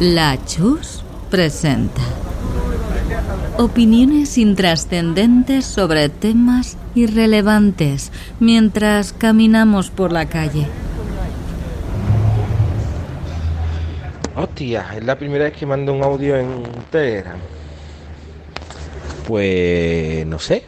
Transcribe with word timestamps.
La 0.00 0.36
Chus 0.44 1.04
presenta 1.30 2.02
opiniones 3.58 4.38
intrascendentes 4.38 5.64
sobre 5.64 6.08
temas 6.08 6.76
irrelevantes 6.96 8.10
mientras 8.40 9.12
caminamos 9.12 9.90
por 9.90 10.10
la 10.10 10.26
calle. 10.26 10.66
Hostia, 14.34 14.84
es 14.96 15.04
la 15.04 15.16
primera 15.16 15.44
vez 15.44 15.52
que 15.52 15.64
mando 15.64 15.92
un 15.92 16.02
audio 16.02 16.36
en 16.36 16.64
Telegram. 16.90 17.38
Pues 19.28 20.26
no 20.26 20.40
sé. 20.40 20.64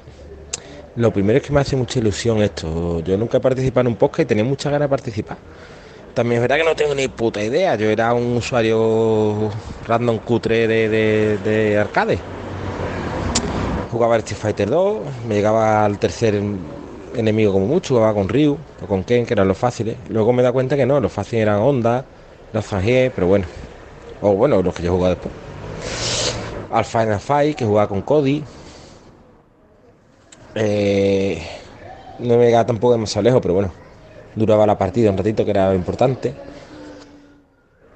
Lo 0.95 1.13
primero 1.13 1.39
es 1.39 1.45
que 1.45 1.53
me 1.53 1.59
hace 1.59 1.75
mucha 1.75 1.99
ilusión 1.99 2.43
esto. 2.43 3.01
Yo 3.01 3.19
nunca 3.19 3.39
he 3.39 3.41
participado 3.41 3.89
en 3.89 3.95
un 3.95 3.97
podcast 3.97 4.21
y 4.21 4.27
tenía 4.27 4.45
muchas 4.45 4.71
ganas 4.71 4.89
de 4.89 4.91
participar. 4.91 5.37
También 6.17 6.37
es 6.37 6.49
verdad 6.49 6.57
que 6.57 6.65
no 6.65 6.75
tengo 6.75 6.95
ni 6.95 7.09
puta 7.09 7.43
idea. 7.43 7.75
Yo 7.75 7.91
era 7.91 8.15
un 8.15 8.39
usuario 8.39 9.51
random 9.87 10.19
cutre 10.21 10.67
de, 10.67 10.89
de, 10.89 11.37
de 11.37 11.79
arcade. 11.79 12.19
Jugaba 13.93 14.17
Street 14.17 14.41
Fighter 14.41 14.71
2, 14.71 15.01
me 15.29 15.35
llegaba 15.35 15.85
al 15.85 15.99
tercer 15.99 16.41
enemigo 17.15 17.53
como 17.53 17.67
mucho, 17.67 17.97
jugaba 17.97 18.15
con 18.15 18.31
Ryu 18.31 18.57
o 18.83 18.87
con 18.87 19.05
Ken, 19.05 19.27
que 19.27 19.35
eran 19.35 19.47
los 19.47 19.59
fáciles. 19.59 19.99
Luego 20.09 20.33
me 20.33 20.43
da 20.43 20.53
cuenta 20.53 20.75
que 20.75 20.87
no, 20.87 21.01
los 21.01 21.13
fáciles 21.13 21.43
eran 21.43 21.61
Honda, 21.61 22.07
los 22.51 22.65
Fangé, 22.65 23.13
pero 23.15 23.27
bueno. 23.27 23.45
O 24.23 24.33
bueno, 24.33 24.63
los 24.63 24.75
que 24.75 24.85
yo 24.85 24.93
jugaba 24.93 25.17
después. 25.17 25.35
Al 26.73 26.85
Final 26.87 27.21
Fight, 27.21 27.59
que 27.59 27.67
jugaba 27.67 27.89
con 27.89 28.01
Cody. 28.01 28.43
Eh, 30.55 31.47
no 32.21 32.39
me 32.39 32.47
llegaba 32.47 32.65
tampoco 32.65 32.95
demasiado 32.95 33.23
lejos, 33.23 33.43
pero 33.43 33.53
bueno. 33.53 33.86
Duraba 34.37 34.67
la 34.67 34.79
partida 34.79 35.11
un 35.11 35.19
ratito, 35.19 35.45
que 35.45 35.51
era 35.51 35.75
importante. 35.75 36.35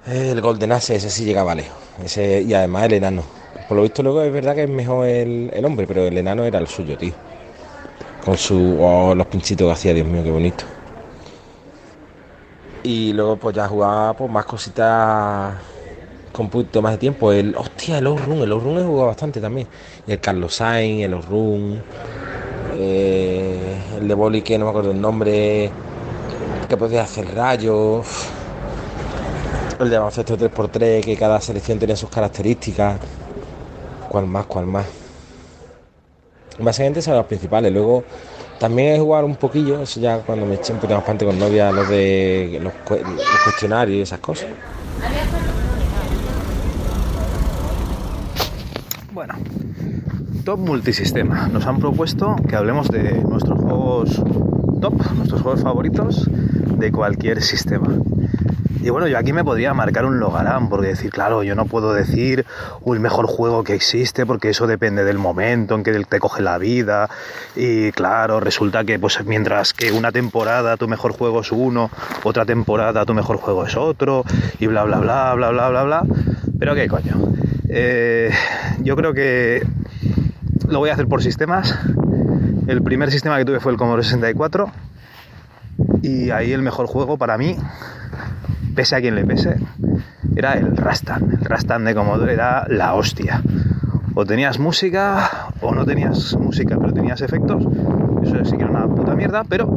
El 0.07 0.41
Golden 0.41 0.73
Axe, 0.73 0.97
ese 0.97 1.11
sí 1.11 1.25
llegaba 1.25 1.55
lejos. 1.55 1.77
Ese, 2.03 2.43
y 2.43 2.53
además 2.55 2.85
el 2.87 2.95
enano. 2.95 3.23
Por 3.69 3.77
lo 3.77 3.83
visto 3.85 4.03
luego 4.03 4.23
es 4.23 4.33
verdad 4.33 4.57
que 4.57 4.65
es 4.65 4.71
mejor 4.71 5.07
el, 5.07 5.51
el 5.55 5.65
hombre, 5.65 5.87
pero 5.87 6.03
el 6.05 6.19
enano 6.19 6.45
era 6.45 6.59
el 6.59 6.67
suyo, 6.67 6.99
tío. 6.99 7.13
Con 8.25 8.37
su... 8.37 8.77
Los 9.17 9.27
pinchitos 9.29 9.67
que 9.69 9.73
hacía, 9.73 9.95
Dios 9.95 10.07
mío, 10.09 10.25
qué 10.25 10.31
bonito. 10.31 10.65
Y 12.83 13.13
luego 13.13 13.37
pues 13.37 13.55
ya 13.55 13.69
jugaba 13.69 14.15
pues, 14.15 14.31
más 14.31 14.47
cositas 14.47 15.55
con 16.33 16.49
poquito 16.49 16.81
más 16.83 16.93
de 16.93 16.99
tiempo. 16.99 17.33
El, 17.33 17.55
hostia, 17.57 17.99
el 17.99 18.07
Outrun, 18.07 18.39
el 18.39 18.53
Outrun 18.53 18.79
he 18.79 18.83
jugado 18.83 19.09
bastante 19.09 19.41
también. 19.41 19.69
El 20.07 20.21
Carlos 20.21 20.55
Sainz, 20.55 21.05
el 21.05 21.15
Outrun, 21.15 21.83
eh, 22.73 23.83
el 23.99 24.09
de 24.09 24.15
Boli 24.15 24.43
que 24.43 24.59
no 24.59 24.65
me 24.67 24.71
acuerdo 24.71 24.93
el 24.93 25.01
nombre, 25.01 25.71
que 26.71 26.77
podía 26.77 27.03
hacer 27.03 27.35
rayos. 27.35 28.07
El 29.81 29.91
de 29.91 29.99
baloncesto 29.99 30.39
3x3, 30.39 31.05
que 31.05 31.17
cada 31.17 31.41
selección 31.41 31.81
tenía 31.81 31.97
sus 31.97 32.09
características. 32.09 33.01
¿Cuál 34.09 34.29
más? 34.29 34.47
¿Cuál 34.47 34.67
más? 34.67 34.87
Básicamente 36.61 37.03
son 37.03 37.17
los 37.17 37.27
principales. 37.27 37.73
Luego 37.73 38.05
también 38.61 38.95
he 38.95 39.01
jugado 39.01 39.27
un 39.27 39.35
poquillo, 39.35 39.83
eso 39.83 39.99
ya 39.99 40.19
cuando 40.19 40.47
me 40.47 40.55
eché 40.55 40.73
un 40.73 40.79
poquito 40.79 40.95
más 40.95 41.05
parte 41.05 41.25
con 41.25 41.37
novia, 41.41 41.73
los 41.73 41.89
de 41.89 42.61
los, 42.63 42.73
los 42.89 43.41
cuestionarios 43.45 43.99
y 43.99 44.03
esas 44.03 44.21
cosas. 44.21 44.47
Bueno, 49.13 49.35
top 50.45 50.61
multisistema. 50.61 51.49
Nos 51.49 51.67
han 51.67 51.81
propuesto 51.81 52.37
que 52.49 52.55
hablemos 52.55 52.89
de 52.89 53.25
nuestros 53.25 53.59
juegos 53.59 54.23
top, 54.81 54.95
nuestros 55.17 55.43
juegos 55.43 55.63
favoritos 55.63 56.31
de 56.81 56.91
cualquier 56.91 57.43
sistema. 57.43 57.89
Y 58.83 58.89
bueno, 58.89 59.07
yo 59.09 59.19
aquí 59.19 59.35
me 59.35 59.45
podría 59.45 59.75
marcar 59.75 60.07
un 60.07 60.19
logarán, 60.19 60.71
porque 60.71 60.87
decir, 60.89 61.11
claro, 61.11 61.43
yo 61.43 61.55
no 61.55 61.67
puedo 61.67 61.93
decir 61.93 62.47
"Uh, 62.81 62.95
el 62.95 63.01
mejor 63.01 63.27
juego 63.27 63.63
que 63.63 63.75
existe, 63.75 64.25
porque 64.25 64.49
eso 64.49 64.67
depende 64.67 65.05
del 65.05 65.19
momento 65.19 65.75
en 65.75 65.83
que 65.83 65.93
te 66.05 66.19
coge 66.19 66.41
la 66.43 66.57
vida. 66.57 67.11
Y 67.55 67.93
claro, 67.93 68.41
resulta 68.41 68.85
que 68.85 68.99
pues 68.99 69.23
mientras 69.27 69.75
que 69.75 69.93
una 69.93 70.13
temporada 70.13 70.79
tu 70.79 70.89
mejor 70.89 71.13
juego 71.13 71.43
es 71.43 71.53
uno, 71.53 71.91
otra 72.25 72.47
temporada 72.47 73.05
tu 73.05 73.13
mejor 73.13 73.37
juego 73.37 73.67
es 73.67 73.77
otro, 73.77 74.25
y 74.59 74.67
bla 74.67 74.85
bla 74.85 74.99
bla 74.99 75.35
bla 75.35 75.51
bla 75.51 75.69
bla 75.69 75.83
bla. 75.85 76.03
Pero 76.59 76.75
qué 76.75 76.89
coño. 76.89 77.35
Eh, 77.69 78.31
yo 78.83 78.97
creo 78.97 79.13
que 79.13 79.63
lo 80.69 80.79
voy 80.79 80.89
a 80.89 80.95
hacer 80.95 81.07
por 81.07 81.23
sistemas. 81.23 81.79
El 82.67 82.83
primer 82.83 83.11
sistema 83.11 83.37
que 83.37 83.45
tuve 83.45 83.61
fue 83.61 83.73
el 83.73 83.79
Commodore 83.79 84.05
64. 84.05 84.73
Y 86.03 86.31
ahí 86.31 86.53
el 86.53 86.63
mejor 86.63 86.87
juego 86.87 87.19
para 87.19 87.37
mí, 87.37 87.57
pese 88.75 88.97
a 88.97 89.01
quien 89.01 89.15
le 89.15 89.25
pese, 89.25 89.57
era 90.37 90.55
el 90.55 90.77
Rastan. 90.77 91.33
El 91.33 91.45
Rastan 91.45 91.85
de 91.85 91.95
Commodore 91.95 92.33
era 92.33 92.67
la 92.69 92.95
hostia. 92.95 93.43
O 94.15 94.25
tenías 94.25 94.59
música 94.59 95.49
o 95.61 95.75
no 95.75 95.85
tenías 95.85 96.37
música, 96.37 96.77
pero 96.79 96.93
tenías 96.93 97.21
efectos. 97.21 97.65
Eso 98.23 98.45
sí 98.45 98.57
que 98.57 98.65
era 98.65 98.71
una 98.71 98.87
puta 98.87 99.15
mierda, 99.15 99.45
pero 99.45 99.69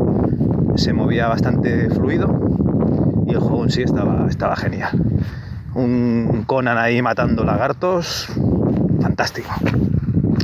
se 0.75 0.93
movía 0.93 1.27
bastante 1.27 1.89
fluido 1.89 3.23
y 3.27 3.31
el 3.31 3.39
juego 3.39 3.63
en 3.63 3.69
sí 3.69 3.83
estaba, 3.83 4.27
estaba 4.29 4.55
genial. 4.55 4.91
Un 5.75 6.43
Conan 6.45 6.77
ahí 6.77 7.01
matando 7.01 7.43
lagartos, 7.43 8.27
fantástico. 9.01 9.49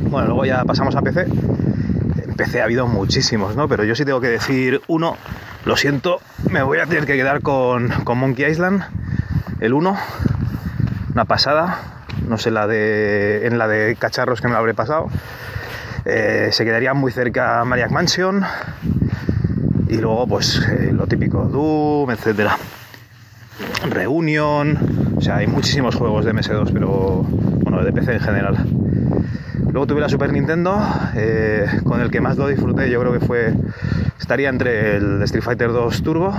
Bueno, 0.09 0.27
luego 0.27 0.45
ya 0.45 0.63
pasamos 0.65 0.95
a 0.95 1.01
PC. 1.01 1.21
En 1.21 2.35
PC 2.35 2.61
ha 2.61 2.65
habido 2.65 2.87
muchísimos, 2.87 3.55
¿no? 3.55 3.67
Pero 3.67 3.83
yo 3.83 3.95
sí 3.95 4.05
tengo 4.05 4.21
que 4.21 4.29
decir 4.29 4.81
uno, 4.87 5.17
lo 5.65 5.75
siento, 5.75 6.21
me 6.49 6.63
voy 6.63 6.79
a 6.79 6.85
tener 6.85 7.05
que 7.05 7.15
quedar 7.15 7.41
con, 7.41 7.89
con 8.03 8.17
Monkey 8.17 8.49
Island, 8.49 8.83
el 9.59 9.73
1, 9.73 9.97
una 11.13 11.25
pasada, 11.25 11.79
no 12.27 12.37
sé 12.37 12.51
la 12.51 12.67
de, 12.67 13.45
en 13.47 13.57
la 13.57 13.67
de 13.67 13.95
cacharros 13.95 14.41
que 14.41 14.47
me 14.47 14.53
lo 14.53 14.59
habré 14.59 14.73
pasado. 14.73 15.09
Eh, 16.05 16.49
se 16.51 16.63
quedaría 16.63 16.93
muy 16.93 17.11
cerca 17.11 17.63
Maniac 17.65 17.91
Mansion 17.91 18.43
y 19.89 19.97
luego 19.97 20.27
pues 20.27 20.61
eh, 20.67 20.91
lo 20.93 21.07
típico, 21.07 21.43
Doom, 21.43 22.11
etcétera. 22.11 22.57
Reunion, 23.89 25.15
o 25.17 25.21
sea, 25.21 25.37
hay 25.37 25.47
muchísimos 25.47 25.95
juegos 25.95 26.25
de 26.25 26.33
MS2, 26.33 26.71
pero 26.71 27.23
bueno, 27.23 27.83
de 27.83 27.91
PC 27.91 28.13
en 28.13 28.19
general. 28.21 28.57
Luego 29.71 29.85
tuve 29.85 30.01
la 30.01 30.09
Super 30.09 30.33
Nintendo, 30.33 30.81
eh, 31.15 31.67
con 31.83 32.01
el 32.01 32.09
que 32.09 32.21
más 32.21 32.37
lo 32.37 32.47
disfruté, 32.47 32.89
yo 32.89 32.99
creo 33.01 33.13
que 33.13 33.19
fue, 33.19 33.53
estaría 34.19 34.49
entre 34.49 34.97
el 34.97 35.21
Street 35.23 35.43
Fighter 35.43 35.71
2 35.71 36.01
Turbo 36.01 36.33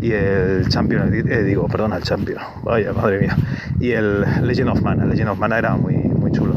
y 0.00 0.12
el 0.12 0.68
Champion, 0.68 1.12
eh, 1.14 1.42
digo, 1.44 1.66
perdona, 1.66 1.96
el 1.96 2.02
Champion, 2.02 2.42
vaya, 2.62 2.92
madre 2.92 3.20
mía, 3.20 3.36
y 3.80 3.92
el 3.92 4.20
Legend 4.42 4.68
of 4.68 4.82
Mana, 4.82 5.06
Legend 5.06 5.30
of 5.30 5.38
Mana 5.38 5.58
era 5.58 5.76
muy, 5.76 5.94
muy 5.94 6.30
chulo. 6.30 6.54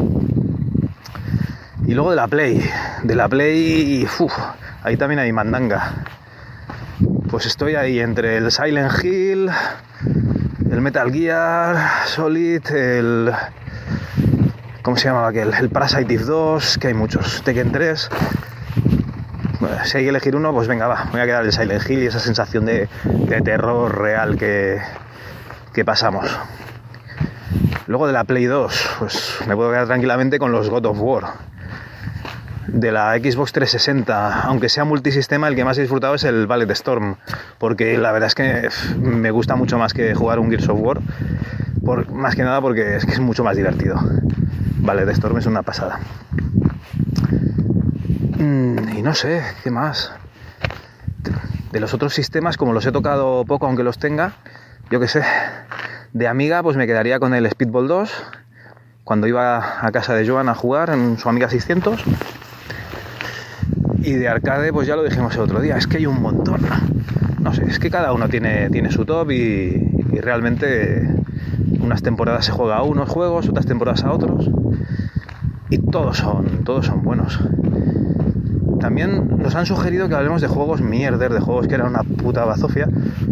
Y 1.88 1.94
luego 1.94 2.10
de 2.10 2.18
la 2.18 2.28
Play, 2.28 2.62
de 3.04 3.16
la 3.16 3.30
Play, 3.30 4.06
uf, 4.20 4.34
ahí 4.84 4.98
también 4.98 5.20
hay 5.20 5.32
mandanga. 5.32 5.94
Pues 7.32 7.46
estoy 7.46 7.76
ahí 7.76 8.00
entre 8.00 8.38
el 8.38 8.52
Silent 8.52 8.92
Hill, 9.02 9.50
el 10.70 10.82
Metal 10.82 11.12
Gear 11.12 11.78
Solid, 12.06 12.70
el... 12.70 13.32
¿Cómo 14.90 14.98
se 14.98 15.08
llamaba 15.08 15.28
aquel? 15.28 15.54
El 15.54 15.70
Parasite 15.70 16.12
Eve 16.16 16.24
2, 16.24 16.80
que 16.80 16.88
hay 16.88 16.96
muchos. 16.96 17.44
Tekken 17.44 17.72
3. 17.72 18.10
Bueno, 19.60 19.76
si 19.86 19.98
hay 20.00 20.04
que 20.04 20.10
elegir 20.10 20.36
uno, 20.36 20.52
pues 20.52 20.68
venga, 20.68 20.88
va. 20.88 21.10
Voy 21.12 21.22
a 21.22 21.26
quedar 21.28 21.46
el 21.46 21.52
Silent 21.52 21.88
Hill 21.88 22.02
y 22.02 22.08
esa 22.08 22.20
sensación 22.20 22.66
de, 22.66 22.90
terror 23.46 23.96
real 24.00 24.36
que, 24.36 24.80
que 25.76 25.86
pasamos. 25.86 26.36
Luego 27.86 28.08
de 28.08 28.14
la 28.14 28.24
Play 28.24 28.46
2, 28.46 28.90
pues 28.98 29.38
me 29.46 29.56
puedo 29.56 29.70
quedar 29.70 29.86
tranquilamente 29.86 30.40
con 30.40 30.52
los 30.52 30.72
God 30.72 30.88
of 30.88 30.98
War. 31.00 31.24
De 32.66 32.92
la 32.92 33.16
Xbox 33.20 33.52
360, 33.52 34.42
aunque 34.42 34.70
sea 34.70 34.86
multisistema, 34.86 35.50
el 35.50 35.56
que 35.56 35.66
más 35.66 35.78
he 35.78 35.82
disfrutado 35.82 36.16
es 36.16 36.24
el 36.24 36.48
Ballet 36.48 36.72
Storm, 36.72 37.18
porque 37.60 37.96
la 38.00 38.12
verdad 38.12 38.26
es 38.26 38.34
que 38.34 38.70
me 38.98 39.30
gusta 39.30 39.56
mucho 39.56 39.78
más 39.78 39.94
que 39.94 40.16
jugar 40.16 40.40
un 40.40 40.50
Gears 40.50 40.68
of 40.68 40.80
War, 40.82 41.00
más 42.12 42.36
que 42.36 42.42
nada 42.42 42.60
porque 42.60 42.96
es 42.96 43.06
que 43.06 43.12
es 43.12 43.20
mucho 43.20 43.44
más 43.44 43.56
divertido. 43.56 44.00
Ballet 44.80 45.10
Storm 45.10 45.38
es 45.38 45.46
una 45.46 45.62
pasada. 45.62 46.00
Mm, 48.38 48.98
y 48.98 49.02
no 49.02 49.14
sé, 49.14 49.44
¿qué 49.64 49.72
más? 49.72 50.12
De, 51.24 51.32
de 51.72 51.80
los 51.80 51.94
otros 51.94 52.14
sistemas, 52.14 52.58
como 52.58 52.74
los 52.74 52.86
he 52.86 52.92
tocado 52.92 53.46
poco, 53.46 53.68
aunque 53.68 53.84
los 53.84 54.00
tenga, 54.00 54.34
yo 54.90 55.00
qué 55.00 55.08
sé, 55.08 55.24
de 56.14 56.28
Amiga, 56.28 56.64
pues 56.64 56.76
me 56.78 56.88
quedaría 56.88 57.20
con 57.20 57.34
el 57.34 57.50
Speedball 57.50 57.88
2, 57.88 58.12
cuando 59.04 59.28
iba 59.28 59.86
a 59.86 59.92
casa 59.92 60.14
de 60.14 60.28
Joan 60.28 60.50
a 60.50 60.56
jugar 60.56 60.92
en 60.92 61.18
su 61.18 61.30
Amiga 61.30 61.50
600. 61.50 62.04
Y 64.04 64.14
de 64.14 64.28
arcade, 64.28 64.72
pues 64.72 64.88
ya 64.88 64.96
lo 64.96 65.04
dijimos 65.04 65.36
el 65.36 65.42
otro 65.42 65.62
día, 65.62 65.78
es 65.78 65.88
que 65.88 65.98
hay 65.98 66.06
un 66.06 66.22
montón. 66.22 66.62
No 67.40 67.54
sé, 67.54 67.66
es 67.66 67.80
que 67.80 67.90
cada 67.90 68.14
uno 68.14 68.30
tiene, 68.30 68.70
tiene 68.70 68.92
su 68.92 69.06
top 69.06 69.32
y, 69.32 69.99
y 70.12 70.20
realmente 70.20 71.08
unas 71.82 72.02
temporadas 72.02 72.46
se 72.46 72.52
juega 72.52 72.78
a 72.78 72.84
unos 72.84 73.10
juegos, 73.10 73.50
otras 73.50 73.66
temporadas 73.66 74.04
a 74.04 74.12
otros. 74.12 74.50
Y 75.70 75.78
todos 75.78 76.18
son, 76.18 76.64
todos 76.64 76.88
son 76.88 77.04
buenos. 77.04 77.40
también 78.80 79.38
nos 79.38 79.56
han 79.56 79.66
sugerido 79.66 80.10
que 80.10 80.16
hablemos 80.16 80.42
de 80.42 80.48
juegos 80.48 80.82
mierder, 80.82 81.34
de 81.34 81.40
juegos 81.40 81.68
que 81.68 81.76
eran 81.76 81.88
una 81.88 82.04
puta 82.04 82.46
bazofia. 82.46 82.88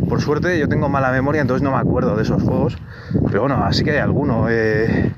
Por 0.07 0.21
suerte 0.21 0.59
yo 0.59 0.67
tengo 0.67 0.89
mala 0.89 1.11
memoria, 1.11 1.41
entonces 1.41 1.63
no 1.63 1.71
me 1.71 1.77
acuerdo 1.77 2.15
de 2.15 2.23
esos 2.23 2.43
juegos. 2.43 2.77
Pero 3.27 3.41
bueno, 3.41 3.63
así 3.63 3.83
que 3.83 3.91
hay 3.91 3.97
alguno. 3.97 4.47
Eh, 4.49 5.11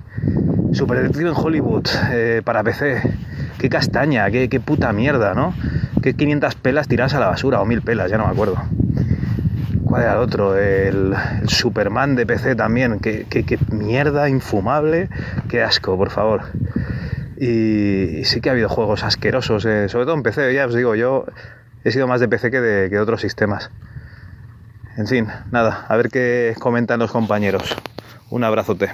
Super 0.72 1.00
Detective 1.00 1.30
en 1.30 1.36
Hollywood 1.36 1.88
eh, 2.12 2.42
para 2.44 2.64
PC. 2.64 3.02
Qué 3.58 3.70
castaña, 3.70 4.30
qué, 4.30 4.50
qué, 4.50 4.60
puta 4.60 4.94
mierda, 4.94 5.34
¿no? 5.34 5.54
Qué 6.02 6.14
500 6.14 6.56
pelas 6.56 6.88
tiradas 6.88 7.14
a 7.16 7.20
la 7.20 7.28
basura 7.28 7.60
o 7.62 7.66
1000 7.66 7.82
pelas, 7.82 8.10
ya 8.10 8.18
no 8.18 8.26
me 8.26 8.32
acuerdo. 8.32 8.56
¿Cuál 9.90 10.04
era 10.04 10.14
el 10.14 10.20
otro? 10.20 10.56
El, 10.56 11.16
Superman 11.48 12.16
de 12.16 12.28
PC 12.28 12.56
también. 12.56 13.00
Qué, 13.00 13.60
mierda 13.72 14.30
infumable. 14.30 15.10
Qué 15.50 15.64
asco, 15.64 15.98
por 15.98 16.12
favor. 16.12 16.44
Y, 17.38 18.24
sí 18.24 18.40
que 18.40 18.50
ha 18.50 18.52
habido 18.52 18.70
juegos 18.70 19.04
asquerosos, 19.04 19.66
eh, 19.66 19.90
sobre 19.90 20.06
todo 20.06 20.14
en 20.14 20.22
PC. 20.22 20.54
Ya 20.54 20.68
os 20.68 20.76
digo, 20.76 20.94
yo 20.94 21.26
he 21.84 21.90
sido 21.90 22.06
más 22.06 22.22
de 22.22 22.28
PC 22.28 22.52
que 22.52 22.62
de, 22.62 22.90
que 22.90 22.98
de 22.98 23.02
otros 23.02 23.20
sistemas. 23.20 23.72
En 24.96 25.08
fin, 25.08 25.28
nada, 25.52 25.88
a 25.88 25.98
ver 25.98 26.10
qué 26.10 26.54
comentan 26.60 27.00
los 27.00 27.12
compañeros. 27.12 27.76
Un 28.30 28.44
abrazote. 28.44 28.92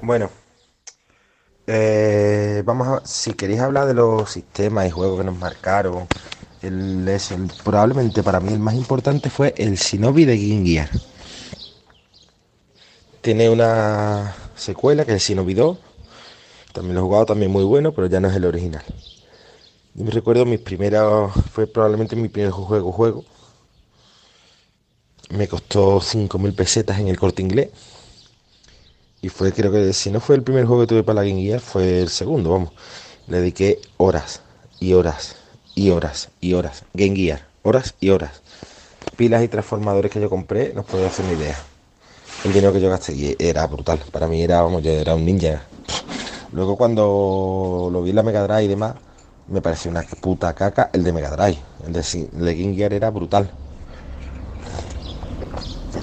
Bueno, 0.00 0.30
eh, 1.74 2.62
vamos 2.66 2.86
a, 2.86 3.06
si 3.06 3.32
queréis 3.32 3.60
hablar 3.60 3.86
de 3.86 3.94
los 3.94 4.30
sistemas 4.30 4.86
y 4.86 4.90
juegos 4.90 5.18
que 5.18 5.24
nos 5.24 5.38
marcaron, 5.38 6.06
el, 6.60 7.20
probablemente 7.64 8.22
para 8.22 8.40
mí 8.40 8.52
el 8.52 8.58
más 8.58 8.74
importante 8.74 9.30
fue 9.30 9.54
el 9.56 9.76
Shinobi 9.76 10.26
de 10.26 10.36
Game. 10.36 10.88
Tiene 13.22 13.48
una 13.48 14.34
secuela 14.54 15.06
que 15.06 15.12
es 15.12 15.30
el 15.30 15.36
Shinobi 15.36 15.54
2. 15.54 15.78
También 16.74 16.94
lo 16.94 17.00
he 17.00 17.04
jugado, 17.04 17.26
también 17.26 17.50
muy 17.50 17.64
bueno, 17.64 17.92
pero 17.92 18.06
ya 18.06 18.20
no 18.20 18.28
es 18.28 18.36
el 18.36 18.44
original. 18.44 18.84
Yo 19.94 20.04
me 20.04 20.10
recuerdo 20.10 20.44
mis 20.44 20.60
primeros, 20.60 21.32
fue 21.52 21.66
probablemente 21.66 22.16
mi 22.16 22.28
primer 22.28 22.50
juego 22.50 22.92
juego. 22.92 23.24
Me 25.30 25.48
costó 25.48 26.00
5.000 26.00 26.54
pesetas 26.54 26.98
en 26.98 27.08
el 27.08 27.18
corte 27.18 27.40
inglés 27.40 27.70
y 29.22 29.28
fue, 29.28 29.52
creo 29.52 29.70
que 29.70 29.92
si 29.92 30.10
no 30.10 30.20
fue 30.20 30.34
el 30.34 30.42
primer 30.42 30.66
juego 30.66 30.82
que 30.82 30.88
tuve 30.88 31.04
para 31.04 31.22
la 31.22 31.28
Game 31.28 31.40
Gear, 31.40 31.60
fue 31.60 32.00
el 32.00 32.08
segundo, 32.08 32.50
vamos. 32.50 32.72
Le 33.28 33.38
dediqué 33.38 33.80
horas 33.96 34.42
y 34.80 34.94
horas 34.94 35.36
y 35.76 35.90
horas 35.90 36.30
y 36.40 36.54
horas. 36.54 36.84
Game 36.92 37.14
Gear, 37.14 37.46
horas 37.62 37.94
y 38.00 38.10
horas. 38.10 38.42
Pilas 39.16 39.44
y 39.44 39.48
transformadores 39.48 40.10
que 40.10 40.20
yo 40.20 40.28
compré, 40.28 40.72
no 40.74 40.82
podéis 40.82 41.12
hacer 41.12 41.24
una 41.24 41.34
idea. 41.34 41.56
El 42.44 42.52
dinero 42.52 42.72
que 42.72 42.80
yo 42.80 42.90
gasté 42.90 43.36
era 43.38 43.64
brutal. 43.68 44.00
Para 44.10 44.26
mí 44.26 44.42
era, 44.42 44.60
vamos, 44.60 44.82
yo 44.82 44.90
era 44.90 45.14
un 45.14 45.24
ninja. 45.24 45.62
Luego 46.52 46.76
cuando 46.76 47.90
lo 47.92 48.02
vi 48.02 48.10
en 48.10 48.16
la 48.16 48.24
Mega 48.24 48.42
Drive 48.42 48.64
y 48.64 48.68
demás, 48.68 48.96
me 49.46 49.62
pareció 49.62 49.92
una 49.92 50.02
puta 50.20 50.52
caca 50.52 50.90
el 50.92 51.04
de 51.04 51.12
Mega 51.12 51.30
Drive. 51.30 51.58
El 51.86 51.92
de, 51.92 52.00
el 52.00 52.44
de 52.44 52.54
Game 52.56 52.74
Gear 52.74 52.92
era 52.92 53.10
brutal 53.10 53.52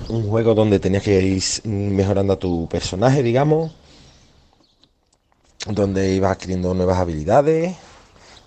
un 0.10 0.30
juego 0.30 0.54
donde 0.56 0.80
tenías 0.80 1.04
que 1.04 1.22
ir 1.22 1.44
mejorando 1.66 2.34
a 2.34 2.40
tu 2.40 2.68
personaje, 2.68 3.24
digamos, 3.24 3.72
donde 5.68 6.14
ibas 6.16 6.32
adquiriendo 6.32 6.74
nuevas 6.74 6.98
habilidades, 6.98 7.76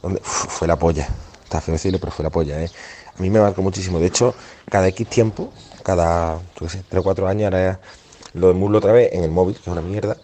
donde 0.02 0.20
fue 0.22 0.66
la 0.68 0.76
polla. 0.76 1.08
Está 1.44 1.60
feo 1.60 1.74
decirlo, 1.74 1.98
pero 2.00 2.12
fue 2.12 2.22
la 2.24 2.30
polla, 2.30 2.62
¿eh? 2.62 2.70
A 3.16 3.22
mí 3.22 3.30
me 3.30 3.40
marcó 3.40 3.62
muchísimo. 3.62 3.98
De 3.98 4.06
hecho, 4.06 4.34
cada 4.70 4.88
X 4.88 5.06
tiempo, 5.08 5.52
cada, 5.82 6.40
yo 6.60 6.68
sé, 6.68 6.82
3 6.88 7.00
o 7.00 7.04
4 7.04 7.28
años, 7.28 7.52
ahora 7.52 7.80
lo 8.34 8.50
emulo 8.50 8.78
otra 8.78 8.92
vez 8.92 9.12
en 9.12 9.24
el 9.24 9.30
móvil, 9.30 9.54
que 9.54 9.62
es 9.62 9.66
una 9.68 9.82
mierda, 9.82 10.16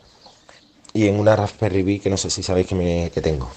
y 0.92 1.06
en 1.08 1.18
una 1.20 1.36
Raspberry 1.36 1.82
Pi 1.82 2.00
que 2.00 2.10
no 2.10 2.16
sé 2.16 2.30
si 2.30 2.42
sabéis 2.42 2.66
que, 2.66 2.74
me, 2.74 3.10
que 3.10 3.20
tengo. 3.20 3.48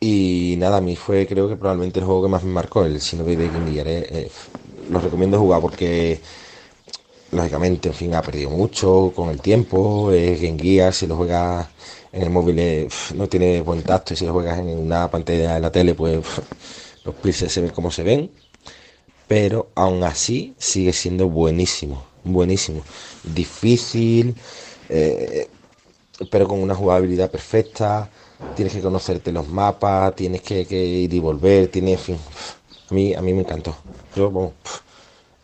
Y 0.00 0.54
nada, 0.58 0.78
a 0.78 0.80
mí 0.80 0.96
fue 0.96 1.26
creo 1.26 1.48
que 1.48 1.56
probablemente 1.56 1.98
el 1.98 2.06
juego 2.06 2.22
que 2.22 2.28
más 2.28 2.42
me 2.44 2.52
marcó, 2.52 2.84
el 2.84 2.98
Shinobi 3.00 3.36
de 3.36 3.48
Game 3.48 3.72
Gear. 3.72 3.88
Eh, 3.88 4.30
lo 4.90 5.00
recomiendo 5.00 5.38
jugar 5.38 5.60
porque 5.60 6.20
lógicamente, 7.32 7.88
en 7.88 7.94
fin, 7.94 8.14
ha 8.14 8.22
perdido 8.22 8.50
mucho 8.50 9.12
con 9.14 9.28
el 9.30 9.40
tiempo, 9.40 10.12
es 10.12 10.42
en 10.42 10.56
guía, 10.56 10.92
si 10.92 11.06
lo 11.06 11.16
juegas 11.16 11.68
en 12.12 12.22
el 12.22 12.30
móvil 12.30 12.58
eh, 12.58 12.88
no 13.14 13.28
tiene 13.28 13.60
buen 13.60 13.82
tacto 13.82 14.14
y 14.14 14.16
si 14.16 14.24
lo 14.24 14.32
juegas 14.32 14.58
en 14.58 14.68
una 14.78 15.10
pantalla 15.10 15.54
de 15.54 15.60
la 15.60 15.70
tele, 15.70 15.94
pues 15.94 16.20
los 17.04 17.14
píxeles 17.16 17.52
se 17.52 17.60
ven 17.60 17.70
como 17.70 17.90
se 17.90 18.02
ven, 18.02 18.30
pero 19.26 19.68
aún 19.74 20.02
así 20.04 20.54
sigue 20.58 20.92
siendo 20.92 21.28
buenísimo, 21.28 22.04
buenísimo, 22.24 22.82
difícil, 23.22 24.34
eh, 24.88 25.48
pero 26.30 26.48
con 26.48 26.60
una 26.60 26.74
jugabilidad 26.74 27.30
perfecta, 27.30 28.10
tienes 28.54 28.74
que 28.74 28.80
conocerte 28.80 29.32
los 29.32 29.48
mapas, 29.48 30.14
tienes 30.16 30.42
que, 30.42 30.62
ir 30.62 31.12
y 31.12 31.18
volver, 31.18 31.68
tienes, 31.68 31.98
en 31.98 31.98
fin, 31.98 32.18
a 32.90 32.94
mí, 32.94 33.14
a 33.14 33.20
mí 33.20 33.32
me 33.32 33.40
encantó. 33.40 33.76
Yo, 34.14 34.30
bueno, 34.30 34.52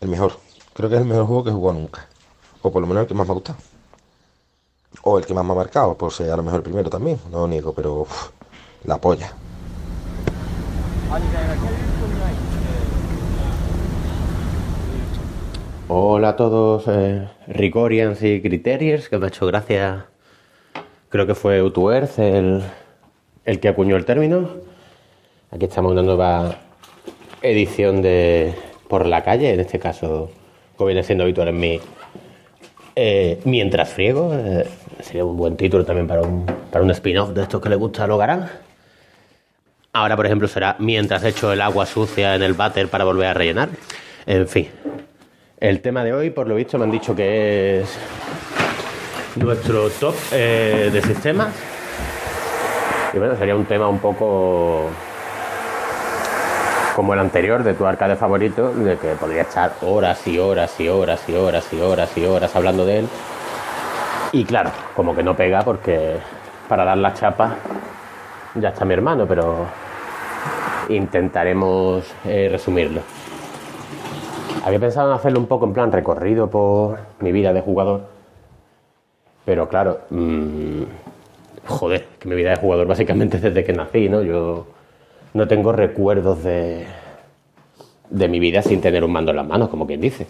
el 0.01 0.09
mejor. 0.09 0.33
Creo 0.73 0.89
que 0.89 0.97
es 0.97 1.03
el 1.03 1.07
mejor 1.07 1.27
juego 1.27 1.45
que 1.45 1.51
he 1.51 1.53
jugado 1.53 1.79
nunca. 1.79 2.09
O 2.63 2.73
por 2.73 2.81
lo 2.81 2.87
menos 2.87 3.03
el 3.03 3.07
que 3.07 3.15
más 3.15 3.27
me 3.27 3.33
ha 3.33 3.35
gustado. 3.35 3.59
O 5.03 5.19
el 5.19 5.27
que 5.27 5.35
más 5.35 5.45
me 5.45 5.53
ha 5.53 5.57
marcado, 5.57 5.95
por 5.97 6.13
ser 6.13 6.31
a 6.31 6.37
lo 6.37 6.43
mejor 6.43 6.61
el 6.61 6.65
primero 6.65 6.89
también, 6.89 7.19
no 7.31 7.41
lo 7.41 7.49
niego, 7.49 7.73
pero 7.75 8.07
la 8.85 8.97
polla. 8.99 9.33
Hola 15.89 16.31
a 16.31 16.37
todos, 16.37 16.85
eh, 16.89 17.29
Ricorians 17.47 18.23
y 18.23 18.41
Criteriers, 18.41 19.09
que 19.09 19.19
me 19.19 19.27
ha 19.27 19.29
hecho 19.29 19.47
gracia. 19.47 20.07
Creo 21.11 21.27
que 21.27 21.35
fue 21.35 21.63
Utuerz 21.63 22.19
el, 22.19 22.65
el 23.45 23.61
que 23.61 23.69
acuñó 23.69 23.97
el 23.97 24.05
término. 24.05 24.49
Aquí 25.51 25.67
estamos 25.67 25.93
en 25.93 25.99
una 25.99 26.07
nueva 26.07 26.64
edición 27.45 28.03
de 28.03 28.55
Por 28.89 29.07
la 29.07 29.23
calle, 29.23 29.53
en 29.53 29.61
este 29.61 29.79
caso, 29.79 30.31
como 30.77 30.89
viene 30.89 31.03
siendo 31.03 31.25
habitual 31.25 31.49
en 31.49 31.61
mí, 31.61 31.81
eh, 32.97 33.41
Mientras 33.45 33.91
friego, 33.91 34.33
eh, 34.35 34.67
sería 35.01 35.25
un 35.25 35.37
buen 35.37 35.57
título 35.57 35.85
también 35.85 36.07
para 36.07 36.23
un, 36.23 36.47
para 36.71 36.85
un 36.85 36.91
spin-off 36.91 37.31
de 37.31 37.43
estos 37.43 37.61
que 37.61 37.69
le 37.69 37.77
gusta 37.77 38.05
a 38.05 38.07
Logarán. 38.07 38.49
Ahora, 39.93 40.17
por 40.17 40.27
ejemplo, 40.27 40.49
será 40.49 40.77
Mientras 40.79 41.25
echo 41.25 41.53
el 41.53 41.61
agua 41.61 41.87
sucia 41.87 42.35
en 42.35 42.43
el 42.43 42.55
váter 42.55 42.89
para 42.89 43.05
volver 43.05 43.29
a 43.29 43.35
rellenar. 43.35 43.69
En 44.27 44.49
fin, 44.49 44.69
el 45.59 45.81
tema 45.81 46.05
de 46.05 46.13
hoy, 46.13 46.31
por 46.31 46.47
lo 46.47 46.55
visto, 46.55 46.79
me 46.79 46.85
han 46.85 46.91
dicho 46.91 47.15
que 47.15 47.81
es 47.81 47.99
nuestro 49.37 49.91
top 49.91 50.15
eh, 50.33 50.91
de 50.93 51.03
sistemas. 51.03 51.55
Y 53.13 53.19
bueno, 53.19 53.37
sería 53.37 53.55
un 53.55 53.65
tema 53.65 53.89
un 53.89 53.99
poco 53.99 54.91
como 56.95 57.13
el 57.13 57.21
anterior 57.21 57.65
de 57.65 57.75
tu 57.75 57.85
arcade 57.87 58.17
favorito, 58.17 58.73
de 58.73 58.97
que 58.97 59.15
podría 59.15 59.43
estar 59.43 59.73
horas 59.83 60.27
y 60.27 60.39
horas 60.39 60.79
y 60.79 60.89
horas 60.89 61.29
y 61.29 61.35
horas 61.35 61.73
y 61.73 61.81
horas 61.81 62.17
y 62.17 62.25
horas 62.25 62.57
hablando 62.57 62.87
de 62.87 63.01
él. 63.01 63.09
Y 64.33 64.45
claro, 64.45 64.71
como 64.95 65.15
que 65.15 65.23
no 65.23 65.37
pega 65.37 65.63
porque 65.63 66.17
para 66.69 66.85
dar 66.85 66.99
la 66.99 67.13
chapa 67.15 67.57
ya 68.55 68.69
está 68.69 68.85
mi 68.85 68.95
hermano, 68.95 69.27
pero 69.27 69.67
intentaremos 70.89 72.05
eh, 72.25 72.49
resumirlo. 72.51 73.01
Había 74.65 74.79
pensado 74.79 75.11
en 75.11 75.17
hacerlo 75.17 75.41
un 75.41 75.47
poco 75.47 75.67
en 75.67 75.75
plan 75.75 75.93
recorrido 75.93 76.49
por 76.49 76.99
mi 77.21 77.33
vida 77.33 77.53
de 77.53 77.61
jugador, 77.61 78.03
pero 79.45 79.69
claro, 79.69 80.01
mmm, 80.11 80.83
joder, 81.67 82.07
que 82.19 82.29
mi 82.29 82.37
vida 82.37 82.51
de 82.51 82.57
jugador 82.57 82.87
básicamente 82.87 83.39
desde 83.39 83.65
que 83.65 83.73
nací, 83.73 84.09
¿no? 84.09 84.23
Yo 84.23 84.74
no 85.35 85.49
tengo 85.49 85.73
recuerdos 85.73 86.43
de, 86.43 86.87
de 88.09 88.29
mi 88.29 88.39
vida 88.39 88.63
sin 88.63 88.81
tener 88.81 89.05
un 89.05 89.13
mando 89.13 89.33
en 89.33 89.37
las 89.37 89.47
manos, 89.47 89.69
como 89.69 89.87
quien 89.87 90.01
dice. 90.01 90.27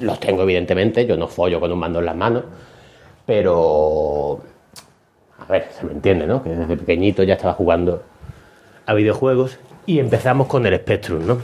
los 0.00 0.20
tengo, 0.20 0.42
evidentemente, 0.42 1.04
yo 1.04 1.16
no 1.16 1.26
follo 1.26 1.60
con 1.60 1.70
un 1.72 1.78
mando 1.78 1.98
en 1.98 2.06
las 2.06 2.16
manos, 2.16 2.44
pero. 3.26 4.40
A 5.38 5.52
ver, 5.52 5.68
se 5.70 5.84
me 5.84 5.92
entiende, 5.92 6.26
¿no? 6.26 6.42
Que 6.42 6.50
desde 6.50 6.76
pequeñito 6.76 7.22
ya 7.22 7.34
estaba 7.34 7.52
jugando 7.52 8.02
a 8.86 8.94
videojuegos 8.94 9.58
y 9.84 9.98
empezamos 9.98 10.46
con 10.46 10.64
el 10.64 10.76
Spectrum, 10.76 11.26
¿no? 11.26 11.38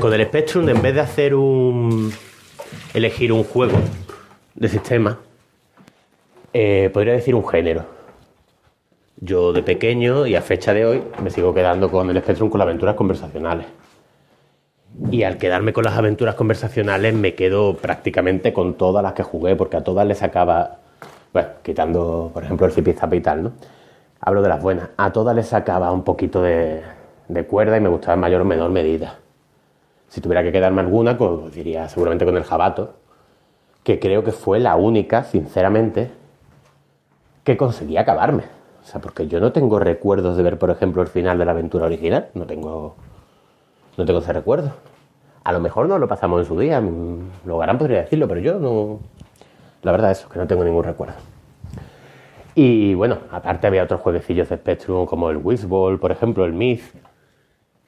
Con 0.00 0.14
el 0.14 0.24
Spectrum, 0.24 0.68
en 0.68 0.80
vez 0.80 0.94
de 0.94 1.00
hacer 1.00 1.34
un. 1.34 2.12
elegir 2.94 3.32
un 3.32 3.44
juego 3.44 3.78
de 4.54 4.68
sistema, 4.68 5.18
eh, 6.52 6.88
podría 6.92 7.14
decir 7.14 7.34
un 7.34 7.46
género 7.46 7.91
yo 9.22 9.52
de 9.52 9.62
pequeño 9.62 10.26
y 10.26 10.34
a 10.34 10.42
fecha 10.42 10.74
de 10.74 10.84
hoy 10.84 11.02
me 11.22 11.30
sigo 11.30 11.54
quedando 11.54 11.90
con 11.90 12.10
el 12.10 12.18
Spectrum 12.18 12.50
con 12.50 12.58
las 12.58 12.66
aventuras 12.66 12.96
conversacionales. 12.96 13.66
Y 15.12 15.22
al 15.22 15.38
quedarme 15.38 15.72
con 15.72 15.84
las 15.84 15.96
aventuras 15.96 16.34
conversacionales 16.34 17.14
me 17.14 17.34
quedo 17.34 17.76
prácticamente 17.76 18.52
con 18.52 18.74
todas 18.74 19.02
las 19.02 19.12
que 19.12 19.22
jugué, 19.22 19.54
porque 19.54 19.76
a 19.76 19.84
todas 19.84 20.06
les 20.08 20.18
sacaba, 20.18 20.78
bueno, 21.32 21.48
quitando 21.62 22.30
por 22.34 22.42
ejemplo 22.42 22.66
el 22.66 22.72
Zap 22.72 23.14
y 23.14 23.20
tal, 23.20 23.44
¿no? 23.44 23.52
Hablo 24.20 24.42
de 24.42 24.48
las 24.48 24.60
buenas. 24.60 24.88
A 24.96 25.12
todas 25.12 25.36
les 25.36 25.46
sacaba 25.46 25.92
un 25.92 26.02
poquito 26.02 26.42
de, 26.42 26.82
cuerda 27.48 27.76
y 27.76 27.80
me 27.80 27.88
gustaba 27.88 28.14
en 28.14 28.20
mayor 28.20 28.40
o 28.42 28.44
menor 28.44 28.70
medida. 28.70 29.18
Si 30.08 30.20
tuviera 30.20 30.42
que 30.42 30.50
quedarme 30.50 30.80
alguna, 30.80 31.16
pues 31.16 31.54
diría 31.54 31.88
seguramente 31.88 32.24
con 32.24 32.36
el 32.36 32.44
Jabato, 32.44 32.94
que 33.84 34.00
creo 34.00 34.24
que 34.24 34.32
fue 34.32 34.58
la 34.58 34.74
única, 34.76 35.24
sinceramente, 35.24 36.10
que 37.44 37.56
conseguí 37.56 37.96
acabarme. 37.96 38.61
O 38.82 38.86
sea, 38.86 39.00
porque 39.00 39.28
yo 39.28 39.40
no 39.40 39.52
tengo 39.52 39.78
recuerdos 39.78 40.36
de 40.36 40.42
ver, 40.42 40.58
por 40.58 40.70
ejemplo, 40.70 41.02
el 41.02 41.08
final 41.08 41.38
de 41.38 41.44
la 41.44 41.52
aventura 41.52 41.86
original. 41.86 42.28
No 42.34 42.46
tengo, 42.46 42.96
no 43.96 44.04
tengo 44.04 44.18
ese 44.20 44.32
recuerdo. 44.32 44.72
A 45.44 45.52
lo 45.52 45.60
mejor 45.60 45.88
no 45.88 45.98
lo 45.98 46.08
pasamos 46.08 46.40
en 46.40 46.46
su 46.46 46.58
día. 46.58 46.80
mm, 46.80 47.46
Logarán 47.46 47.78
podría 47.78 48.00
decirlo, 48.02 48.28
pero 48.28 48.40
yo 48.40 48.58
no. 48.58 49.00
La 49.82 49.92
verdad 49.92 50.10
es 50.12 50.24
que 50.26 50.38
no 50.38 50.46
tengo 50.46 50.64
ningún 50.64 50.84
recuerdo. 50.84 51.14
Y 52.54 52.94
bueno, 52.94 53.18
aparte 53.30 53.66
había 53.66 53.84
otros 53.84 54.00
jueguecillos 54.00 54.48
de 54.48 54.56
Spectrum 54.56 55.06
como 55.06 55.30
el 55.30 55.38
Wishball, 55.38 55.98
por 55.98 56.12
ejemplo, 56.12 56.44
el 56.44 56.52
Myth, 56.52 56.82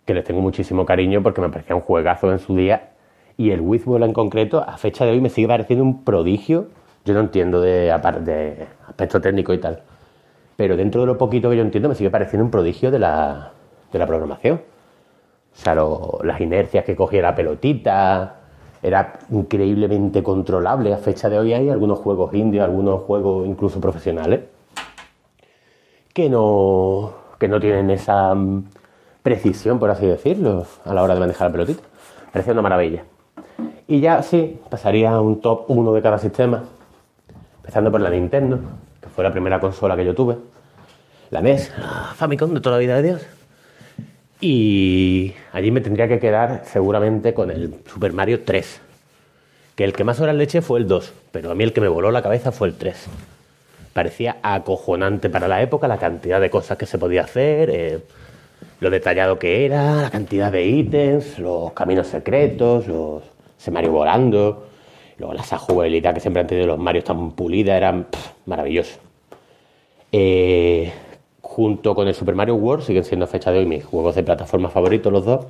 que 0.07 0.15
les 0.15 0.25
tengo 0.25 0.41
muchísimo 0.41 0.87
cariño 0.87 1.23
porque 1.23 1.41
me 1.41 1.51
parecía 1.51 1.77
un 1.77 1.83
juegazo 1.83 2.33
en 2.33 2.39
su 2.39 2.57
día. 2.57 2.91
Y 3.37 3.51
el 3.51 3.61
Wishball 3.61 4.03
en 4.05 4.13
concreto, 4.13 4.65
a 4.67 4.79
fecha 4.79 5.05
de 5.05 5.11
hoy, 5.13 5.21
me 5.21 5.29
sigue 5.29 5.49
pareciendo 5.49 5.85
un 5.85 6.05
prodigio. 6.05 6.69
Yo 7.05 7.15
no 7.15 7.21
entiendo 7.21 7.61
de, 7.61 7.93
de 8.23 8.67
aspecto 8.89 9.21
técnico 9.21 9.53
y 9.53 9.59
tal. 9.59 9.83
Pero 10.57 10.77
dentro 10.77 11.01
de 11.01 11.07
lo 11.09 11.19
poquito 11.19 11.51
que 11.51 11.57
yo 11.57 11.63
entiendo, 11.63 11.89
me 11.89 11.95
sigue 11.95 12.11
pareciendo 12.11 12.45
un 12.45 12.51
prodigio 12.51 12.91
de 12.91 12.99
la, 12.99 13.53
de 13.93 13.99
la 13.99 14.07
programación. 14.07 14.61
O 15.53 15.57
sea, 15.57 15.75
las 16.23 16.41
inercias 16.41 16.85
que 16.85 16.97
cogía 16.97 17.23
la 17.23 17.35
pelotita, 17.35 18.45
era 18.85 19.19
increíblemente 19.31 20.23
controlable. 20.23 20.93
A 20.93 20.99
fecha 20.99 21.31
de 21.31 21.39
hoy 21.39 21.55
hay 21.55 21.71
algunos 21.71 21.99
juegos 22.01 22.35
indios, 22.35 22.65
algunos 22.65 23.01
juegos 23.03 23.47
incluso 23.47 23.81
profesionales, 23.81 24.41
que 26.13 26.29
no, 26.29 27.15
que 27.39 27.49
no 27.49 27.59
tienen 27.59 27.89
esa 27.89 28.37
precisión, 29.23 29.79
por 29.79 29.91
así 29.91 30.05
decirlo, 30.05 30.67
a 30.85 30.93
la 30.93 31.03
hora 31.03 31.15
de 31.15 31.21
manejar 31.21 31.49
la 31.49 31.53
pelotita. 31.53 31.83
Parecía 32.31 32.53
una 32.53 32.61
maravilla. 32.61 33.05
Y 33.89 34.01
ya 34.01 34.23
sí, 34.23 34.61
pasaría 34.69 35.13
a 35.13 35.21
un 35.23 35.41
top 35.41 35.65
1 35.69 35.93
de 35.95 36.03
cada 36.03 36.19
sistema, 36.19 36.65
empezando 37.57 37.91
por 37.91 38.03
la 38.03 38.11
Nintendo, 38.11 38.59
que 39.05 39.11
fue 39.11 39.23
la 39.23 39.31
primera 39.31 39.61
consola 39.61 39.97
que 39.97 40.05
yo 40.05 40.15
tuve. 40.15 40.37
La 41.31 41.43
NES, 41.43 41.73
la 41.79 42.15
Famicom 42.15 42.55
de 42.55 42.61
toda 42.61 42.77
la 42.77 42.81
vida 42.81 42.97
de 42.97 43.03
Dios. 43.03 43.23
Y 44.41 45.35
allí 45.53 45.71
me 45.71 45.83
tendría 45.83 46.09
que 46.09 46.19
quedar 46.19 46.63
seguramente 46.65 47.35
con 47.35 47.51
el 47.51 47.75
Super 47.87 48.15
Mario 48.15 48.45
3. 48.45 48.81
Que 49.77 49.85
el 49.85 49.93
que 49.93 50.05
más 50.05 50.21
horas 50.21 50.35
le 50.35 50.45
eché 50.45 50.63
fue 50.63 50.79
el 50.79 50.89
2, 50.89 51.13
pero 51.33 51.51
a 51.51 51.55
mí 51.55 51.65
el 51.65 51.73
que 51.73 51.81
me 51.81 51.89
voló 51.89 52.11
la 52.11 52.23
cabeza 52.23 52.51
fue 52.51 52.69
el 52.69 52.75
3. 52.75 53.07
Parecía 53.93 54.39
acojonante 54.43 55.29
para 55.29 55.49
la 55.49 55.61
época 55.61 55.87
la 55.87 55.99
cantidad 55.99 56.41
de 56.41 56.49
cosas 56.49 56.79
que 56.79 56.87
se 56.87 56.99
podía 56.99 57.23
hacer, 57.23 57.71
eh, 57.71 57.99
lo 58.81 58.91
detallado 58.91 59.39
que 59.39 59.67
era, 59.67 60.03
la 60.03 60.11
cantidad 60.11 60.51
de 60.51 60.65
ítems, 60.65 61.39
los 61.39 61.73
caminos 61.73 62.07
secretos, 62.07 62.87
los 62.87 63.23
ese 63.59 63.71
Mario 63.71 63.93
volando, 63.93 64.67
luego 65.25 65.43
esa 65.43 65.59
jugabilidad 65.59 66.15
que 66.15 66.21
siempre 66.21 66.41
han 66.41 66.47
tenido 66.47 66.67
los 66.67 66.79
Marios 66.79 67.05
tan 67.05 67.33
pulida, 67.33 67.77
eran 67.77 68.05
pff, 68.05 68.47
maravillosos. 68.47 68.99
Eh, 70.13 70.93
junto 71.41 71.95
con 71.95 72.09
el 72.09 72.15
Super 72.15 72.35
Mario 72.35 72.57
World 72.57 72.85
siguen 72.85 73.05
siendo 73.05 73.27
fecha 73.27 73.51
de 73.51 73.61
hoy 73.61 73.67
mis 73.67 73.85
juegos 73.85 74.15
de 74.15 74.23
plataforma 74.23 74.69
favoritos 74.69 75.13
los 75.13 75.25
dos. 75.25 75.47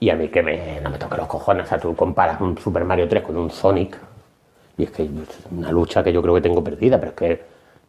Y 0.00 0.10
a 0.10 0.16
mí 0.16 0.28
que 0.28 0.42
me, 0.42 0.80
no 0.80 0.90
me 0.90 0.98
toca 0.98 1.16
los 1.16 1.26
cojones, 1.26 1.66
o 1.66 1.68
sea, 1.68 1.78
tú 1.78 1.94
comparas 1.96 2.40
un 2.40 2.58
Super 2.58 2.84
Mario 2.84 3.08
3 3.08 3.22
con 3.22 3.36
un 3.36 3.50
Sonic 3.50 3.98
y 4.76 4.84
es 4.84 4.90
que 4.90 5.04
es 5.04 5.08
una 5.50 5.70
lucha 5.70 6.02
que 6.02 6.12
yo 6.12 6.20
creo 6.20 6.34
que 6.34 6.40
tengo 6.40 6.62
perdida, 6.62 6.98
pero 6.98 7.10
es 7.12 7.16
que 7.16 7.42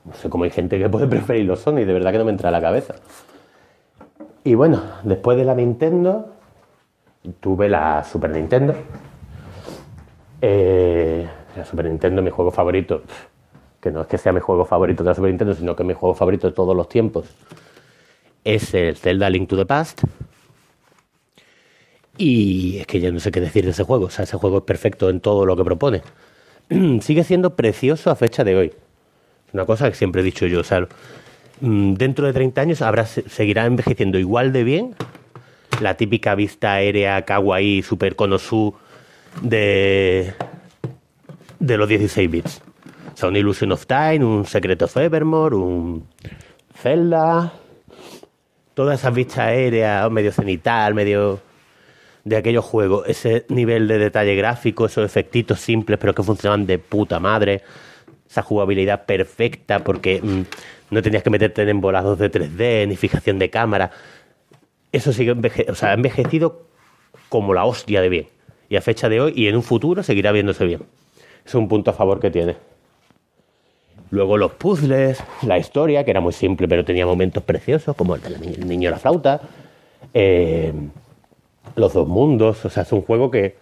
no 0.05 0.13
sé 0.13 0.29
cómo 0.29 0.43
hay 0.43 0.51
gente 0.51 0.77
que 0.77 0.87
puede 0.87 1.07
preferir 1.07 1.45
los 1.45 1.59
Sonic, 1.59 1.85
de 1.85 1.93
verdad 1.93 2.11
que 2.11 2.19
no 2.19 2.25
me 2.25 2.31
entra 2.31 2.49
a 2.49 2.51
la 2.51 2.61
cabeza. 2.61 2.95
Y 4.43 4.53
bueno, 4.53 4.81
después 5.03 5.37
de 5.37 5.43
la 5.43 5.55
Nintendo, 5.55 6.29
tuve 7.39 7.67
la 7.67 8.03
Super 8.03 8.29
Nintendo. 8.29 8.75
Eh, 10.41 11.27
la 11.55 11.65
Super 11.65 11.85
Nintendo, 11.85 12.21
mi 12.21 12.29
juego 12.29 12.51
favorito, 12.51 13.03
que 13.79 13.91
no 13.91 14.01
es 14.01 14.07
que 14.07 14.17
sea 14.17 14.31
mi 14.33 14.39
juego 14.39 14.65
favorito 14.65 15.03
de 15.03 15.09
la 15.09 15.15
Super 15.15 15.29
Nintendo, 15.29 15.53
sino 15.53 15.75
que 15.75 15.83
mi 15.83 15.93
juego 15.93 16.15
favorito 16.15 16.47
de 16.47 16.53
todos 16.53 16.75
los 16.75 16.89
tiempos, 16.89 17.27
es 18.43 18.73
el 18.73 18.95
Zelda 18.95 19.29
Link 19.29 19.49
to 19.49 19.57
the 19.57 19.65
Past. 19.65 20.03
Y 22.17 22.77
es 22.77 22.87
que 22.87 22.99
ya 22.99 23.11
no 23.11 23.19
sé 23.19 23.31
qué 23.31 23.41
decir 23.41 23.65
de 23.65 23.71
ese 23.71 23.83
juego. 23.83 24.05
O 24.05 24.09
sea, 24.09 24.23
ese 24.23 24.37
juego 24.37 24.59
es 24.59 24.63
perfecto 24.63 25.09
en 25.09 25.19
todo 25.19 25.45
lo 25.45 25.57
que 25.57 25.63
propone. 25.63 26.01
Sigue 27.01 27.23
siendo 27.23 27.55
precioso 27.55 28.09
a 28.09 28.15
fecha 28.15 28.43
de 28.43 28.55
hoy. 28.55 28.67
Es 29.47 29.53
una 29.53 29.65
cosa 29.65 29.89
que 29.89 29.95
siempre 29.95 30.21
he 30.21 30.23
dicho 30.23 30.45
yo. 30.45 30.61
O 30.61 30.63
sea, 30.63 30.87
mm, 31.59 31.95
dentro 31.95 32.25
de 32.27 32.33
30 32.33 32.61
años 32.61 32.83
seguirá 33.27 33.65
envejeciendo 33.65 34.17
igual 34.17 34.53
de 34.53 34.63
bien 34.63 34.95
la 35.81 35.95
típica 35.95 36.35
vista 36.35 36.73
aérea 36.73 37.23
kawaii 37.23 37.81
super 37.81 38.15
konosu 38.15 38.75
de, 39.41 40.33
de 41.59 41.77
los 41.77 41.87
16 41.87 42.29
bits. 42.29 42.61
O 43.13 43.17
sea, 43.17 43.29
un 43.29 43.35
Illusion 43.35 43.71
of 43.71 43.85
Time, 43.85 44.25
un 44.25 44.45
Secret 44.45 44.81
of 44.81 44.97
Evermore, 44.97 45.55
un 45.55 46.07
Zelda, 46.73 47.53
todas 48.73 48.99
esas 48.99 49.13
vistas 49.13 49.39
aéreas, 49.39 50.11
medio 50.11 50.31
cenital, 50.31 50.93
medio 50.93 51.39
de 52.25 52.37
aquellos 52.37 52.65
juegos, 52.65 53.07
ese 53.07 53.45
nivel 53.49 53.87
de 53.87 53.97
detalle 53.97 54.35
gráfico, 54.35 54.85
esos 54.85 55.05
efectitos 55.05 55.59
simples 55.59 55.97
pero 55.99 56.13
que 56.13 56.23
funcionaban 56.23 56.65
de 56.65 56.79
puta 56.79 57.19
madre, 57.19 57.61
esa 58.29 58.41
jugabilidad 58.41 59.05
perfecta 59.05 59.79
porque 59.79 60.21
mm, 60.21 60.41
no 60.89 61.01
tenías 61.01 61.23
que 61.23 61.29
meterte 61.29 61.61
en 61.61 61.69
embolados 61.69 62.19
de 62.19 62.31
3D 62.31 62.87
ni 62.87 62.95
fijación 62.95 63.39
de 63.39 63.49
cámara. 63.49 63.91
Eso 64.91 65.13
sigue 65.13 65.35
o 65.69 65.75
sea, 65.75 65.91
ha 65.91 65.93
envejecido 65.93 66.67
como 67.29 67.53
la 67.53 67.65
hostia 67.65 68.01
de 68.01 68.09
bien. 68.09 68.34
Y 68.69 68.75
a 68.75 68.81
fecha 68.81 69.09
de 69.09 69.21
hoy 69.21 69.33
y 69.35 69.47
en 69.47 69.55
un 69.55 69.63
futuro 69.63 70.01
seguirá 70.03 70.31
viéndose 70.31 70.65
bien. 70.65 70.81
Es 71.45 71.53
un 71.55 71.67
punto 71.67 71.91
a 71.91 71.93
favor 71.93 72.19
que 72.19 72.31
tiene. 72.31 72.55
Luego 74.11 74.37
los 74.37 74.51
puzzles, 74.53 75.21
la 75.43 75.57
historia, 75.57 76.03
que 76.03 76.11
era 76.11 76.21
muy 76.21 76.33
simple 76.33 76.67
pero 76.67 76.85
tenía 76.85 77.05
momentos 77.05 77.43
preciosos, 77.43 77.95
como 77.95 78.15
el 78.15 78.21
del 78.21 78.39
ni- 78.41 78.53
el 78.53 78.67
niño 78.67 78.89
y 78.89 78.91
la 78.91 78.97
flauta. 78.99 79.41
Eh, 80.13 80.73
los 81.75 81.93
dos 81.93 82.07
mundos, 82.07 82.63
o 82.65 82.69
sea, 82.69 82.83
es 82.83 82.91
un 82.91 83.01
juego 83.01 83.29
que 83.31 83.55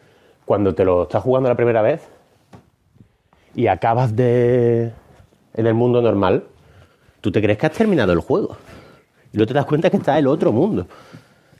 cuando 0.45 0.75
te 0.75 0.83
lo 0.85 1.03
estás 1.03 1.23
jugando 1.23 1.49
la 1.49 1.55
primera 1.55 1.81
vez 1.81 2.01
y 3.55 3.67
acabas 3.67 4.15
de 4.15 4.91
en 5.55 5.67
el 5.67 5.73
mundo 5.73 6.01
normal, 6.01 6.43
tú 7.21 7.31
te 7.31 7.41
crees 7.41 7.57
que 7.57 7.65
has 7.67 7.71
terminado 7.71 8.11
el 8.13 8.19
juego. 8.19 8.57
Y 9.31 9.37
luego 9.37 9.47
te 9.47 9.53
das 9.53 9.65
cuenta 9.65 9.89
que 9.89 9.97
está 9.97 10.17
el 10.19 10.27
otro 10.27 10.51
mundo, 10.51 10.85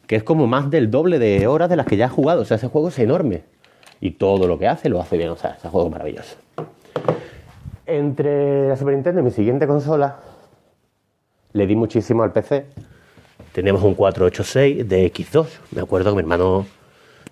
que 0.08 0.16
es 0.16 0.24
como 0.24 0.48
más 0.48 0.70
del 0.70 0.92
doble 0.92 1.20
de 1.20 1.48
horas 1.48 1.70
de 1.70 1.76
las 1.76 1.86
que 1.86 1.98
ya 1.98 2.06
has 2.06 2.12
jugado. 2.12 2.42
O 2.42 2.46
sea, 2.46 2.58
ese 2.58 2.68
juego 2.68 2.90
es 2.90 3.00
enorme. 3.00 3.44
Y 4.02 4.12
todo 4.12 4.48
lo 4.48 4.60
que 4.60 4.68
hace 4.68 4.90
lo 4.90 5.00
hace 5.00 5.18
bien. 5.18 5.30
O 5.30 5.38
sea, 5.38 5.52
ese 5.52 5.70
juego 5.70 5.88
es 5.88 5.92
maravilloso. 5.92 6.36
Entre 7.86 8.68
la 8.68 8.76
Super 8.76 8.94
Nintendo 8.94 9.22
y 9.22 9.24
mi 9.24 9.32
siguiente 9.32 9.68
consola, 9.68 10.18
le 11.54 11.68
di 11.68 11.76
muchísimo 11.76 12.24
al 12.24 12.32
PC. 12.32 12.66
Teníamos 13.54 13.84
un 13.84 13.94
486 13.94 14.88
de 14.88 15.12
X2. 15.14 15.48
Me 15.72 15.82
acuerdo 15.82 16.10
que 16.12 16.16
mi 16.16 16.22
hermano 16.22 16.66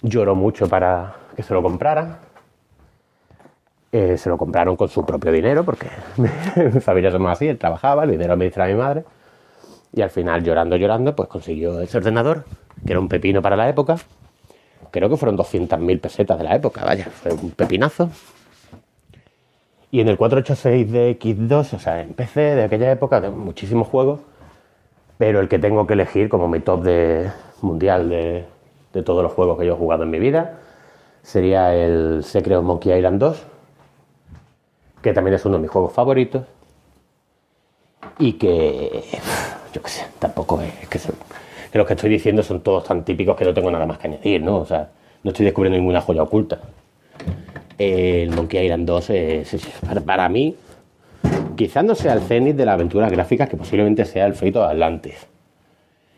lloró 0.01 0.35
mucho 0.35 0.67
para 0.67 1.15
que 1.35 1.43
se 1.43 1.53
lo 1.53 1.61
comprara. 1.61 2.19
Eh, 3.91 4.17
se 4.17 4.29
lo 4.29 4.37
compraron 4.37 4.77
con 4.77 4.87
su 4.87 5.05
propio 5.05 5.33
dinero, 5.33 5.65
porque 5.65 5.87
mi 6.55 6.79
familia 6.79 7.11
somos 7.11 7.29
así, 7.31 7.47
él 7.47 7.57
trabajaba, 7.57 8.05
el 8.05 8.11
dinero 8.11 8.33
administraba 8.33 8.69
mi 8.69 8.77
madre. 8.77 9.03
Y 9.93 10.01
al 10.01 10.09
final, 10.09 10.43
llorando, 10.43 10.77
llorando, 10.77 11.13
pues 11.13 11.27
consiguió 11.27 11.81
ese 11.81 11.97
ordenador, 11.97 12.45
que 12.85 12.93
era 12.93 12.99
un 12.99 13.07
pepino 13.09 13.41
para 13.41 13.55
la 13.55 13.69
época. 13.69 13.97
Creo 14.91 15.09
que 15.09 15.17
fueron 15.17 15.37
200.000 15.37 15.99
pesetas 15.99 16.37
de 16.37 16.43
la 16.43 16.55
época, 16.55 16.83
vaya, 16.83 17.05
fue 17.05 17.31
un 17.33 17.51
pepinazo. 17.51 18.09
Y 19.91 19.99
en 19.99 20.07
el 20.07 20.17
486 20.17 20.91
de 20.91 21.19
X2, 21.19 21.73
o 21.73 21.79
sea, 21.79 22.01
en 22.01 22.13
PC 22.13 22.39
de 22.55 22.63
aquella 22.63 22.91
época, 22.91 23.19
de 23.21 23.29
muchísimos 23.29 23.87
juegos, 23.87 24.21
pero 25.17 25.39
el 25.39 25.49
que 25.49 25.59
tengo 25.59 25.85
que 25.85 25.93
elegir 25.93 26.29
como 26.29 26.47
mi 26.47 26.59
top 26.61 26.83
de 26.83 27.29
mundial 27.61 28.09
de, 28.09 28.45
de 28.93 29.03
todos 29.03 29.21
los 29.21 29.33
juegos 29.33 29.59
que 29.59 29.65
yo 29.65 29.73
he 29.73 29.77
jugado 29.77 30.03
en 30.03 30.09
mi 30.09 30.19
vida 30.19 30.57
sería 31.23 31.75
el 31.75 32.23
Secret 32.23 32.61
Monkey 32.61 32.97
Island 32.97 33.19
2, 33.19 33.43
que 35.01 35.13
también 35.13 35.35
es 35.35 35.45
uno 35.45 35.57
de 35.57 35.61
mis 35.61 35.71
juegos 35.71 35.93
favoritos 35.93 36.43
y 38.17 38.33
que, 38.33 39.03
yo 39.73 39.81
qué 39.81 39.89
sé, 39.89 40.05
tampoco 40.19 40.61
es 40.61 40.87
que, 40.89 40.97
se- 40.99 41.13
que 41.71 41.77
los 41.77 41.87
que 41.87 41.93
estoy 41.93 42.09
diciendo 42.09 42.43
son 42.43 42.61
todos 42.61 42.83
tan 42.83 43.03
típicos 43.05 43.35
que 43.35 43.45
no 43.45 43.53
tengo 43.53 43.71
nada 43.71 43.85
más 43.85 43.97
que 43.97 44.07
añadir, 44.07 44.41
¿no? 44.43 44.57
O 44.57 44.65
sea, 44.65 44.89
no 45.23 45.31
estoy 45.31 45.45
descubriendo 45.45 45.77
ninguna 45.77 46.01
joya 46.01 46.23
oculta. 46.23 46.59
El 47.77 48.31
Monkey 48.31 48.63
Island 48.65 48.85
2 48.85 49.09
es, 49.11 49.53
es- 49.53 49.67
para, 49.85 50.01
para 50.01 50.29
mí, 50.29 50.55
quizás 51.55 51.83
no 51.83 51.95
sea 51.95 52.13
el 52.13 52.21
cenit 52.21 52.55
de 52.55 52.65
las 52.65 52.73
aventuras 52.73 53.09
gráficas, 53.11 53.47
que 53.49 53.57
posiblemente 53.57 54.05
sea 54.05 54.25
el 54.25 54.33
Fate 54.33 54.57
of 54.59 54.69
Atlantis. 54.69 55.27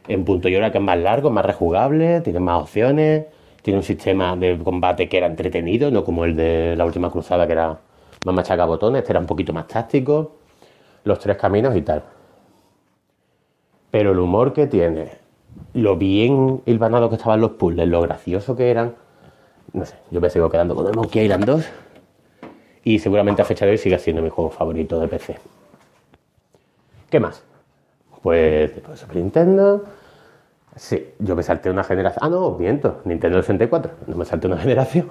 En 0.08 0.26
punto 0.26 0.50
y 0.50 0.56
hora 0.56 0.72
que 0.72 0.80
es 0.80 0.84
más 0.84 0.98
largo, 0.98 1.30
más 1.30 1.46
rejugable, 1.46 2.20
tiene 2.22 2.40
más 2.40 2.62
opciones, 2.64 3.26
tiene 3.62 3.78
un 3.78 3.84
sistema 3.84 4.36
de 4.36 4.58
combate 4.58 5.08
que 5.08 5.18
era 5.18 5.28
entretenido, 5.28 5.92
no 5.92 6.04
como 6.04 6.26
el 6.26 6.36
de 6.36 6.76
la 6.76 6.84
última 6.86 7.10
cruzada 7.10 7.46
que 7.46 7.54
era 7.54 7.78
más 8.26 8.36
machaca 8.36 8.66
botones, 8.66 9.00
este 9.04 9.14
era 9.14 9.20
un 9.22 9.26
poquito 9.26 9.54
más 9.54 9.68
táctico, 9.68 10.36
los 11.06 11.20
tres 11.20 11.38
caminos 11.38 11.76
y 11.78 11.82
tal. 11.84 12.04
Pero 13.92 14.12
el 14.12 14.20
humor 14.20 14.52
que 14.54 14.68
tiene, 14.68 15.10
lo 15.74 15.98
bien 15.98 16.62
hilvanado 16.66 17.10
que 17.10 17.16
estaban 17.16 17.42
los 17.42 17.52
puzzles, 17.52 17.88
lo 17.88 18.02
gracioso 18.02 18.56
que 18.56 18.70
eran, 18.72 18.96
no 19.74 19.86
sé, 19.86 19.96
yo 20.12 20.22
me 20.22 20.30
sigo 20.30 20.50
quedando 20.50 20.76
con 20.76 20.88
el 20.88 20.94
Monkey 20.96 21.24
Island 21.24 21.46
2 21.46 21.66
Y 22.84 23.00
seguramente 23.00 23.42
a 23.42 23.46
fecha 23.46 23.66
de 23.66 23.72
hoy 23.72 23.78
sigue 23.78 23.98
siendo 23.98 24.22
mi 24.22 24.30
juego 24.30 24.52
favorito 24.52 25.00
de 25.00 25.08
PC. 25.08 25.38
¿Qué 27.10 27.20
más? 27.20 27.44
Pues 28.22 28.74
después 28.74 29.00
de 29.00 29.06
Super 29.06 29.18
Nintendo. 29.18 29.84
Sí, 30.76 31.10
yo 31.20 31.36
me 31.36 31.44
salté 31.44 31.70
una 31.70 31.84
generación. 31.84 32.20
Ah, 32.24 32.30
no, 32.30 32.52
miento. 32.58 33.02
Nintendo 33.06 33.42
64. 33.42 33.92
No 34.08 34.16
me 34.16 34.26
salté 34.26 34.48
una 34.48 34.58
generación. 34.66 35.08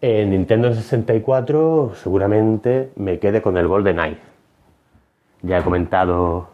En 0.00 0.30
Nintendo 0.30 0.72
64 0.72 1.92
seguramente 1.94 2.90
me 2.96 3.18
quede 3.18 3.42
con 3.42 3.56
el 3.56 3.66
Golden 3.66 3.98
Eye. 3.98 4.18
Ya 5.42 5.58
he 5.58 5.62
comentado 5.62 6.48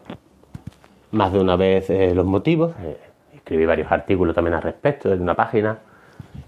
más 1.11 1.33
de 1.33 1.39
una 1.39 1.55
vez 1.55 1.89
eh, 1.89 2.13
los 2.15 2.25
motivos. 2.25 2.73
Eh, 2.81 2.97
escribí 3.35 3.65
varios 3.65 3.91
artículos 3.91 4.35
también 4.35 4.55
al 4.55 4.61
respecto 4.61 5.11
en 5.11 5.21
una 5.21 5.35
página 5.35 5.79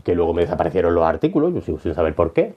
que 0.04 0.16
luego 0.16 0.34
me 0.34 0.42
desaparecieron 0.42 0.94
los 0.94 1.04
artículos. 1.04 1.54
Yo 1.54 1.62
sigo 1.62 1.80
sin 1.80 1.94
saber 1.94 2.16
por 2.16 2.34
qué. 2.34 2.54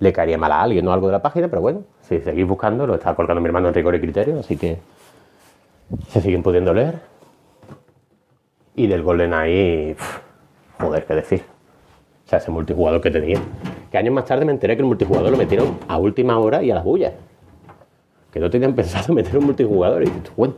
Le 0.00 0.12
caería 0.12 0.38
mal 0.38 0.52
a 0.52 0.62
alguien 0.62 0.86
o 0.86 0.92
algo 0.92 1.06
de 1.06 1.12
la 1.12 1.22
página, 1.22 1.48
pero 1.48 1.62
bueno, 1.62 1.84
si 2.02 2.20
seguís 2.20 2.46
buscando, 2.46 2.86
lo 2.86 2.94
está 2.94 3.14
colgando 3.14 3.40
mi 3.40 3.46
hermano 3.46 3.68
en 3.68 3.74
rigor 3.74 3.94
y 3.94 4.00
criterio, 4.00 4.40
así 4.40 4.56
que 4.56 4.78
se 6.08 6.20
siguen 6.20 6.42
pudiendo 6.42 6.74
leer. 6.74 6.98
Y 8.74 8.88
del 8.88 9.02
Golden 9.02 9.32
Eye, 9.32 9.96
joder, 10.80 11.06
qué 11.06 11.14
decir. 11.14 11.42
O 12.26 12.28
sea, 12.28 12.38
ese 12.38 12.50
multijugador 12.50 13.00
que 13.00 13.10
tenía. 13.10 13.38
Que 13.90 13.98
años 13.98 14.14
más 14.14 14.24
tarde 14.24 14.44
me 14.44 14.52
enteré 14.52 14.76
que 14.76 14.82
el 14.82 14.88
multijugador 14.88 15.30
lo 15.30 15.36
metieron 15.36 15.78
a 15.86 15.98
última 15.98 16.38
hora 16.38 16.62
y 16.62 16.70
a 16.70 16.74
las 16.74 16.84
bullas. 16.84 17.12
Que 18.32 18.40
no 18.40 18.50
tenían 18.50 18.74
pensado 18.74 19.14
meter 19.14 19.38
un 19.38 19.46
multijugador. 19.46 20.02
Y 20.02 20.12
bueno, 20.36 20.54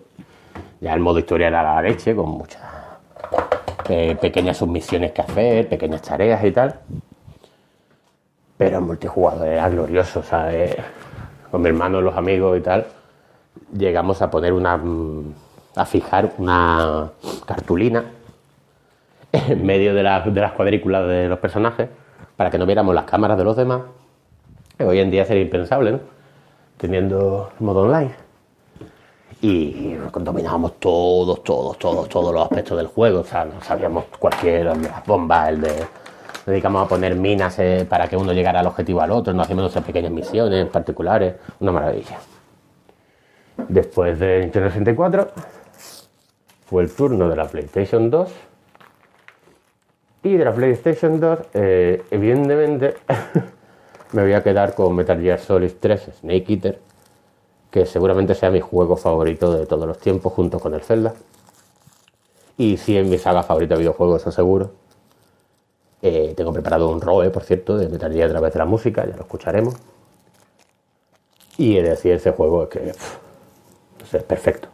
ya 0.80 0.94
el 0.94 1.00
modo 1.00 1.18
historia 1.18 1.48
era 1.48 1.62
la 1.62 1.82
leche, 1.82 2.14
con 2.14 2.30
muchas 2.30 2.62
eh, 3.88 4.16
pequeñas 4.20 4.56
submisiones 4.56 5.12
que 5.12 5.22
hacer, 5.22 5.68
pequeñas 5.68 6.02
tareas 6.02 6.44
y 6.44 6.52
tal. 6.52 6.74
Pero 8.56 8.78
el 8.78 8.84
multijugador 8.84 9.46
era 9.46 9.68
glorioso, 9.68 10.22
¿sabes? 10.22 10.76
Con 11.50 11.62
mi 11.62 11.68
hermano, 11.68 12.00
los 12.00 12.16
amigos 12.16 12.58
y 12.58 12.60
tal, 12.60 12.86
llegamos 13.72 14.22
a 14.22 14.30
poner 14.30 14.52
una. 14.52 14.76
Mm, 14.76 15.34
a 15.76 15.84
fijar 15.84 16.32
una 16.38 17.10
cartulina 17.46 18.04
en 19.32 19.64
medio 19.64 19.94
de, 19.94 20.02
de 20.02 20.40
las 20.40 20.52
cuadrículas 20.52 21.06
de 21.06 21.28
los 21.28 21.38
personajes 21.38 21.88
para 22.36 22.50
que 22.50 22.58
no 22.58 22.66
viéramos 22.66 22.94
las 22.94 23.04
cámaras 23.04 23.38
de 23.38 23.44
los 23.44 23.56
demás. 23.56 23.82
hoy 24.78 24.98
en 24.98 25.10
día 25.10 25.24
sería 25.26 25.42
impensable, 25.42 25.92
¿no? 25.92 26.00
Teniendo 26.78 27.52
modo 27.60 27.82
online. 27.82 28.25
Y 29.48 29.96
dominábamos 30.12 30.80
todos, 30.80 31.44
todos, 31.44 31.78
todos, 31.78 32.08
todos 32.08 32.34
los 32.34 32.42
aspectos 32.42 32.76
del 32.76 32.88
juego. 32.88 33.20
O 33.20 33.24
sea, 33.24 33.44
no 33.44 33.62
sabíamos 33.62 34.06
cualquier, 34.18 34.64
las 34.64 35.06
bombas, 35.06 35.50
el 35.50 35.60
de 35.60 35.86
dedicamos 36.46 36.84
a 36.84 36.88
poner 36.88 37.14
minas 37.14 37.56
eh, 37.60 37.86
para 37.88 38.08
que 38.08 38.16
uno 38.16 38.32
llegara 38.32 38.58
al 38.58 38.66
objetivo 38.66 39.02
al 39.02 39.12
otro, 39.12 39.32
no 39.32 39.42
hacíamos 39.42 39.62
nuestras 39.62 39.84
pequeñas 39.84 40.10
misiones 40.10 40.66
particulares, 40.66 41.36
una 41.60 41.70
maravilla. 41.70 42.18
Después 43.68 44.18
de 44.18 44.40
Nintendo 44.40 44.68
64 44.68 45.28
fue 46.66 46.82
el 46.82 46.92
turno 46.92 47.28
de 47.28 47.36
la 47.36 47.44
PlayStation 47.46 48.10
2 48.10 48.32
y 50.24 50.36
de 50.36 50.44
la 50.44 50.52
PlayStation 50.52 51.20
2 51.20 51.38
eh, 51.54 52.04
evidentemente 52.10 52.96
me 54.12 54.22
voy 54.22 54.32
a 54.32 54.42
quedar 54.42 54.74
con 54.74 54.94
Metal 54.94 55.20
Gear 55.20 55.38
Solid 55.38 55.72
3 55.80 56.10
Snake 56.20 56.52
Eater 56.52 56.85
que 57.76 57.84
seguramente 57.84 58.34
sea 58.34 58.50
mi 58.50 58.62
juego 58.62 58.96
favorito 58.96 59.52
de 59.52 59.66
todos 59.66 59.86
los 59.86 59.98
tiempos 59.98 60.32
junto 60.32 60.58
con 60.58 60.72
el 60.72 60.80
Zelda 60.80 61.12
y 62.56 62.78
si 62.78 62.96
en 62.96 63.10
mi 63.10 63.18
saga 63.18 63.42
favorita 63.42 63.74
de 63.74 63.80
videojuegos, 63.80 64.22
eso 64.22 64.32
seguro. 64.32 64.70
Eh, 66.00 66.32
tengo 66.34 66.54
preparado 66.54 66.88
un 66.88 67.02
ROE, 67.02 67.28
por 67.28 67.42
cierto, 67.42 67.76
de 67.76 67.90
Metal 67.90 68.10
Gear 68.10 68.30
a 68.30 68.32
través 68.32 68.54
de 68.54 68.58
la 68.60 68.64
música, 68.64 69.04
ya 69.04 69.14
lo 69.14 69.20
escucharemos. 69.20 69.74
Y 71.58 71.76
he 71.76 71.82
de 71.82 71.90
decir, 71.90 72.12
ese 72.12 72.30
juego 72.30 72.62
es 72.62 72.68
que 72.70 72.94
es 74.16 74.22
perfecto. 74.22 74.68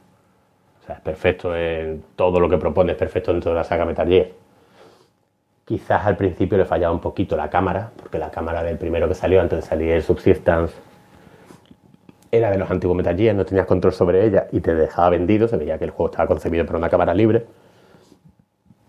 O 0.81 0.87
sea, 0.87 0.95
es 0.95 1.01
perfecto 1.01 1.57
en 1.57 2.05
todo 2.15 2.39
lo 2.39 2.49
que 2.49 2.57
propone, 2.57 2.93
es 2.93 2.99
perfecto 2.99 3.33
dentro 3.33 3.51
de 3.51 3.57
la 3.57 3.65
saga 3.65 3.85
Metal 3.85 4.07
Gear. 4.07 4.29
Quizás 5.65 6.07
al 6.07 6.17
principio 6.17 6.57
le 6.57 6.67
fallaba 6.67 6.95
un 6.95 7.01
poquito 7.01 7.37
la 7.37 7.51
cámara, 7.51 7.91
porque 7.97 8.21
la 8.21 8.31
cámara 8.31 8.63
del 8.63 8.79
primero 8.79 9.09
que 9.09 9.17
salió 9.17 9.41
antes 9.41 9.61
de 9.61 9.67
salir 9.67 9.91
el 9.91 10.05
Subsistence 10.05 10.92
era 12.35 12.51
de 12.51 12.57
los 12.57 12.71
antiguos 12.71 12.97
Metal 12.97 13.15
Gear, 13.15 13.37
no 13.37 13.45
tenías 13.45 13.67
control 13.67 13.93
sobre 13.93 14.27
ella 14.27 14.49
y 14.51 14.61
te 14.61 14.75
dejaba 14.75 15.11
vendido, 15.11 15.47
se 15.47 15.59
veía 15.59 15.77
que 15.79 15.85
el 15.85 15.91
juego 15.91 16.11
estaba 16.11 16.27
concebido 16.27 16.65
para 16.65 16.79
una 16.79 16.89
cámara 16.89 17.13
libre. 17.13 17.45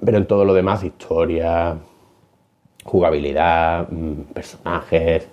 Pero 0.03 0.17
en 0.17 0.25
todo 0.25 0.45
lo 0.45 0.53
demás, 0.53 0.81
historia, 0.81 1.75
jugabilidad, 2.85 3.89
mm, 3.89 4.33
personajes, 4.33 5.27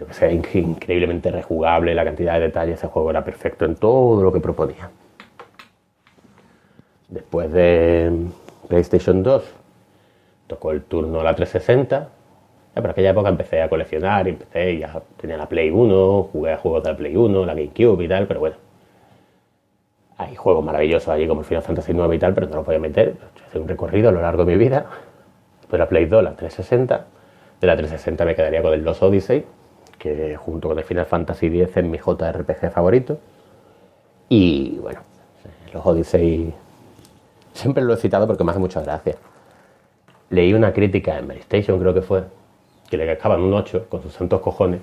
yo 0.00 0.06
que 0.06 0.12
sé, 0.12 0.32
increíblemente 0.32 1.30
rejugable, 1.30 1.94
la 1.94 2.04
cantidad 2.04 2.34
de 2.34 2.40
detalles, 2.40 2.78
ese 2.78 2.88
juego 2.88 3.10
era 3.10 3.24
perfecto 3.24 3.64
en 3.64 3.76
todo 3.76 4.20
lo 4.20 4.32
que 4.32 4.40
proponía. 4.40 4.90
Después 7.08 7.52
de 7.52 8.26
PlayStation 8.68 9.22
2, 9.22 9.44
tocó 10.48 10.72
el 10.72 10.82
turno 10.82 11.20
a 11.20 11.24
la 11.24 11.34
360. 11.36 12.08
Ya 12.78 12.82
por 12.82 12.92
aquella 12.92 13.10
época 13.10 13.28
empecé 13.28 13.60
a 13.60 13.68
coleccionar, 13.68 14.28
empecé, 14.28 14.78
ya 14.78 15.02
tenía 15.20 15.36
la 15.36 15.48
Play 15.48 15.68
1, 15.68 16.28
jugué 16.30 16.52
a 16.52 16.58
juegos 16.58 16.84
de 16.84 16.92
la 16.92 16.96
Play 16.96 17.16
1, 17.16 17.44
la 17.44 17.52
GameCube 17.52 18.04
y 18.04 18.08
tal, 18.08 18.28
pero 18.28 18.38
bueno. 18.38 18.54
Hay 20.16 20.36
juegos 20.36 20.64
maravillosos 20.64 21.08
allí 21.08 21.26
como 21.26 21.40
el 21.40 21.46
Final 21.48 21.64
Fantasy 21.64 21.92
9 21.92 22.14
y 22.14 22.18
tal, 22.20 22.34
pero 22.34 22.46
no 22.46 22.54
los 22.54 22.64
voy 22.64 22.76
a 22.76 22.78
meter. 22.78 23.16
Hice 23.48 23.58
un 23.58 23.66
recorrido 23.66 24.10
a 24.10 24.12
lo 24.12 24.20
largo 24.20 24.44
de 24.44 24.52
mi 24.52 24.58
vida 24.58 24.86
de 25.68 25.76
la 25.76 25.88
Play 25.88 26.06
2, 26.06 26.22
la 26.22 26.36
360. 26.36 27.06
De 27.60 27.66
la 27.66 27.74
360 27.74 28.24
me 28.24 28.36
quedaría 28.36 28.62
con 28.62 28.72
el 28.72 28.84
Los 28.84 29.02
Odyssey, 29.02 29.44
que 29.98 30.36
junto 30.36 30.68
con 30.68 30.78
el 30.78 30.84
Final 30.84 31.06
Fantasy 31.06 31.46
X 31.46 31.76
es 31.78 31.84
mi 31.84 31.98
JRPG 31.98 32.70
favorito. 32.70 33.18
Y 34.28 34.78
bueno, 34.78 35.00
los 35.72 35.84
Odyssey 35.84 36.54
siempre 37.54 37.82
lo 37.82 37.94
he 37.94 37.96
citado 37.96 38.28
porque 38.28 38.44
me 38.44 38.52
hace 38.52 38.60
mucha 38.60 38.80
gracia. 38.82 39.16
Leí 40.30 40.54
una 40.54 40.72
crítica 40.72 41.18
en 41.18 41.26
PlayStation, 41.26 41.80
creo 41.80 41.92
que 41.92 42.02
fue, 42.02 42.22
que 42.88 42.96
le 42.96 43.06
cascaban 43.06 43.40
un 43.40 43.52
8 43.52 43.86
con 43.88 44.02
sus 44.02 44.12
santos 44.12 44.40
cojones. 44.40 44.80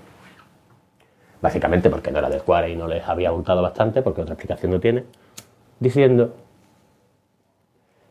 Básicamente 1.42 1.90
porque 1.90 2.12
no 2.12 2.20
era 2.20 2.30
de 2.30 2.40
Square 2.40 2.70
y 2.70 2.76
no 2.76 2.88
les 2.88 3.08
había 3.08 3.30
gustado 3.32 3.62
bastante, 3.62 4.02
porque 4.02 4.22
otra 4.22 4.34
explicación 4.34 4.72
no 4.72 4.80
tiene. 4.80 5.04
Diciendo 5.80 6.34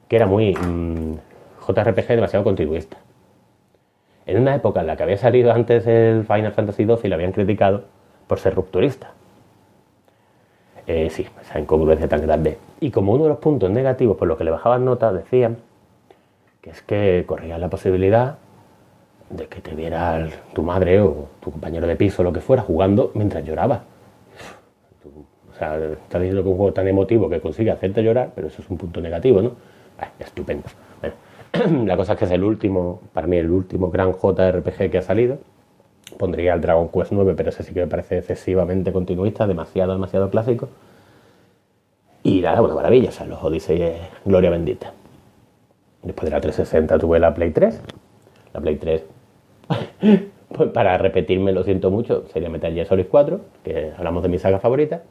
que 0.08 0.16
era 0.16 0.26
muy 0.26 0.54
mm, 0.54 1.14
JRPG 1.66 2.08
demasiado 2.08 2.44
continuista. 2.44 2.98
En 4.26 4.40
una 4.40 4.54
época 4.54 4.80
en 4.80 4.86
la 4.86 4.96
que 4.96 5.02
había 5.02 5.18
salido 5.18 5.52
antes 5.52 5.86
el 5.86 6.24
Final 6.24 6.52
Fantasy 6.52 6.84
XII 6.84 6.98
y 7.04 7.08
lo 7.08 7.14
habían 7.14 7.32
criticado 7.32 7.84
por 8.26 8.38
ser 8.38 8.54
rupturista. 8.54 9.12
Eh, 10.86 11.08
sí, 11.10 11.26
esa 11.40 11.58
incongruencia 11.58 12.08
tan 12.08 12.22
grande. 12.22 12.58
Y 12.80 12.90
como 12.90 13.12
uno 13.12 13.24
de 13.24 13.30
los 13.30 13.38
puntos 13.38 13.70
negativos 13.70 14.16
por 14.16 14.28
los 14.28 14.36
que 14.36 14.44
le 14.44 14.50
bajaban 14.50 14.84
notas 14.84 15.14
decían 15.14 15.58
que 16.60 16.70
es 16.70 16.82
que 16.82 17.24
corría 17.26 17.58
la 17.58 17.68
posibilidad 17.68 18.38
de 19.30 19.46
que 19.46 19.60
te 19.60 19.74
viera 19.74 20.28
tu 20.52 20.62
madre 20.62 21.00
o 21.00 21.28
tu 21.40 21.50
compañero 21.50 21.86
de 21.86 21.96
piso 21.96 22.22
o 22.22 22.24
lo 22.24 22.32
que 22.32 22.40
fuera 22.40 22.62
jugando 22.62 23.10
mientras 23.14 23.44
lloraba. 23.44 23.84
O 25.52 25.56
sea, 25.56 25.76
estás 25.76 26.20
diciendo 26.20 26.42
que 26.42 26.48
un 26.48 26.56
juego 26.56 26.72
tan 26.72 26.88
emotivo 26.88 27.28
que 27.28 27.40
consigue 27.40 27.70
hacerte 27.70 28.02
llorar, 28.02 28.32
pero 28.34 28.48
eso 28.48 28.60
es 28.60 28.68
un 28.68 28.76
punto 28.76 29.00
negativo, 29.00 29.40
¿no? 29.40 29.52
estupendo. 30.18 30.64
la 31.86 31.96
cosa 31.96 32.14
es 32.14 32.18
que 32.18 32.24
es 32.24 32.30
el 32.32 32.42
último, 32.42 33.00
para 33.12 33.26
mí 33.26 33.36
el 33.36 33.50
último 33.50 33.90
gran 33.90 34.12
JRPG 34.12 34.90
que 34.90 34.98
ha 34.98 35.02
salido. 35.02 35.38
Pondría 36.18 36.54
el 36.54 36.60
Dragon 36.60 36.88
Quest 36.88 37.12
9, 37.12 37.34
pero 37.36 37.50
ese 37.50 37.62
sí 37.62 37.72
que 37.72 37.80
me 37.80 37.86
parece 37.86 38.18
excesivamente 38.18 38.92
continuista, 38.92 39.46
demasiado, 39.46 39.92
demasiado 39.92 40.30
clásico. 40.30 40.68
Y 42.22 42.40
nada, 42.40 42.62
una 42.62 42.74
maravilla, 42.74 43.10
o 43.10 43.12
sea, 43.12 43.26
los 43.26 43.42
Odyssey 43.42 43.82
es 43.82 44.00
gloria 44.24 44.50
bendita. 44.50 44.92
Después 46.02 46.24
de 46.24 46.30
la 46.36 46.40
360 46.40 46.98
tuve 46.98 47.18
la 47.18 47.34
Play 47.34 47.50
3. 47.50 47.80
La 48.54 48.60
Play 48.60 48.76
3, 48.76 49.04
pues 50.56 50.70
para 50.72 50.96
repetirme, 50.96 51.52
lo 51.52 51.64
siento 51.64 51.90
mucho, 51.90 52.24
sería 52.32 52.48
Metal 52.48 52.72
Gear 52.72 52.86
Solid 52.86 53.06
4, 53.10 53.40
que 53.62 53.92
hablamos 53.98 54.22
de 54.22 54.28
mi 54.30 54.38
saga 54.38 54.60
favorita. 54.60 55.02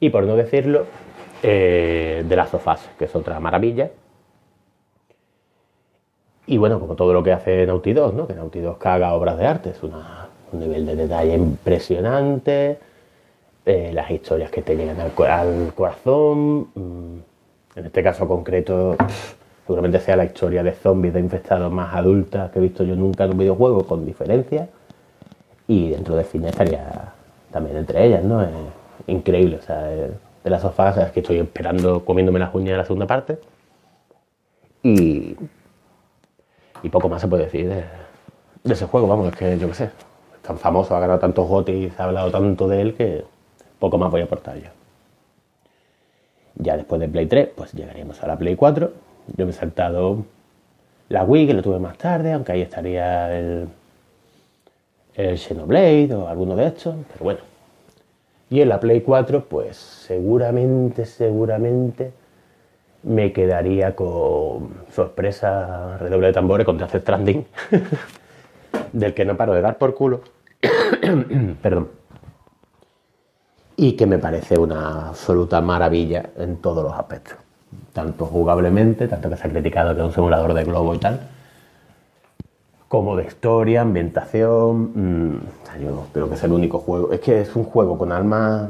Y 0.00 0.10
por 0.10 0.24
no 0.24 0.36
decirlo, 0.36 0.86
eh, 1.42 2.24
de 2.26 2.36
las 2.36 2.50
sofás, 2.50 2.88
que 2.98 3.06
es 3.06 3.14
otra 3.16 3.38
maravilla. 3.40 3.90
Y 6.46 6.58
bueno, 6.58 6.78
como 6.78 6.94
todo 6.94 7.12
lo 7.12 7.22
que 7.22 7.32
hace 7.32 7.66
Naughty 7.66 7.92
Dog, 7.92 8.14
¿no? 8.14 8.26
que 8.26 8.34
Naughty 8.34 8.60
Dog 8.60 8.78
caga 8.78 9.14
obras 9.14 9.36
de 9.36 9.46
arte, 9.46 9.70
es 9.70 9.82
un 9.82 9.92
nivel 10.52 10.86
de 10.86 10.94
detalle 10.94 11.34
impresionante, 11.34 12.78
eh, 13.64 13.90
las 13.92 14.08
historias 14.12 14.50
que 14.52 14.62
te 14.62 14.76
llegan 14.76 15.00
al, 15.00 15.12
corazón, 15.12 16.68
mm, 16.72 17.18
en 17.74 17.86
este 17.86 18.02
caso 18.02 18.28
concreto, 18.28 18.96
seguramente 19.66 20.00
sea 20.00 20.16
la 20.16 20.24
historia 20.24 20.62
de 20.62 20.72
zombies 20.72 21.14
de 21.14 21.20
infectados 21.20 21.72
más 21.72 21.94
adulta 21.94 22.50
que 22.52 22.58
he 22.58 22.62
visto 22.62 22.84
yo 22.84 22.94
nunca 22.96 23.24
en 23.24 23.32
un 23.32 23.38
videojuego, 23.38 23.86
con 23.86 24.06
diferencia, 24.06 24.68
y 25.66 25.90
dentro 25.90 26.16
de 26.16 26.24
cine 26.24 26.48
estaría 26.48 27.12
también 27.50 27.76
entre 27.76 28.06
ellas, 28.06 28.24
¿no? 28.24 28.42
Es 28.42 28.50
increíble, 29.06 29.56
o 29.56 29.62
sea, 29.62 29.82
de 29.82 30.50
las 30.50 30.62
sofás 30.62 30.96
es 30.98 31.10
que 31.10 31.20
estoy 31.20 31.38
esperando 31.38 32.04
comiéndome 32.04 32.38
las 32.38 32.54
uñas 32.54 32.72
de 32.72 32.76
la 32.78 32.84
segunda 32.84 33.06
parte. 33.06 33.38
Y 34.82 35.36
y 36.82 36.88
poco 36.88 37.08
más 37.08 37.20
se 37.20 37.28
puede 37.28 37.44
decir 37.44 37.68
de, 37.68 37.84
ese 38.72 38.86
juego, 38.86 39.06
vamos, 39.06 39.28
es 39.28 39.36
que 39.36 39.58
yo 39.58 39.68
qué 39.68 39.74
sé. 39.74 39.90
tan 40.42 40.58
famoso, 40.58 40.94
ha 40.94 41.00
ganado 41.00 41.18
tantos 41.18 41.48
gotis, 41.48 41.98
ha 41.98 42.04
hablado 42.04 42.30
tanto 42.30 42.68
de 42.68 42.80
él 42.80 42.94
que 42.94 43.24
poco 43.78 43.98
más 43.98 44.10
voy 44.10 44.20
a 44.20 44.24
aportar 44.24 44.56
yo. 44.56 44.68
Ya 46.56 46.76
después 46.76 47.00
de 47.00 47.08
Play 47.08 47.26
3, 47.26 47.48
pues 47.56 47.72
llegaríamos 47.72 48.22
a 48.22 48.26
la 48.26 48.38
Play 48.38 48.56
4. 48.56 48.90
Yo 49.36 49.44
me 49.44 49.50
he 49.50 49.54
saltado 49.54 50.24
la 51.08 51.24
Wii, 51.24 51.46
que 51.46 51.54
lo 51.54 51.62
tuve 51.62 51.78
más 51.78 51.98
tarde, 51.98 52.32
aunque 52.32 52.52
ahí 52.52 52.62
estaría 52.62 53.36
el, 53.36 53.68
el 55.14 55.38
Xenoblade 55.38 56.14
o 56.14 56.28
alguno 56.28 56.56
de 56.56 56.66
estos, 56.66 56.96
pero 57.12 57.24
bueno. 57.24 57.40
Y 58.50 58.60
en 58.60 58.68
la 58.68 58.78
Play 58.78 59.00
4, 59.00 59.44
pues 59.44 59.76
seguramente, 59.76 61.04
seguramente 61.04 62.12
me 63.02 63.32
quedaría 63.32 63.94
con 63.94 64.70
sorpresa, 64.92 65.98
redoble 65.98 66.28
de 66.28 66.32
tambores 66.32 66.64
contra 66.64 66.86
Death 66.86 67.02
Stranding, 67.02 67.46
del 68.92 69.14
que 69.14 69.24
no 69.24 69.36
paro 69.36 69.54
de 69.54 69.62
dar 69.62 69.78
por 69.78 69.94
culo. 69.94 70.20
Perdón 71.62 71.88
y 73.76 73.92
que 73.92 74.06
me 74.06 74.18
parece 74.18 74.58
una 74.58 75.08
absoluta 75.08 75.60
maravilla 75.60 76.30
en 76.36 76.56
todos 76.56 76.82
los 76.82 76.94
aspectos. 76.94 77.36
Tanto 77.96 78.26
jugablemente, 78.26 79.08
tanto 79.08 79.30
que 79.30 79.36
se 79.38 79.46
ha 79.46 79.50
criticado 79.50 79.94
que 79.94 80.02
es 80.02 80.06
un 80.06 80.12
simulador 80.12 80.52
de 80.52 80.64
globo 80.64 80.94
y 80.94 80.98
tal, 80.98 81.18
como 82.88 83.16
de 83.16 83.24
historia, 83.24 83.80
ambientación. 83.80 84.90
Mmm, 84.94 85.38
yo 85.80 86.06
creo 86.12 86.28
que 86.28 86.34
es 86.34 86.44
el 86.44 86.52
único 86.52 86.78
juego. 86.78 87.10
Es 87.10 87.20
que 87.20 87.40
es 87.40 87.56
un 87.56 87.64
juego 87.64 87.96
con 87.96 88.12
alma. 88.12 88.68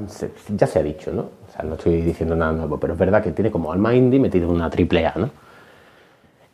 Ya 0.57 0.69
se 0.69 0.79
ha 0.79 0.83
dicho, 0.85 1.11
¿no? 1.11 1.23
O 1.23 1.53
sea, 1.53 1.65
no 1.65 1.75
estoy 1.75 2.03
diciendo 2.03 2.37
nada 2.37 2.53
nuevo, 2.53 2.79
pero 2.79 2.93
es 2.93 2.99
verdad 3.01 3.21
que 3.21 3.33
tiene 3.33 3.51
como 3.51 3.73
alma 3.73 3.93
indie 3.93 4.21
metido 4.21 4.49
en 4.49 4.55
una 4.55 4.71
triple 4.71 5.05
A, 5.05 5.15
¿no? 5.17 5.31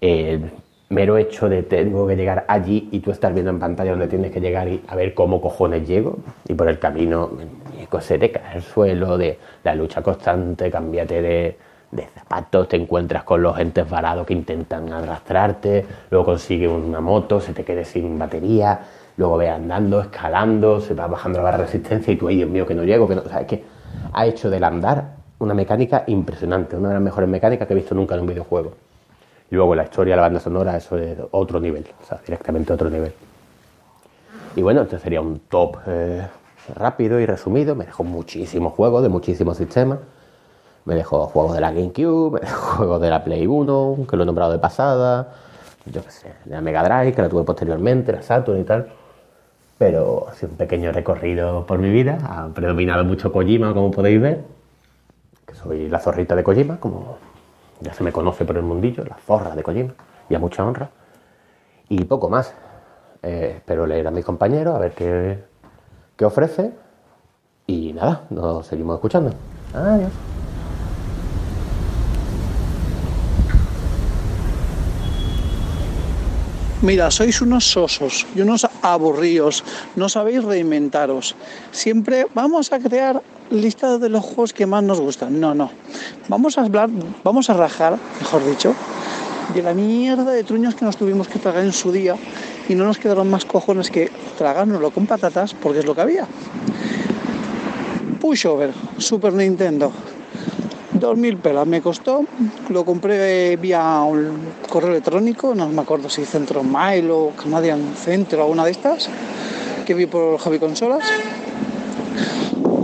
El 0.01 0.51
mero 0.89 1.19
hecho 1.19 1.51
de 1.51 1.65
tengo 1.65 2.07
que 2.07 2.17
llegar 2.17 2.47
allí 2.49 2.89
y 2.91 3.01
tú 3.01 3.11
estás 3.11 3.35
viendo 3.35 3.51
en 3.51 3.59
pantalla 3.59 3.91
donde 3.91 4.09
tienes 4.09 4.33
que 4.33 4.41
llegar 4.41 4.67
y 4.69 4.83
a 4.89 4.97
ver 4.97 5.13
cómo 5.13 5.43
cojones 5.43 5.87
llego 5.87 6.17
y 6.49 6.55
por 6.55 6.69
el 6.69 6.79
camino 6.79 7.31
se 8.01 8.19
te 8.19 8.31
cae 8.31 8.57
el 8.57 8.63
suelo, 8.63 9.19
de 9.19 9.39
la 9.63 9.75
lucha 9.75 10.03
constante, 10.03 10.71
cámbiate 10.71 11.21
de, 11.21 11.57
zapatos, 12.15 12.69
te 12.69 12.77
encuentras 12.77 13.25
con 13.25 13.43
los 13.43 13.59
entes 13.59 13.89
varados 13.89 14.27
que 14.27 14.33
intentan 14.33 14.93
arrastrarte, 14.93 15.87
luego 16.11 16.27
consigues 16.27 16.71
una 16.71 17.01
moto, 17.01 17.41
se 17.41 17.53
te 17.53 17.65
quede 17.65 17.85
sin 17.85 18.19
batería, 18.19 18.81
luego 19.17 19.37
ve 19.37 19.51
andando, 19.51 20.01
escalando, 20.01 20.81
se 20.81 20.95
va 20.95 21.07
bajando 21.07 21.43
la 21.43 21.57
resistencia 21.57 22.13
y 22.13 22.17
tú, 22.17 22.29
ay 22.29 22.37
Dios 22.37 22.51
mío, 22.51 22.67
que 22.67 22.75
no 22.75 22.85
llego, 22.85 23.07
que 23.07 23.17
no. 23.17 23.23
Que 23.47 23.65
ha 24.13 24.27
hecho 24.27 24.49
del 24.49 24.65
andar 24.65 25.17
una 25.39 25.55
mecánica 25.55 26.05
impresionante, 26.07 26.77
una 26.77 26.89
de 26.89 26.95
las 26.95 27.03
mejores 27.03 27.29
mecánicas 27.29 27.67
que 27.67 27.75
he 27.75 27.77
visto 27.77 27.95
nunca 27.95 28.15
en 28.15 28.23
un 28.23 28.27
videojuego. 28.29 28.73
Luego 29.51 29.75
la 29.75 29.83
historia, 29.83 30.17
la 30.17 30.23
banda 30.23 30.41
sonora, 30.41 30.77
eso 30.77 30.97
es 30.97 31.19
otro 31.33 31.61
nivel, 31.61 31.85
o 32.03 32.07
sea, 32.07 32.21
directamente 32.25 32.73
otro 32.73 32.89
nivel. 32.89 33.13
Y 34.55 34.63
bueno, 34.63 34.83
este 34.83 34.99
sería 34.99 35.21
un 35.21 35.41
top 35.41 35.79
eh, 35.87 36.27
rápido 36.75 37.19
y 37.21 37.27
resumido. 37.27 37.75
Me 37.75 37.87
dejó 37.87 38.05
muchísimos 38.05 38.73
juegos 38.75 39.03
de 39.03 39.09
muchísimos 39.09 39.57
sistemas. 39.57 39.99
Me 40.85 40.95
dejó 40.95 41.27
juegos 41.27 41.55
de 41.55 41.61
la 41.61 41.71
GameCube, 41.71 42.40
me 42.40 42.40
dejó 42.40 42.77
juegos 42.77 43.01
de 43.01 43.11
la 43.11 43.23
Play 43.23 43.47
1, 43.47 44.07
que 44.09 44.16
lo 44.16 44.23
he 44.25 44.27
nombrado 44.27 44.53
de 44.53 44.59
pasada. 44.59 45.29
Yo 45.87 46.03
qué 46.03 46.11
sé, 46.11 46.33
de 46.45 46.55
la 46.55 46.61
Mega 46.61 46.83
Drive, 46.83 47.14
que 47.14 47.23
la 47.23 47.29
tuve 47.29 47.45
posteriormente, 47.45 48.12
la 48.12 48.23
Saturn 48.23 48.61
y 48.61 48.64
tal. 48.64 48.88
Pero 49.79 50.29
ha 50.29 50.35
sido 50.35 50.53
un 50.53 50.59
pequeño 50.59 50.92
recorrido 50.92 51.66
por 51.66 51.79
mi 51.79 51.90
vida. 51.90 52.18
Ha 52.23 52.49
predominado 52.49 53.05
mucho 53.05 53.33
Kojima, 53.33 53.73
como 53.75 53.90
podéis 53.90 54.21
ver. 54.21 54.45
Que 55.47 55.55
soy 55.55 55.88
la 55.88 55.99
zorrita 55.99 56.37
de 56.37 56.45
Kojima, 56.45 56.79
como 56.79 57.16
ya 57.81 57.92
se 57.92 58.05
me 58.05 58.12
conoce 58.12 58.45
por 58.45 58.57
el 58.57 58.62
mundillo, 58.62 59.05
la 59.05 59.16
zorra 59.16 59.55
de 59.57 59.62
Kojima. 59.62 59.95
Y 60.29 60.35
a 60.35 60.38
mucha 60.38 60.64
honra. 60.64 60.90
Y 61.88 62.05
poco 62.05 62.29
más. 62.29 62.55
Eh, 63.23 63.55
espero 63.57 63.87
leer 63.87 64.07
a 64.07 64.11
mis 64.11 64.25
compañeros, 64.25 64.75
a 64.75 64.79
ver 64.79 64.92
qué, 64.92 65.45
que 66.16 66.25
ofrece. 66.25 66.73
Y 67.66 67.92
nada, 67.92 68.23
nos 68.31 68.66
seguimos 68.66 68.97
escuchando. 68.97 69.33
Adiós. 69.75 70.32
Mira, 76.83 77.12
sois 77.14 77.40
unos 77.40 77.71
sosos 77.71 78.27
y 78.35 78.40
unos 78.40 78.66
aburridos, 78.83 79.62
no 79.95 80.09
sabéis 80.09 80.42
reinventaros. 80.42 81.37
Siempre 81.71 82.27
vamos 82.35 82.73
a 82.73 82.81
crear 82.81 83.23
listas 83.51 84.01
de 84.01 84.09
los 84.09 84.25
juegos 84.25 84.53
que 84.53 84.66
más 84.66 84.83
nos 84.83 84.99
gustan. 84.99 85.38
No, 85.38 85.55
no. 85.55 85.71
Vamos 86.27 86.59
a 86.59 86.62
hablar, 86.62 86.90
vamos 87.23 87.51
a 87.51 87.55
rajar, 87.55 87.97
mejor 88.18 88.45
dicho, 88.45 88.75
de 89.55 89.62
la 89.62 89.75
mierda 89.75 90.33
de 90.33 90.42
truños 90.42 90.75
que 90.75 90.85
nos 90.85 90.97
tuvimos 90.97 91.29
que 91.29 91.38
tragar 91.38 91.62
en 91.62 91.73
su 91.73 91.92
día 91.92 92.16
y 92.68 92.75
no 92.75 92.85
nos 92.85 92.99
quedaron 92.99 93.31
más 93.31 93.45
cojones 93.45 93.88
que 93.88 94.11
tragárnoslo 94.37 94.90
con 94.90 95.07
patatas 95.07 95.55
porque 95.55 95.79
es 95.79 95.87
lo 95.87 95.95
que 95.95 96.01
había. 96.01 96.27
Pushover, 98.21 98.73
Super 98.99 99.33
Nintendo. 99.35 99.92
2.000 101.03 101.37
pelas 101.38 101.67
me 101.67 101.83
costó, 101.83 102.25
lo 102.69 102.85
compré 102.85 103.57
vía 103.57 104.03
un 104.03 104.38
correo 104.69 104.91
electrónico, 104.91 105.53
no 105.53 105.69
me 105.69 105.83
acuerdo 105.83 106.09
si 106.09 106.25
Centro 106.25 106.62
Mail 106.62 107.11
o 107.11 107.31
Canadian 107.31 107.81
Centro, 107.97 108.43
alguna 108.43 108.65
de 108.65 108.71
estas, 108.71 109.09
que 109.85 109.95
vi 109.95 110.07
por 110.07 110.38
Javi 110.38 110.61
Consolas. 110.61 111.03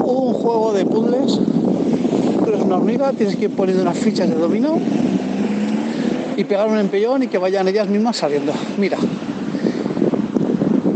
Un 0.04 0.32
juego 0.32 0.72
de 0.72 0.84
puzzles, 0.84 1.38
es 2.52 2.62
una 2.62 2.76
hormiga, 2.76 3.12
tienes 3.12 3.36
que 3.36 3.44
ir 3.44 3.50
poniendo 3.54 3.82
unas 3.82 3.96
fichas 3.96 4.28
de 4.28 4.34
dominó 4.34 4.78
y 6.36 6.42
pegar 6.42 6.68
un 6.68 6.78
empellón 6.78 7.22
y 7.22 7.28
que 7.28 7.38
vayan 7.38 7.68
ellas 7.68 7.88
mismas 7.88 8.16
saliendo. 8.16 8.52
Mira, 8.78 8.98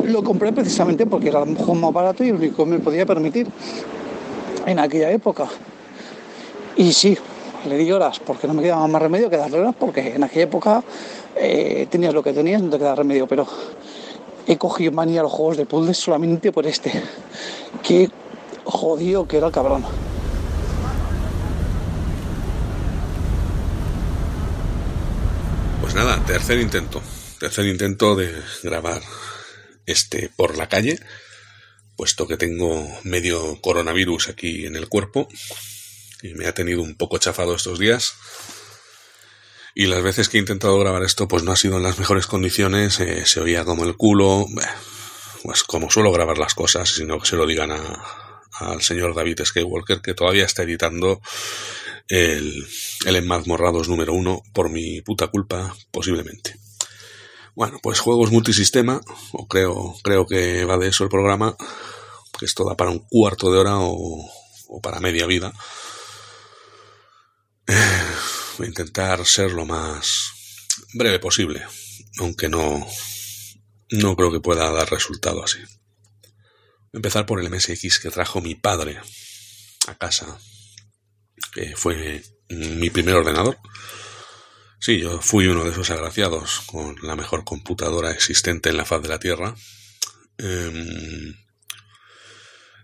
lo 0.05 0.25
compré 0.25 0.53
precisamente 0.53 1.07
porque 1.07 1.29
era 1.29 1.43
un 1.43 1.55
juego 1.55 1.75
más 1.75 1.93
barato 1.93 2.25
y 2.25 2.31
el 2.31 2.35
único 2.35 2.65
que 2.65 2.71
me 2.71 2.79
podía 2.81 3.07
permitir 3.07 3.47
en 4.67 4.79
aquella 4.81 5.11
época. 5.11 5.47
Y 6.77 6.93
sí, 6.93 7.17
le 7.67 7.77
di 7.77 7.93
horas 7.93 8.19
porque 8.19 8.47
no 8.47 8.55
me 8.55 8.63
quedaba 8.63 8.87
más 8.89 9.03
remedio 9.03 9.31
que 9.31 9.37
darle 9.37 9.61
horas 9.61 9.75
porque 9.79 10.15
en 10.15 10.25
aquella 10.25 10.45
época 10.45 10.83
eh, 11.37 11.87
tenías 11.91 12.15
lo 12.15 12.23
que 12.23 12.33
tenías, 12.33 12.63
no 12.63 12.71
te 12.71 12.79
quedaba 12.79 12.97
remedio, 12.97 13.27
pero 13.27 13.47
he 14.47 14.57
cogido 14.57 14.93
manía 14.93 15.21
a 15.21 15.23
los 15.25 15.33
juegos 15.33 15.57
de 15.57 15.67
puzzles 15.67 15.99
solamente 15.99 16.51
por 16.51 16.67
este. 16.67 16.93
Qué 17.83 18.11
jodido 18.65 19.29
que 19.29 19.37
era 19.37 19.47
el 19.47 19.53
cabrón. 19.53 19.85
Pues 25.81 25.95
nada, 25.95 26.23
tercer 26.25 26.59
intento. 26.59 27.03
Tercer 27.39 27.67
intento 27.67 28.15
de 28.15 28.33
grabar 28.63 29.03
este 29.85 30.31
por 30.37 30.57
la 30.57 30.69
calle, 30.69 30.99
puesto 31.97 32.27
que 32.27 32.37
tengo 32.37 32.87
medio 33.03 33.61
coronavirus 33.61 34.29
aquí 34.29 34.65
en 34.65 34.77
el 34.77 34.89
cuerpo 34.89 35.29
y 36.23 36.35
me 36.35 36.47
ha 36.47 36.55
tenido 36.55 36.83
un 36.83 36.97
poco 36.97 37.19
chafado 37.19 37.55
estos 37.55 37.79
días. 37.79 38.15
Y 39.75 39.87
las 39.87 40.03
veces 40.03 40.29
que 40.29 40.37
he 40.37 40.41
intentado 40.41 40.79
grabar 40.79 41.03
esto, 41.03 41.29
pues 41.29 41.43
no 41.43 41.53
ha 41.53 41.57
sido 41.57 41.79
en 41.79 41.83
las 41.83 41.99
mejores 41.99 42.27
condiciones, 42.27 43.01
eh, 43.01 43.25
se 43.25 43.41
oía 43.41 43.65
como 43.65 43.85
el 43.85 43.97
culo, 43.97 44.47
pues 45.43 45.65
como 45.65 45.91
suelo 45.91 46.13
grabar 46.13 46.39
las 46.39 46.55
cosas, 46.55 46.91
sino 46.91 47.19
que 47.19 47.27
se 47.27 47.37
lo 47.37 47.47
digan 47.47 47.71
al 47.73 48.83
señor 48.83 49.15
David 49.15 49.41
Skywalker, 49.45 50.03
que 50.03 50.15
todavía 50.15 50.45
está 50.45 50.63
editando 50.63 51.23
el, 52.09 52.67
el 53.07 53.17
Enmazmorrados 53.17 53.89
número 53.89 54.13
uno 54.13 54.43
por 54.53 54.69
mi 54.69 55.01
puta 55.01 55.29
culpa, 55.29 55.75
posiblemente. 55.91 56.57
Bueno, 57.55 57.79
pues 57.83 58.01
juegos 58.01 58.31
multisistema, 58.31 59.01
o 59.33 59.47
creo, 59.47 59.95
creo 60.03 60.27
que 60.27 60.65
va 60.65 60.79
de 60.79 60.89
eso 60.89 61.05
el 61.05 61.11
programa, 61.11 61.57
que 62.39 62.45
esto 62.45 62.65
da 62.65 62.77
para 62.77 62.91
un 62.91 63.01
cuarto 63.01 63.51
de 63.51 63.59
hora 63.59 63.79
o, 63.79 64.31
o 64.69 64.81
para 64.81 65.01
media 65.01 65.27
vida. 65.27 65.53
Voy 67.67 67.77
a 68.67 68.69
intentar 68.69 69.25
ser 69.27 69.53
lo 69.53 69.65
más 69.65 70.33
breve 70.95 71.19
posible, 71.19 71.63
aunque 72.19 72.49
no, 72.49 72.87
no 73.91 74.17
creo 74.17 74.33
que 74.33 74.41
pueda 74.41 74.71
dar 74.71 74.91
resultado 74.91 75.45
así. 75.45 75.59
Voy 75.59 76.95
a 76.95 76.99
empezar 76.99 77.27
por 77.27 77.41
el 77.41 77.51
MSX 77.51 77.99
que 77.99 78.11
trajo 78.11 78.41
mi 78.41 78.55
padre 78.55 79.01
a 79.87 79.95
casa 79.97 80.39
que 81.53 81.77
fue 81.77 82.23
mi 82.49 82.91
primer 82.91 83.17
ordenador. 83.17 83.59
Sí, 84.81 84.99
yo 84.99 85.21
fui 85.21 85.47
uno 85.47 85.65
de 85.65 85.71
esos 85.71 85.91
agraciados 85.91 86.63
con 86.67 86.97
la 87.03 87.15
mejor 87.15 87.45
computadora 87.45 88.11
existente 88.11 88.71
en 88.71 88.77
la 88.77 88.85
faz 88.85 89.03
de 89.03 89.09
la 89.09 89.21
Tierra. 89.21 89.55
Em, 90.39 91.35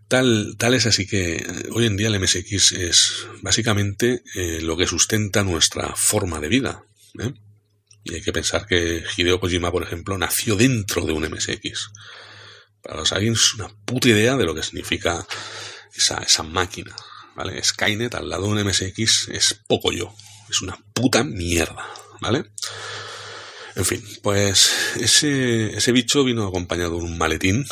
tal, 0.08 0.56
tal 0.58 0.74
es 0.74 0.86
así 0.86 1.06
que 1.06 1.36
eh, 1.36 1.44
hoy 1.72 1.86
en 1.86 1.96
día 1.96 2.08
el 2.08 2.18
MSX 2.18 2.72
es 2.72 3.26
básicamente 3.42 4.22
eh, 4.34 4.60
lo 4.62 4.76
que 4.76 4.86
sustenta 4.86 5.44
nuestra 5.44 5.94
forma 5.94 6.40
de 6.40 6.48
vida. 6.48 6.84
¿eh? 7.20 7.32
Y 8.04 8.14
hay 8.14 8.22
que 8.22 8.32
pensar 8.32 8.66
que 8.66 9.04
Hideo 9.16 9.38
Kojima, 9.38 9.70
por 9.70 9.82
ejemplo, 9.82 10.16
nació 10.16 10.56
dentro 10.56 11.04
de 11.04 11.12
un 11.12 11.30
MSX. 11.30 11.90
Para 12.82 12.96
los 12.96 13.12
alguien 13.12 13.34
es 13.34 13.54
una 13.54 13.68
puta 13.84 14.08
idea 14.08 14.36
de 14.36 14.44
lo 14.44 14.54
que 14.54 14.62
significa 14.62 15.26
esa, 15.94 16.18
esa 16.18 16.42
máquina. 16.42 16.96
¿vale? 17.36 17.62
Skynet 17.62 18.14
al 18.14 18.28
lado 18.28 18.46
de 18.46 18.62
un 18.62 18.66
MSX 18.66 19.28
es 19.28 19.60
poco 19.66 19.92
yo, 19.92 20.14
es 20.48 20.62
una 20.62 20.76
puta 20.92 21.22
mierda, 21.22 21.86
¿vale? 22.20 22.46
En 23.76 23.84
fin, 23.84 24.02
pues 24.22 24.72
ese, 24.96 25.76
ese 25.76 25.92
bicho 25.92 26.24
vino 26.24 26.44
acompañado 26.44 26.98
de 26.98 27.04
un 27.04 27.16
maletín 27.16 27.64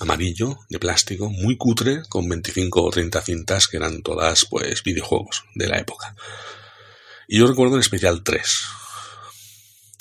amarillo 0.00 0.58
de 0.68 0.78
plástico, 0.78 1.30
muy 1.30 1.56
cutre, 1.56 2.02
con 2.08 2.28
25 2.28 2.82
o 2.82 2.90
30 2.90 3.20
cintas 3.22 3.68
que 3.68 3.76
eran 3.76 4.02
todas 4.02 4.46
pues 4.46 4.82
videojuegos 4.82 5.44
de 5.54 5.68
la 5.68 5.78
época. 5.78 6.14
Y 7.28 7.38
yo 7.38 7.46
recuerdo 7.46 7.74
en 7.74 7.80
especial 7.80 8.22
tres. 8.22 8.64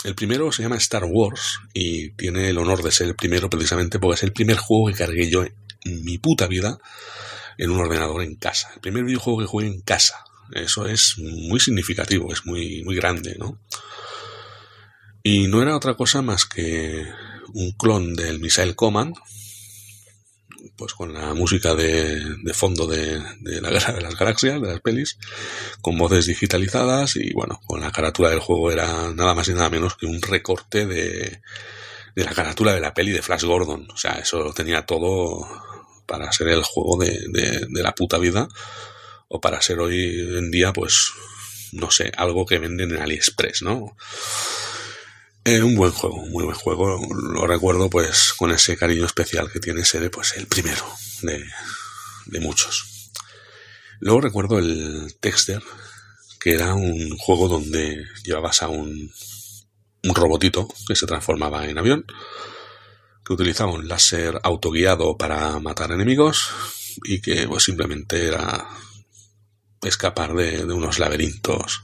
El 0.04 0.14
primero 0.14 0.52
se 0.52 0.62
llama 0.62 0.78
Star 0.78 1.06
Wars 1.06 1.60
y 1.74 2.12
tiene 2.12 2.50
el 2.50 2.58
honor 2.60 2.84
de 2.84 2.92
ser 2.92 3.08
el 3.08 3.16
primero 3.16 3.50
precisamente 3.50 3.98
porque 3.98 4.16
es 4.16 4.24
el 4.24 4.34
primer 4.34 4.58
juego 4.58 4.88
que 4.88 4.94
cargué 4.94 5.30
yo 5.30 5.44
en 5.44 6.04
mi 6.04 6.20
puta 6.20 6.48
vida 6.48 6.78
en 7.58 7.72
un 7.72 7.80
ordenador 7.80 8.22
en 8.22 8.36
casa. 8.36 8.70
El 8.76 8.82
primer 8.82 9.04
videojuego 9.04 9.40
que 9.40 9.48
jugué 9.48 9.68
en 9.68 9.82
casa. 9.82 10.24
Eso 10.52 10.86
es 10.86 11.18
muy 11.18 11.60
significativo, 11.60 12.32
es 12.32 12.46
muy, 12.46 12.84
muy 12.84 12.96
grande, 12.96 13.36
¿no? 13.40 13.60
Y 15.24 15.48
no 15.48 15.62
era 15.64 15.76
otra 15.76 15.96
cosa 15.96 16.22
más 16.22 16.46
que 16.46 17.04
un 17.54 17.72
clon 17.72 18.14
del 18.14 18.40
Missile 18.40 18.76
Command, 18.76 19.16
pues 20.76 20.94
con 20.94 21.14
la 21.14 21.34
música 21.34 21.76
de, 21.76 22.38
fondo 22.54 22.88
de, 22.88 23.22
la 23.42 23.70
Guerra 23.70 23.94
de 23.94 24.02
las 24.02 24.16
Galaxias, 24.16 24.62
de 24.62 24.68
las 24.68 24.82
pelis, 24.82 25.18
con 25.82 25.98
voces 25.98 26.26
digitalizadas 26.26 27.16
y 27.16 27.34
bueno, 27.34 27.62
con 27.66 27.82
la 27.82 27.92
carátula 27.92 28.30
del 28.30 28.40
juego 28.40 28.72
era 28.72 29.12
nada 29.14 29.34
más 29.34 29.48
y 29.48 29.54
nada 29.54 29.70
menos 29.70 29.96
que 29.96 30.06
un 30.06 30.22
recorte 30.22 30.86
de, 30.86 31.42
de 32.16 32.24
la 32.24 32.34
carátula 32.34 32.74
de 32.74 32.82
la 32.82 32.94
peli 32.94 33.12
de 33.12 33.22
Flash 33.22 33.44
Gordon. 33.44 33.88
O 33.92 33.98
sea, 33.98 34.14
eso 34.14 34.44
lo 34.44 34.54
tenía 34.54 34.86
todo 34.86 35.48
para 36.06 36.32
ser 36.32 36.50
el 36.50 36.64
juego 36.64 37.04
de, 37.04 37.68
de 37.68 37.84
la 37.84 37.94
puta 37.96 38.18
vida 38.18 38.48
o 39.28 39.42
para 39.42 39.62
ser 39.62 39.80
hoy 39.80 40.20
en 40.38 40.52
día, 40.52 40.72
pues, 40.72 41.12
no 41.72 41.92
sé, 41.92 42.12
algo 42.16 42.46
que 42.46 42.60
venden 42.60 42.92
en 42.92 43.02
AliExpress, 43.02 43.64
¿no? 43.64 43.96
Eh, 45.48 45.62
un 45.62 45.76
buen 45.76 45.92
juego, 45.92 46.26
muy 46.26 46.44
buen 46.44 46.56
juego. 46.56 47.00
Lo 47.14 47.46
recuerdo 47.46 47.88
pues 47.88 48.34
con 48.34 48.50
ese 48.50 48.76
cariño 48.76 49.06
especial 49.06 49.52
que 49.52 49.60
tiene 49.60 49.86
ser 49.86 50.10
pues 50.10 50.34
el 50.38 50.48
primero 50.48 50.84
de, 51.22 51.46
de 52.26 52.40
muchos. 52.40 53.12
Luego 54.00 54.22
recuerdo 54.22 54.58
el 54.58 55.16
Texter, 55.20 55.62
que 56.40 56.56
era 56.56 56.74
un 56.74 57.16
juego 57.20 57.48
donde 57.48 58.06
llevabas 58.24 58.64
a 58.64 58.70
un, 58.70 59.14
un 60.04 60.16
robotito 60.16 60.68
que 60.88 60.96
se 60.96 61.06
transformaba 61.06 61.68
en 61.68 61.78
avión, 61.78 62.08
que 63.24 63.34
utilizaba 63.34 63.72
un 63.72 63.88
láser 63.88 64.40
autoguiado 64.42 65.16
para 65.16 65.60
matar 65.60 65.92
enemigos 65.92 66.50
y 67.04 67.22
que 67.22 67.48
pues 67.48 67.66
simplemente 67.66 68.26
era 68.26 68.68
escapar 69.84 70.34
de, 70.34 70.66
de 70.66 70.74
unos 70.74 70.98
laberintos 70.98 71.84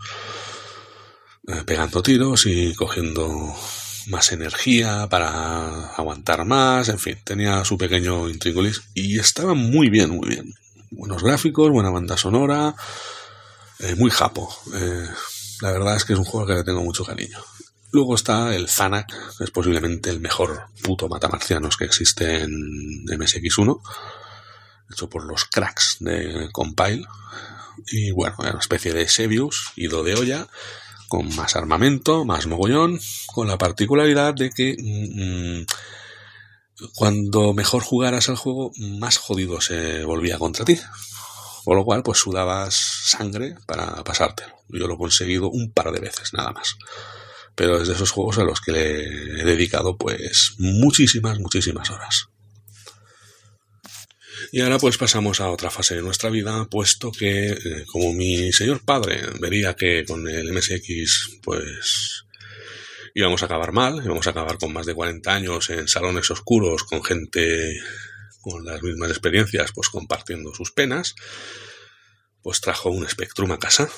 pegando 1.65 2.03
tiros 2.03 2.45
y 2.45 2.73
cogiendo 2.75 3.55
más 4.07 4.31
energía 4.31 5.07
para 5.09 5.87
aguantar 5.95 6.45
más, 6.45 6.89
en 6.89 6.99
fin, 6.99 7.17
tenía 7.23 7.63
su 7.65 7.77
pequeño 7.77 8.29
intríngulis 8.29 8.81
y 8.93 9.19
estaba 9.19 9.53
muy 9.53 9.89
bien, 9.89 10.11
muy 10.11 10.27
bien. 10.29 10.53
Buenos 10.91 11.23
gráficos, 11.23 11.69
buena 11.69 11.89
banda 11.89 12.17
sonora, 12.17 12.75
eh, 13.79 13.95
muy 13.95 14.11
japo. 14.11 14.53
Eh, 14.73 15.07
la 15.61 15.71
verdad 15.71 15.95
es 15.95 16.05
que 16.05 16.13
es 16.13 16.19
un 16.19 16.25
juego 16.25 16.47
que 16.47 16.53
le 16.55 16.63
tengo 16.63 16.83
mucho 16.83 17.05
cariño. 17.05 17.39
Luego 17.91 18.15
está 18.15 18.55
el 18.55 18.69
Zanak, 18.69 19.13
es 19.39 19.51
posiblemente 19.51 20.09
el 20.09 20.19
mejor 20.19 20.67
puto 20.81 21.07
matamarcianos 21.09 21.77
que 21.77 21.85
existe 21.85 22.41
en 22.41 23.05
MSX1, 23.05 23.81
hecho 24.91 25.09
por 25.09 25.25
los 25.25 25.45
cracks 25.45 25.97
de 25.99 26.49
Compile. 26.51 27.05
Y 27.87 28.11
bueno, 28.11 28.35
era 28.41 28.51
una 28.51 28.59
especie 28.59 28.93
de 28.93 29.07
Sebius, 29.07 29.71
ido 29.75 30.03
de 30.03 30.15
olla, 30.15 30.47
con 31.11 31.35
más 31.35 31.57
armamento, 31.57 32.23
más 32.23 32.47
mogollón, 32.47 32.97
con 33.33 33.45
la 33.45 33.57
particularidad 33.57 34.33
de 34.33 34.49
que 34.49 34.77
mm, 34.79 35.59
mm, 35.59 35.65
cuando 36.95 37.53
mejor 37.53 37.83
jugaras 37.83 38.29
el 38.29 38.37
juego, 38.37 38.71
más 38.77 39.17
jodido 39.17 39.59
se 39.59 40.05
volvía 40.05 40.39
contra 40.39 40.63
ti. 40.63 40.79
Por 41.65 41.75
lo 41.75 41.83
cual, 41.83 42.01
pues 42.01 42.19
sudabas 42.19 42.75
sangre 42.75 43.55
para 43.67 44.05
pasártelo. 44.05 44.55
Yo 44.69 44.87
lo 44.87 44.93
he 44.93 44.97
conseguido 44.97 45.49
un 45.49 45.73
par 45.73 45.91
de 45.91 45.99
veces, 45.99 46.33
nada 46.33 46.53
más. 46.53 46.77
Pero 47.55 47.81
es 47.81 47.89
de 47.89 47.93
esos 47.93 48.11
juegos 48.11 48.37
a 48.37 48.45
los 48.45 48.61
que 48.61 48.71
le 48.71 49.41
he 49.41 49.43
dedicado, 49.43 49.97
pues, 49.97 50.55
muchísimas, 50.59 51.39
muchísimas 51.39 51.89
horas. 51.89 52.29
Y 54.53 54.59
ahora 54.59 54.79
pues 54.79 54.97
pasamos 54.97 55.39
a 55.39 55.49
otra 55.49 55.69
fase 55.69 55.95
de 55.95 56.01
nuestra 56.01 56.29
vida, 56.29 56.65
puesto 56.69 57.09
que 57.11 57.51
eh, 57.51 57.85
como 57.87 58.11
mi 58.11 58.51
señor 58.51 58.83
padre 58.83 59.21
vería 59.39 59.75
que 59.75 60.03
con 60.03 60.27
el 60.27 60.51
MSX 60.51 61.39
pues 61.41 62.25
íbamos 63.15 63.41
a 63.41 63.45
acabar 63.45 63.71
mal, 63.71 64.01
íbamos 64.03 64.27
a 64.27 64.31
acabar 64.31 64.57
con 64.57 64.73
más 64.73 64.85
de 64.85 64.93
40 64.93 65.33
años 65.33 65.69
en 65.69 65.87
salones 65.87 66.29
oscuros 66.31 66.83
con 66.83 67.01
gente 67.01 67.79
con 68.41 68.65
las 68.65 68.83
mismas 68.83 69.11
experiencias 69.11 69.71
pues 69.73 69.87
compartiendo 69.87 70.53
sus 70.53 70.71
penas, 70.71 71.15
pues 72.41 72.59
trajo 72.59 72.89
un 72.89 73.07
Spectrum 73.07 73.53
a 73.53 73.59
casa 73.59 73.89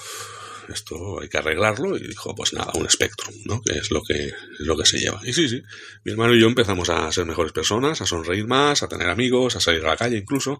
esto 0.69 1.19
hay 1.21 1.29
que 1.29 1.37
arreglarlo 1.37 1.97
y 1.97 2.07
dijo, 2.07 2.33
pues 2.35 2.53
nada, 2.53 2.71
un 2.75 2.89
Spectrum, 2.89 3.35
¿no? 3.45 3.61
Que 3.61 3.77
es 3.77 3.91
lo 3.91 4.01
que, 4.03 4.31
lo 4.59 4.77
que 4.77 4.85
se 4.85 4.99
lleva. 4.99 5.21
Y 5.23 5.33
sí, 5.33 5.49
sí, 5.49 5.61
mi 6.03 6.11
hermano 6.11 6.35
y 6.35 6.41
yo 6.41 6.47
empezamos 6.47 6.89
a 6.89 7.11
ser 7.11 7.25
mejores 7.25 7.51
personas, 7.51 8.01
a 8.01 8.05
sonreír 8.05 8.47
más, 8.47 8.83
a 8.83 8.87
tener 8.87 9.09
amigos, 9.09 9.55
a 9.55 9.59
salir 9.59 9.85
a 9.85 9.89
la 9.89 9.97
calle 9.97 10.17
incluso, 10.17 10.59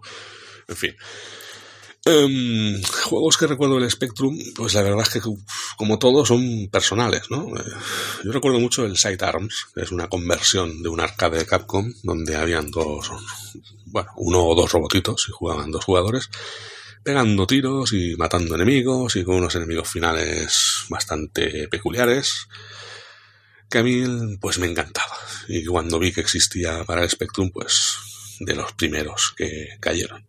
en 0.68 0.76
fin. 0.76 0.96
Em, 2.06 2.82
juegos 2.82 3.38
que 3.38 3.46
recuerdo 3.46 3.80
del 3.80 3.90
Spectrum, 3.90 4.38
pues 4.54 4.74
la 4.74 4.82
verdad 4.82 5.02
es 5.02 5.08
que 5.08 5.20
como 5.78 5.98
todos 5.98 6.28
son 6.28 6.68
personales, 6.70 7.30
¿no? 7.30 7.48
Eh, 7.56 7.62
yo 8.24 8.30
recuerdo 8.30 8.60
mucho 8.60 8.84
el 8.84 8.98
Sidearms, 8.98 9.68
que 9.74 9.82
es 9.82 9.90
una 9.90 10.08
conversión 10.08 10.82
de 10.82 10.90
un 10.90 11.00
arcade 11.00 11.38
de 11.38 11.46
Capcom, 11.46 11.90
donde 12.02 12.36
habían 12.36 12.70
dos, 12.70 13.10
bueno, 13.86 14.10
uno 14.16 14.44
o 14.44 14.54
dos 14.54 14.70
robotitos 14.70 15.26
y 15.30 15.32
jugaban 15.32 15.70
dos 15.70 15.86
jugadores 15.86 16.28
pegando 17.04 17.46
tiros 17.46 17.92
y 17.92 18.16
matando 18.16 18.54
enemigos 18.54 19.14
y 19.16 19.24
con 19.24 19.36
unos 19.36 19.54
enemigos 19.54 19.88
finales 19.88 20.84
bastante 20.88 21.68
peculiares 21.68 22.48
que 23.68 23.78
a 23.78 23.82
mí 23.82 24.02
pues 24.40 24.58
me 24.58 24.66
encantaba 24.66 25.16
y 25.46 25.66
cuando 25.66 25.98
vi 25.98 26.12
que 26.12 26.22
existía 26.22 26.82
para 26.84 27.02
el 27.02 27.10
Spectrum 27.10 27.50
pues 27.52 27.96
de 28.40 28.54
los 28.54 28.72
primeros 28.72 29.34
que 29.36 29.76
cayeron 29.80 30.26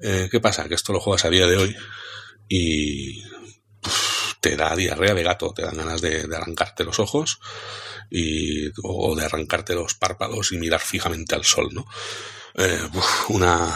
eh, 0.00 0.28
¿qué 0.30 0.40
pasa? 0.40 0.68
que 0.68 0.74
esto 0.74 0.92
lo 0.92 1.00
juegas 1.00 1.24
a 1.24 1.30
día 1.30 1.46
de 1.46 1.56
hoy 1.56 1.76
y 2.48 3.22
te 4.40 4.56
da 4.56 4.74
diarrea 4.74 5.14
de 5.14 5.22
gato 5.22 5.52
te 5.54 5.62
dan 5.62 5.76
ganas 5.76 6.00
de, 6.00 6.26
arrancarte 6.34 6.82
los 6.82 6.98
ojos 6.98 7.38
y, 8.10 8.68
o 8.82 9.14
de 9.14 9.24
arrancarte 9.24 9.74
los 9.74 9.94
párpados 9.94 10.50
y 10.50 10.58
mirar 10.58 10.80
fijamente 10.80 11.36
al 11.36 11.44
sol 11.44 11.68
¿no? 11.72 11.86
Eh, 12.54 12.80
una 13.28 13.74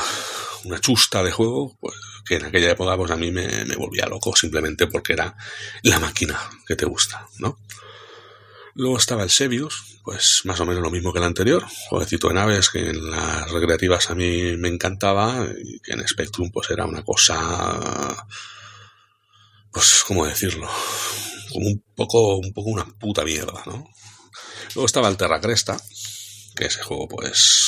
una 0.67 0.81
chusta 0.81 1.23
de 1.23 1.33
juego, 1.33 1.77
pues, 1.81 1.95
que 2.27 2.37
en 2.37 2.45
aquella 2.45 2.73
época 2.73 2.97
pues 2.97 3.11
a 3.11 3.17
mí 3.17 3.31
me, 3.31 3.65
volvía 3.77 4.07
loco 4.07 4.35
simplemente 4.35 4.87
porque 4.87 5.13
era 5.13 5.37
la 5.83 6.01
máquina 6.01 6.39
que 6.67 6.77
te 6.77 6.85
gusta, 6.85 7.27
¿no? 7.39 7.59
Luego 8.75 8.99
estaba 8.99 9.23
el 9.23 9.31
Sebius, 9.31 10.01
pues 10.05 10.43
más 10.45 10.61
o 10.61 10.67
menos 10.67 10.83
lo 10.83 10.91
mismo 10.91 11.13
que 11.13 11.19
el 11.19 11.25
anterior, 11.25 11.65
jueguecito 11.89 12.29
de 12.29 12.35
naves 12.35 12.69
que 12.69 12.91
en 12.91 13.11
las 13.11 13.51
recreativas 13.51 14.11
a 14.11 14.15
mí 14.15 14.57
me 14.57 14.69
encantaba 14.69 15.47
y 15.65 15.81
que 15.81 15.93
en 15.93 16.07
Spectrum 16.07 16.51
pues 16.53 16.71
era 16.71 16.85
una 16.85 17.03
cosa, 17.03 18.27
pues, 19.73 20.05
¿cómo 20.07 20.27
decirlo? 20.27 20.69
Como 21.53 21.69
un 21.69 21.83
poco, 21.95 22.37
un 22.37 22.53
poco 22.53 22.71
una 22.71 22.85
puta 22.85 23.25
mierda, 23.25 23.63
¿no? 23.67 23.89
Luego 24.75 24.87
estaba 24.87 25.09
el 25.09 25.17
Terra 25.17 25.41
Cresta, 25.41 25.81
que 26.55 26.67
ese 26.67 26.83
juego 26.83 27.09
pues 27.09 27.66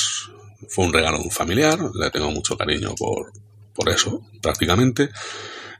fue 0.67 0.85
un 0.85 0.93
regalo 0.93 1.17
de 1.17 1.23
un 1.23 1.31
familiar, 1.31 1.79
le 1.93 2.11
tengo 2.11 2.31
mucho 2.31 2.57
cariño 2.57 2.93
por, 2.95 3.31
por 3.73 3.89
eso, 3.89 4.21
prácticamente. 4.41 5.09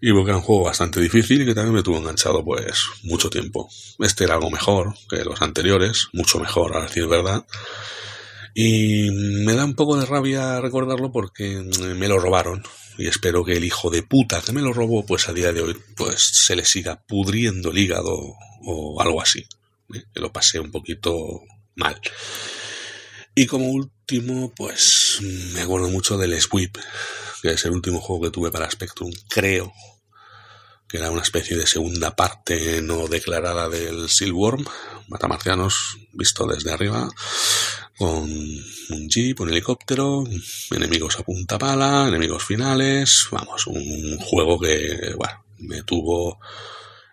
Y 0.01 0.13
porque 0.13 0.29
era 0.29 0.37
un 0.37 0.43
juego 0.43 0.63
bastante 0.63 1.01
difícil 1.01 1.41
y 1.41 1.45
que 1.45 1.53
también 1.53 1.75
me 1.75 1.83
tuvo 1.83 1.97
enganchado 1.97 2.43
pues 2.43 2.83
mucho 3.03 3.29
tiempo. 3.29 3.69
Este 3.99 4.23
era 4.23 4.35
algo 4.35 4.49
mejor 4.49 4.93
que 5.09 5.25
los 5.25 5.41
anteriores, 5.41 6.07
mucho 6.13 6.39
mejor 6.39 6.77
a 6.77 6.81
decir 6.83 7.05
verdad. 7.07 7.45
Y 8.55 9.11
me 9.11 9.53
da 9.53 9.65
un 9.65 9.75
poco 9.75 9.97
de 9.97 10.05
rabia 10.05 10.61
recordarlo 10.61 11.11
porque 11.11 11.61
me 11.97 12.07
lo 12.07 12.17
robaron. 12.17 12.63
Y 12.97 13.07
espero 13.07 13.43
que 13.43 13.53
el 13.53 13.65
hijo 13.65 13.89
de 13.89 14.03
puta 14.03 14.41
que 14.41 14.53
me 14.53 14.61
lo 14.61 14.73
robó, 14.73 15.05
pues 15.05 15.27
a 15.29 15.33
día 15.33 15.51
de 15.51 15.61
hoy, 15.61 15.77
pues 15.95 16.21
se 16.45 16.55
le 16.55 16.65
siga 16.65 17.01
pudriendo 17.01 17.71
el 17.71 17.77
hígado 17.77 18.17
o 18.63 19.01
algo 19.01 19.21
así. 19.21 19.45
¿eh? 19.93 20.03
Que 20.13 20.19
lo 20.19 20.31
pasé 20.31 20.59
un 20.59 20.71
poquito 20.71 21.41
mal. 21.75 21.99
Y 23.39 23.47
como 23.47 23.69
último, 23.69 24.51
pues 24.53 25.19
me 25.53 25.61
acuerdo 25.61 25.87
mucho 25.87 26.17
del 26.17 26.37
Sweep, 26.41 26.77
que 27.41 27.51
es 27.51 27.63
el 27.63 27.71
último 27.71 28.01
juego 28.01 28.23
que 28.23 28.31
tuve 28.31 28.51
para 28.51 28.69
Spectrum, 28.69 29.13
creo 29.29 29.71
que 30.89 30.97
era 30.97 31.09
una 31.09 31.21
especie 31.21 31.55
de 31.55 31.65
segunda 31.65 32.17
parte 32.17 32.81
no 32.81 33.07
declarada 33.07 33.69
del 33.69 34.09
Silworm, 34.09 34.65
matamarcianos 35.07 35.99
visto 36.11 36.45
desde 36.47 36.73
arriba, 36.73 37.09
con 37.97 38.29
un 38.29 39.09
jeep, 39.09 39.39
un 39.39 39.51
helicóptero, 39.51 40.25
enemigos 40.71 41.17
a 41.17 41.23
punta 41.23 41.57
pala, 41.57 42.09
enemigos 42.09 42.43
finales, 42.43 43.29
vamos, 43.31 43.67
un 43.67 44.17
juego 44.19 44.59
que, 44.59 45.13
bueno, 45.15 45.45
me 45.59 45.83
tuvo 45.83 46.41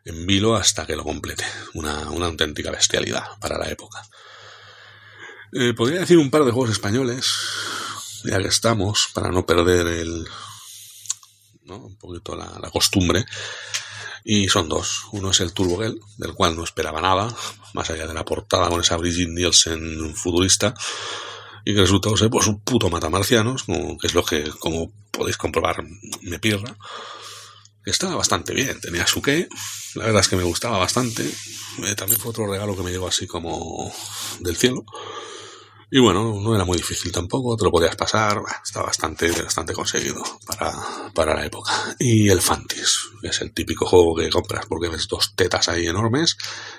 en 0.04 0.26
vilo 0.26 0.56
hasta 0.56 0.84
que 0.88 0.96
lo 0.96 1.04
complete, 1.04 1.44
una, 1.74 2.10
una 2.10 2.26
auténtica 2.26 2.72
bestialidad 2.72 3.38
para 3.38 3.58
la 3.58 3.70
época. 3.70 4.02
Eh, 5.52 5.74
podría 5.74 6.00
decir 6.00 6.18
un 6.18 6.30
par 6.30 6.44
de 6.44 6.50
juegos 6.50 6.70
españoles, 6.70 7.26
ya 8.24 8.38
que 8.38 8.48
estamos, 8.48 9.08
para 9.14 9.30
no 9.30 9.46
perder 9.46 9.86
el, 9.86 10.26
un 11.68 11.96
poquito 11.96 12.36
la, 12.36 12.58
la 12.60 12.70
costumbre. 12.70 13.24
Y 14.24 14.48
son 14.48 14.68
dos. 14.68 15.04
Uno 15.12 15.30
es 15.30 15.40
el 15.40 15.52
Turbo 15.52 15.78
Girl, 15.78 16.00
del 16.18 16.34
cual 16.34 16.56
no 16.56 16.64
esperaba 16.64 17.00
nada, 17.00 17.32
más 17.74 17.90
allá 17.90 18.08
de 18.08 18.14
la 18.14 18.24
portada 18.24 18.68
con 18.68 18.80
esa 18.80 18.96
Brigitte 18.96 19.30
Nielsen 19.30 20.16
futurista, 20.16 20.74
y 21.64 21.74
que 21.74 21.80
resultó 21.80 22.16
ser 22.16 22.30
pues 22.30 22.48
un 22.48 22.60
puto 22.60 22.90
matamarcianos, 22.90 23.62
como, 23.62 23.96
que 23.98 24.08
es 24.08 24.14
lo 24.14 24.24
que, 24.24 24.50
como 24.58 24.92
podéis 25.12 25.36
comprobar, 25.36 25.84
me 26.22 26.38
pierda. 26.40 26.76
Que 27.84 27.92
estaba 27.92 28.16
bastante 28.16 28.52
bien, 28.52 28.80
tenía 28.80 29.06
su 29.06 29.22
qué, 29.22 29.48
la 29.94 30.06
verdad 30.06 30.20
es 30.20 30.28
que 30.28 30.34
me 30.34 30.42
gustaba 30.42 30.78
bastante. 30.78 31.22
Eh, 31.84 31.94
también 31.94 32.20
fue 32.20 32.30
otro 32.30 32.50
regalo 32.50 32.76
que 32.76 32.82
me 32.82 32.90
llegó 32.90 33.06
así 33.06 33.28
como 33.28 33.92
del 34.40 34.56
cielo. 34.56 34.84
Y 35.88 36.00
bueno, 36.00 36.40
no 36.40 36.52
era 36.52 36.64
muy 36.64 36.76
difícil 36.78 37.12
tampoco, 37.12 37.56
te 37.56 37.64
lo 37.64 37.70
podías 37.70 37.94
pasar, 37.94 38.42
está 38.64 38.82
bastante, 38.82 39.30
bastante 39.30 39.72
conseguido 39.72 40.20
para, 40.44 40.72
para 41.14 41.34
la 41.34 41.46
época. 41.46 41.72
Y 42.00 42.28
el 42.28 42.42
Fantis, 42.42 43.10
que 43.22 43.28
es 43.28 43.40
el 43.40 43.52
típico 43.52 43.86
juego 43.86 44.16
que 44.16 44.28
compras 44.28 44.66
porque 44.66 44.88
ves 44.88 45.06
dos 45.06 45.36
tetas 45.36 45.68
ahí 45.68 45.86
enormes, 45.86 46.36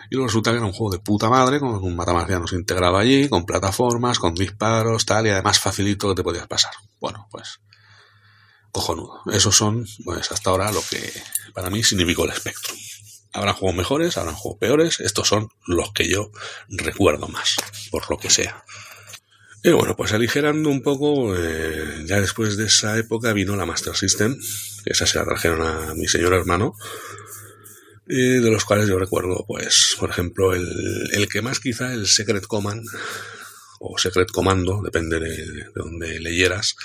y 0.10 0.18
resulta 0.18 0.52
que 0.52 0.58
era 0.58 0.66
un 0.66 0.74
juego 0.74 0.92
de 0.92 1.00
puta 1.00 1.30
madre, 1.30 1.62
con 1.62 1.76
un 1.76 1.96
matamarcianos 1.96 2.52
integrado 2.52 2.98
allí, 2.98 3.30
con 3.30 3.46
plataformas, 3.46 4.20
con 4.20 4.36
disparos, 4.36 5.06
tal, 5.06 5.26
y 5.26 5.30
además 5.30 5.58
facilito 5.58 6.10
que 6.10 6.16
te 6.16 6.24
podías 6.24 6.48
pasar. 6.48 6.74
Bueno, 7.00 7.30
pues, 7.32 7.62
cojonudo. 8.74 9.22
Esos 9.32 9.56
son, 9.56 9.88
pues, 10.04 10.34
hasta 10.34 10.50
ahora 10.50 10.70
lo 10.74 10.82
que 10.82 11.14
para 11.54 11.70
mí 11.70 11.82
significó 11.82 12.26
el 12.26 12.34
Spectrum. 12.34 12.78
Habrá 13.32 13.54
juegos 13.54 13.78
mejores, 13.78 14.18
habrán 14.18 14.36
juegos 14.36 14.60
peores, 14.60 15.00
estos 15.00 15.30
son 15.30 15.50
los 15.66 15.94
que 15.94 16.10
yo 16.10 16.32
recuerdo 16.68 17.28
más, 17.30 17.56
por 17.90 18.10
lo 18.10 18.18
que 18.18 18.30
sea. 18.30 18.64
Y 19.64 19.72
bueno, 19.72 19.96
pues 19.96 20.14
aligerando 20.14 20.70
un 20.70 20.82
poco, 20.82 21.36
eh, 21.36 22.04
ya 22.06 22.22
después 22.22 22.58
de 22.58 22.66
esa 22.66 22.98
época 22.98 23.34
vino 23.34 23.56
la 23.56 23.66
Master 23.66 23.96
System, 23.96 24.38
que 24.84 24.94
esa 24.94 25.06
se 25.06 25.18
la 25.18 25.26
trajeron 25.26 25.62
a 25.62 25.94
mi 25.96 26.08
señor 26.08 26.34
hermano, 26.34 26.76
y 28.08 28.40
de 28.40 28.52
los 28.52 28.64
cuales 28.64 28.88
yo 28.88 28.98
recuerdo, 28.98 29.44
pues, 29.48 29.96
por 30.00 30.10
ejemplo, 30.10 30.54
el, 30.54 31.10
el 31.12 31.28
que 31.28 31.42
más 31.42 31.60
quizá 31.60 31.94
el 31.94 32.08
Secret 32.08 32.46
Command, 32.46 32.86
o 33.80 33.98
Secret 33.98 34.32
Commando, 34.32 34.82
depende 34.84 35.20
de, 35.20 35.46
de 35.46 35.72
donde 35.76 36.20
leyeras, 36.20 36.76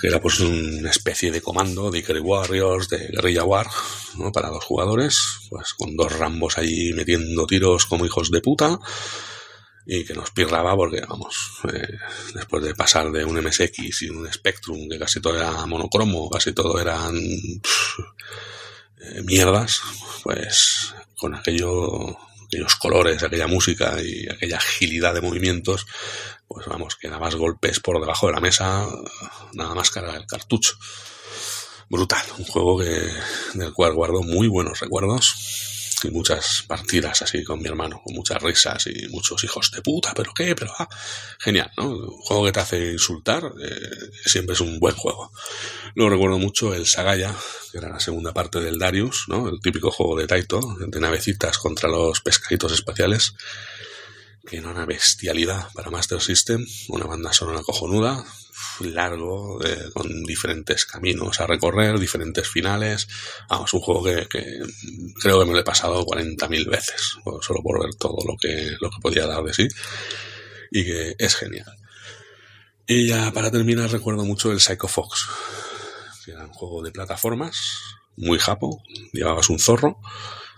que 0.00 0.08
era 0.08 0.20
pues 0.20 0.40
una 0.40 0.90
especie 0.90 1.30
de 1.30 1.40
comando 1.40 1.90
de 1.90 2.00
Ikari 2.00 2.20
Warriors, 2.20 2.88
de 2.88 3.08
Guerrilla 3.08 3.44
War, 3.44 3.66
¿no? 4.18 4.32
para 4.32 4.50
dos 4.50 4.64
jugadores, 4.64 5.18
pues 5.48 5.74
con 5.74 5.96
dos 5.96 6.12
rambos 6.12 6.58
ahí 6.58 6.92
metiendo 6.92 7.46
tiros 7.46 7.86
como 7.86 8.04
hijos 8.04 8.30
de 8.30 8.40
puta, 8.40 8.78
y 9.86 10.04
que 10.04 10.14
nos 10.14 10.30
pirraba 10.30 10.74
porque, 10.76 11.02
vamos, 11.06 11.60
eh, 11.72 11.98
después 12.34 12.64
de 12.64 12.74
pasar 12.74 13.10
de 13.10 13.24
un 13.24 13.42
MSX 13.42 14.02
y 14.02 14.08
un 14.08 14.30
Spectrum, 14.32 14.88
que 14.88 14.98
casi 14.98 15.20
todo 15.20 15.36
era 15.36 15.66
monocromo, 15.66 16.30
casi 16.30 16.52
todo 16.52 16.80
eran 16.80 17.16
eh, 17.16 19.22
mierdas, 19.24 19.80
pues 20.22 20.94
con 21.16 21.34
aquello, 21.34 22.16
aquellos 22.46 22.76
colores, 22.76 23.22
aquella 23.22 23.46
música 23.46 24.00
y 24.02 24.26
aquella 24.28 24.56
agilidad 24.56 25.14
de 25.14 25.20
movimientos, 25.20 25.86
pues 26.48 26.66
vamos, 26.66 26.96
que 26.96 27.08
dabas 27.08 27.34
golpes 27.34 27.80
por 27.80 28.00
debajo 28.00 28.28
de 28.28 28.32
la 28.32 28.40
mesa, 28.40 28.88
nada 29.52 29.74
más 29.74 29.90
cargar 29.90 30.16
el 30.16 30.26
cartucho. 30.26 30.76
Brutal, 31.90 32.24
un 32.38 32.44
juego 32.44 32.78
que, 32.78 33.58
del 33.58 33.72
cual 33.74 33.92
guardo 33.92 34.22
muy 34.22 34.48
buenos 34.48 34.80
recuerdos 34.80 35.73
y 36.04 36.10
muchas 36.10 36.64
partidas 36.66 37.22
así 37.22 37.42
con 37.44 37.60
mi 37.60 37.68
hermano, 37.68 38.00
con 38.04 38.14
muchas 38.14 38.42
risas 38.42 38.86
y 38.86 39.08
muchos 39.08 39.42
hijos 39.44 39.70
de 39.70 39.82
puta, 39.82 40.12
pero 40.14 40.32
qué, 40.34 40.54
pero 40.54 40.72
ah, 40.78 40.88
genial, 41.38 41.70
¿no? 41.76 41.88
Un 41.88 42.20
juego 42.20 42.44
que 42.44 42.52
te 42.52 42.60
hace 42.60 42.92
insultar, 42.92 43.52
eh, 43.62 44.10
siempre 44.24 44.54
es 44.54 44.60
un 44.60 44.78
buen 44.78 44.94
juego. 44.94 45.32
Luego 45.94 46.10
recuerdo 46.10 46.38
mucho 46.38 46.74
el 46.74 46.86
Sagaya, 46.86 47.34
que 47.72 47.78
era 47.78 47.88
la 47.88 48.00
segunda 48.00 48.32
parte 48.32 48.60
del 48.60 48.78
Darius, 48.78 49.24
¿no? 49.28 49.48
El 49.48 49.60
típico 49.60 49.90
juego 49.90 50.18
de 50.18 50.26
Taito, 50.26 50.60
de 50.78 51.00
navecitas 51.00 51.58
contra 51.58 51.88
los 51.88 52.20
pescaditos 52.20 52.72
espaciales, 52.72 53.34
que 54.46 54.58
era 54.58 54.70
una 54.70 54.84
bestialidad 54.86 55.72
para 55.72 55.90
Master 55.90 56.20
System, 56.20 56.64
una 56.88 57.06
banda 57.06 57.32
sonora 57.32 57.62
cojonuda, 57.62 58.24
largo, 58.80 59.64
eh, 59.64 59.90
con 59.92 60.22
diferentes 60.24 60.84
caminos 60.84 61.40
a 61.40 61.46
recorrer, 61.46 61.98
diferentes 61.98 62.48
finales. 62.48 63.08
Vamos, 63.48 63.72
un 63.72 63.80
juego 63.80 64.04
que, 64.04 64.26
creo 65.20 65.40
que 65.40 65.46
me 65.46 65.52
lo 65.52 65.58
he 65.58 65.64
pasado 65.64 66.04
40.000 66.04 66.70
veces, 66.70 67.16
solo 67.40 67.62
por 67.62 67.82
ver 67.82 67.94
todo 67.94 68.16
lo 68.26 68.36
que, 68.36 68.76
lo 68.80 68.90
que 68.90 69.00
podía 69.00 69.26
dar 69.26 69.42
de 69.44 69.54
sí, 69.54 69.68
y 70.70 70.84
que 70.84 71.14
es 71.18 71.36
genial. 71.36 71.76
Y 72.86 73.08
ya 73.08 73.32
para 73.32 73.50
terminar 73.50 73.90
recuerdo 73.90 74.24
mucho 74.24 74.52
el 74.52 74.60
Psycho 74.60 74.88
Fox, 74.88 75.26
que 76.24 76.32
era 76.32 76.44
un 76.44 76.52
juego 76.52 76.82
de 76.82 76.92
plataformas, 76.92 77.56
muy 78.16 78.38
japo, 78.38 78.82
llevabas 79.12 79.48
un 79.48 79.58
zorro, 79.58 80.00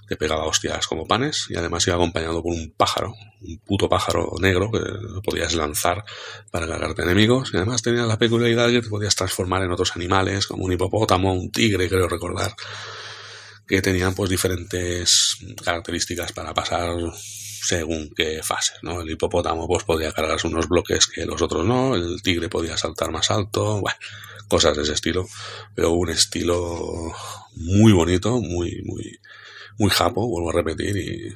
que 0.06 0.16
pegaba 0.16 0.44
hostias 0.44 0.86
como 0.86 1.06
panes 1.06 1.46
y 1.48 1.56
además 1.56 1.86
iba 1.86 1.96
acompañado 1.96 2.42
por 2.42 2.52
un 2.52 2.72
pájaro, 2.76 3.14
un 3.40 3.58
puto 3.58 3.88
pájaro 3.88 4.32
negro 4.40 4.70
que 4.70 4.80
podías 5.22 5.54
lanzar 5.54 6.04
para 6.50 6.66
cargarte 6.66 7.02
enemigos 7.02 7.50
y 7.52 7.56
además 7.56 7.82
tenía 7.82 8.02
la 8.02 8.18
peculiaridad 8.18 8.70
que 8.70 8.82
te 8.82 8.88
podías 8.88 9.14
transformar 9.14 9.62
en 9.62 9.72
otros 9.72 9.96
animales 9.96 10.46
como 10.46 10.64
un 10.64 10.72
hipopótamo, 10.72 11.32
un 11.32 11.50
tigre, 11.50 11.88
creo 11.88 12.08
recordar, 12.08 12.54
que 13.66 13.82
tenían 13.82 14.14
pues 14.14 14.30
diferentes 14.30 15.38
características 15.64 16.32
para 16.32 16.54
pasar 16.54 16.94
según 17.66 18.10
qué 18.14 18.40
fase, 18.44 18.74
¿no? 18.82 19.00
El 19.00 19.10
hipopótamo 19.10 19.66
pues 19.66 19.82
podía 19.82 20.12
cargarse 20.12 20.46
unos 20.46 20.68
bloques 20.68 21.08
que 21.08 21.26
los 21.26 21.42
otros 21.42 21.64
no, 21.64 21.96
el 21.96 22.22
tigre 22.22 22.48
podía 22.48 22.76
saltar 22.76 23.10
más 23.10 23.30
alto, 23.32 23.82
cosas 24.48 24.76
de 24.76 24.84
ese 24.84 24.92
estilo, 24.92 25.26
pero 25.74 25.90
un 25.90 26.10
estilo 26.10 27.12
muy 27.56 27.92
bonito, 27.92 28.40
muy, 28.40 28.82
muy, 28.84 29.18
muy 29.78 29.90
japo, 29.90 30.26
vuelvo 30.26 30.50
a 30.50 30.54
repetir, 30.54 30.96
y, 30.96 31.32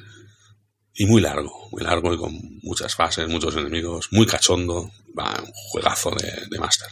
y 0.94 1.06
muy 1.06 1.20
largo, 1.20 1.68
muy 1.70 1.82
largo 1.82 2.12
y 2.12 2.18
con 2.18 2.32
muchas 2.62 2.94
fases, 2.94 3.28
muchos 3.28 3.56
enemigos, 3.56 4.08
muy 4.10 4.26
cachondo, 4.26 4.90
va, 5.18 5.40
un 5.42 5.52
juegazo 5.52 6.10
de, 6.10 6.46
de 6.48 6.58
Master. 6.58 6.88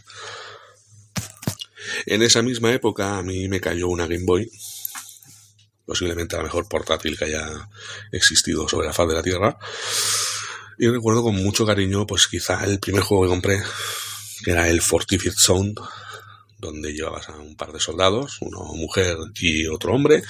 En 2.06 2.22
esa 2.22 2.42
misma 2.42 2.72
época 2.72 3.18
a 3.18 3.22
mí 3.22 3.48
me 3.48 3.61
cayó 3.61 3.88
una 3.88 4.06
Game 4.06 4.24
Boy, 4.24 4.50
posiblemente 5.87 6.37
la 6.37 6.42
mejor 6.42 6.68
portátil 6.68 7.18
que 7.18 7.24
haya 7.24 7.68
existido 8.12 8.68
sobre 8.68 8.87
la 8.87 8.92
faz 8.92 9.08
de 9.08 9.14
la 9.14 9.22
Tierra, 9.22 9.58
y 10.78 10.87
recuerdo 10.88 11.22
con 11.22 11.34
mucho 11.34 11.66
cariño, 11.66 12.06
pues 12.06 12.28
quizá 12.28 12.64
el 12.64 12.78
primer 12.78 13.02
juego 13.02 13.24
que 13.24 13.30
compré, 13.30 13.62
que 14.44 14.50
era 14.52 14.68
el 14.68 14.80
Fortified 14.80 15.32
Zone, 15.34 15.74
donde 16.59 16.92
llevabas 16.92 17.29
a 17.29 17.37
un 17.37 17.57
par 17.57 17.73
de 17.73 17.81
soldados, 17.81 18.38
una 18.40 18.59
mujer 18.59 19.16
y 19.35 19.66
otro 19.66 19.94
hombre, 19.94 20.23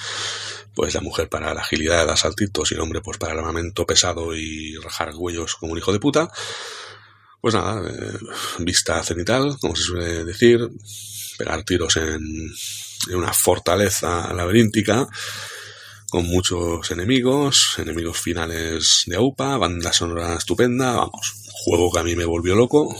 pues 0.73 0.93
la 0.93 1.01
mujer 1.01 1.27
para 1.29 1.53
la 1.53 1.61
agilidad 1.61 2.05
dar 2.05 2.17
saltitos 2.17 2.71
y 2.71 2.75
el 2.75 2.81
hombre 2.81 3.01
pues 3.01 3.17
para 3.17 3.33
el 3.33 3.39
armamento 3.39 3.85
pesado 3.85 4.35
y 4.35 4.75
rajar 4.77 5.13
huellos 5.15 5.55
como 5.55 5.73
un 5.73 5.77
hijo 5.77 5.91
de 5.91 5.99
puta. 5.99 6.31
Pues 7.41 7.53
nada, 7.53 7.81
eh, 7.89 8.17
vista 8.59 9.01
cenital, 9.03 9.57
como 9.59 9.75
se 9.75 9.83
suele 9.83 10.25
decir, 10.25 10.69
pegar 11.37 11.63
tiros 11.63 11.95
en, 11.97 12.51
en 13.09 13.15
una 13.15 13.33
fortaleza 13.33 14.33
laberíntica 14.33 15.07
con 16.09 16.25
muchos 16.25 16.89
enemigos, 16.91 17.75
enemigos 17.77 18.19
finales 18.19 19.03
de 19.05 19.15
AUPA, 19.15 19.57
banda 19.57 19.93
sonora 19.93 20.35
estupenda, 20.35 20.93
vamos, 20.93 21.35
juego 21.51 21.91
que 21.91 21.99
a 21.99 22.03
mí 22.03 22.15
me 22.15 22.25
volvió 22.25 22.55
loco 22.55 22.95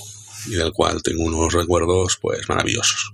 y 0.47 0.55
del 0.55 0.73
cual 0.73 1.01
tengo 1.03 1.23
unos 1.23 1.53
recuerdos 1.53 2.17
pues 2.21 2.47
maravillosos. 2.49 3.11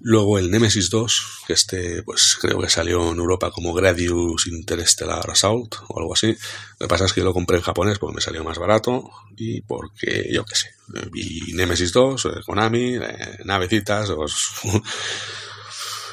Luego 0.00 0.38
el 0.38 0.50
Nemesis 0.50 0.90
2, 0.90 1.42
que 1.46 1.52
este 1.54 2.02
pues 2.04 2.38
creo 2.40 2.60
que 2.60 2.68
salió 2.68 3.10
en 3.10 3.18
Europa 3.18 3.50
como 3.50 3.74
Gradius 3.74 4.46
Interstellar 4.46 5.28
Assault 5.28 5.74
o 5.88 5.98
algo 5.98 6.14
así. 6.14 6.36
Lo 6.78 6.86
que 6.86 6.88
pasa 6.88 7.06
es 7.06 7.12
que 7.12 7.22
lo 7.22 7.34
compré 7.34 7.56
en 7.56 7.64
japonés 7.64 7.98
porque 7.98 8.14
me 8.14 8.20
salió 8.20 8.44
más 8.44 8.58
barato 8.58 9.10
y 9.36 9.62
porque 9.62 10.28
yo 10.32 10.44
qué 10.44 10.54
sé. 10.54 10.70
Vi 11.10 11.52
Nemesis 11.52 11.92
2, 11.92 12.24
eh, 12.26 12.28
Konami, 12.46 12.94
eh, 12.94 13.38
navecitas, 13.44 14.10
pues, 14.12 14.34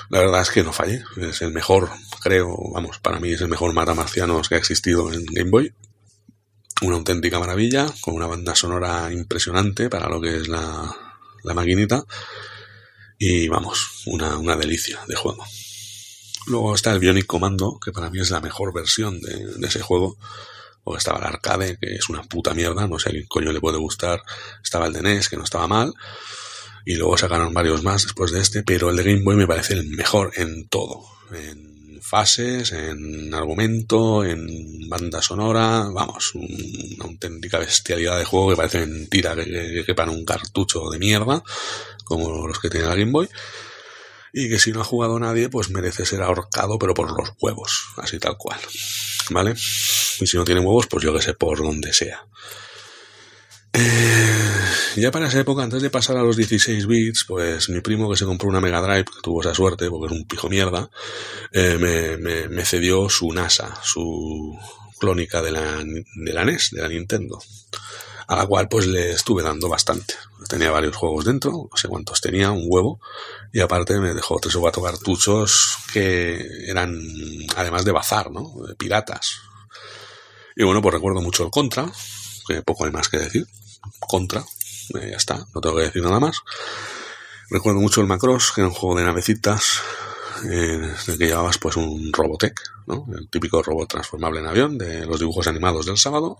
la 0.10 0.20
verdad 0.20 0.42
es 0.42 0.50
que 0.50 0.64
no 0.64 0.74
fallé. 0.74 1.04
Es 1.18 1.44
el 1.44 1.52
mejor, 1.52 1.92
creo, 2.22 2.58
vamos, 2.74 2.98
para 2.98 3.20
mí 3.20 3.34
es 3.34 3.42
el 3.42 3.50
mejor 3.50 3.72
mata 3.74 3.94
marcianos 3.94 4.50
que 4.50 4.56
ha 4.56 4.60
existido 4.60 5.14
en 5.14 5.26
Game 5.26 5.52
Boy. 5.52 5.74
Una 6.82 6.96
auténtica 6.96 7.40
maravilla, 7.40 7.88
con 8.02 8.16
una 8.16 8.28
banda 8.28 8.56
sonora 8.56 9.12
impresionante 9.12 9.90
para 9.90 10.10
lo 10.10 10.20
que 10.20 10.38
es 10.38 10.48
la, 10.48 10.94
la 11.44 11.54
maquinita. 11.54 12.04
Y 13.18 13.48
vamos, 13.48 14.04
una, 14.08 14.38
una 14.38 14.56
delicia 14.58 15.00
de 15.08 15.16
juego. 15.16 15.46
Luego 16.48 16.76
está 16.76 16.92
el 16.92 17.00
Bionic 17.00 17.26
Commando, 17.26 17.80
que 17.84 17.92
para 17.92 18.10
mí 18.10 18.20
es 18.20 18.30
la 18.30 18.42
mejor 18.42 18.74
versión 18.74 19.20
de, 19.22 19.58
de 19.58 19.68
ese 19.68 19.82
juego. 19.82 20.18
O 20.84 20.96
estaba 20.96 21.18
el 21.20 21.26
arcade, 21.26 21.78
que 21.80 21.96
es 21.96 22.10
una 22.10 22.22
puta 22.24 22.54
mierda, 22.54 22.88
no 22.88 23.00
sé 23.00 23.10
a 23.10 23.12
qué 23.14 23.26
coño 23.26 23.52
le 23.52 23.62
puede 23.62 23.78
gustar. 23.78 24.22
Estaba 24.64 24.88
el 24.88 24.94
de 24.94 25.02
NES, 25.02 25.30
que 25.30 25.38
no 25.38 25.44
estaba 25.44 25.68
mal. 25.68 25.94
Y 26.86 26.96
luego 26.96 27.18
sacaron 27.18 27.54
varios 27.54 27.84
más 27.84 28.04
después 28.04 28.32
de 28.32 28.42
este, 28.42 28.62
pero 28.62 28.92
el 28.92 28.98
de 28.98 29.04
Game 29.04 29.24
Boy 29.24 29.36
me 29.36 29.48
parece 29.48 29.74
el 29.74 29.88
mejor 29.90 30.32
en 30.36 30.68
todo. 30.68 31.04
Fases, 32.02 32.72
en 32.72 33.34
argumento, 33.34 34.24
en 34.24 34.90
banda 34.90 35.22
sonora, 35.22 35.88
vamos, 35.92 36.34
una 36.36 37.06
auténtica 37.06 37.60
bestialidad 37.60 38.18
de 38.18 38.26
juego 38.26 38.50
que 38.50 38.56
parece 38.56 38.86
mentira 38.86 39.36
que, 39.36 39.46
que, 39.86 39.86
que 39.86 40.02
un 40.02 40.26
cartucho 40.26 40.90
de 40.90 41.00
mierda, 41.00 41.44
como 42.04 42.48
los 42.48 42.60
que 42.60 42.70
tiene 42.70 42.88
la 42.88 42.96
Game 42.96 43.12
Boy, 43.12 43.30
y 44.34 44.50
que 44.50 44.60
si 44.60 44.72
no 44.72 44.82
ha 44.82 44.86
jugado 44.86 45.18
nadie, 45.18 45.50
pues 45.50 45.70
merece 45.70 46.06
ser 46.06 46.22
ahorcado, 46.22 46.78
pero 46.78 46.94
por 46.94 47.10
los 47.18 47.30
huevos, 47.40 47.88
así 47.98 48.20
tal 48.20 48.38
cual, 48.38 48.60
¿vale? 49.30 49.52
Y 49.52 50.28
si 50.28 50.38
no 50.38 50.44
tiene 50.44 50.62
huevos, 50.62 50.88
pues 50.88 51.04
yo 51.04 51.14
que 51.14 51.22
sé, 51.22 51.34
por 51.34 51.58
donde 51.58 51.94
sea. 51.94 52.26
Eh, 53.78 54.66
ya 54.96 55.12
para 55.12 55.28
esa 55.28 55.42
época, 55.42 55.62
antes 55.62 55.82
de 55.82 55.90
pasar 55.90 56.16
a 56.16 56.24
los 56.24 56.38
16 56.38 56.88
bits, 56.88 57.26
pues 57.28 57.68
mi 57.68 57.82
primo 57.82 58.10
que 58.10 58.16
se 58.16 58.24
compró 58.24 58.48
una 58.48 58.62
Mega 58.62 58.80
Drive, 58.80 59.04
que 59.04 59.22
tuvo 59.22 59.42
esa 59.42 59.54
suerte 59.54 59.90
porque 59.90 60.14
es 60.14 60.20
un 60.20 60.26
pijo 60.26 60.48
mierda, 60.48 60.90
eh, 61.52 62.18
me, 62.50 62.66
cedió 62.66 63.10
su 63.10 63.34
NASA, 63.34 63.78
su 63.84 64.58
clónica 64.98 65.42
de 65.42 65.52
la, 65.52 65.84
de 65.84 66.34
la 66.34 66.46
NES, 66.46 66.72
de 66.72 66.82
la 66.82 66.88
Nintendo, 66.88 67.42
a 68.28 68.38
la 68.38 68.46
cual 68.46 68.70
pues 68.70 68.88
le 68.88 69.12
estuve 69.12 69.44
dando 69.44 69.68
bastante. 69.68 70.14
Tenía 70.48 70.72
varios 70.72 70.96
juegos 70.96 71.26
dentro, 71.26 71.68
no 71.70 71.78
sé 71.78 71.90
cuántos 71.90 72.22
tenía, 72.22 72.52
un 72.52 72.68
huevo, 72.68 73.02
y 73.52 73.60
aparte 73.60 74.00
me 74.00 74.14
dejó 74.14 74.40
tres 74.40 74.56
o 74.56 74.62
cuatro 74.62 74.84
cartuchos 74.84 75.76
que 75.92 76.70
eran, 76.70 76.98
además 77.58 77.84
de 77.84 77.92
bazar, 77.92 78.32
¿no? 78.32 78.54
Piratas. 78.78 79.42
Y 80.56 80.64
bueno, 80.64 80.82
pues 80.82 80.94
recuerdo 80.94 81.20
mucho 81.20 81.44
el 81.44 81.52
Contra, 81.52 81.92
que 82.48 82.62
poco 82.62 82.86
hay 82.86 82.92
más 82.92 83.10
que 83.10 83.18
decir. 83.18 83.46
Contra, 84.00 84.42
eh, 84.96 85.10
ya 85.12 85.18
está, 85.18 85.46
no 85.54 85.62
tengo 85.62 85.76
que 85.78 85.84
decir 85.84 86.04
nada 86.04 86.20
más. 86.20 86.42
Recuerdo 87.50 87.80
mucho 87.80 88.02
el 88.02 88.08
Macross, 88.08 88.52
que 88.54 88.62
era 88.62 88.70
un 88.70 88.74
juego 88.74 88.98
de 88.98 89.06
navecitas, 89.06 89.82
eh, 90.46 90.74
en 90.74 91.12
el 91.12 91.18
que 91.18 91.28
llevabas 91.28 91.58
pues 91.58 91.76
un 91.78 92.12
Robotech. 92.12 92.60
El 92.88 93.30
típico 93.30 93.64
robot 93.64 93.90
transformable 93.90 94.42
en 94.42 94.48
avión 94.48 94.78
de 94.78 95.06
los 95.06 95.20
dibujos 95.20 95.48
animados 95.48 95.86
del 95.86 95.98
sábado. 95.98 96.38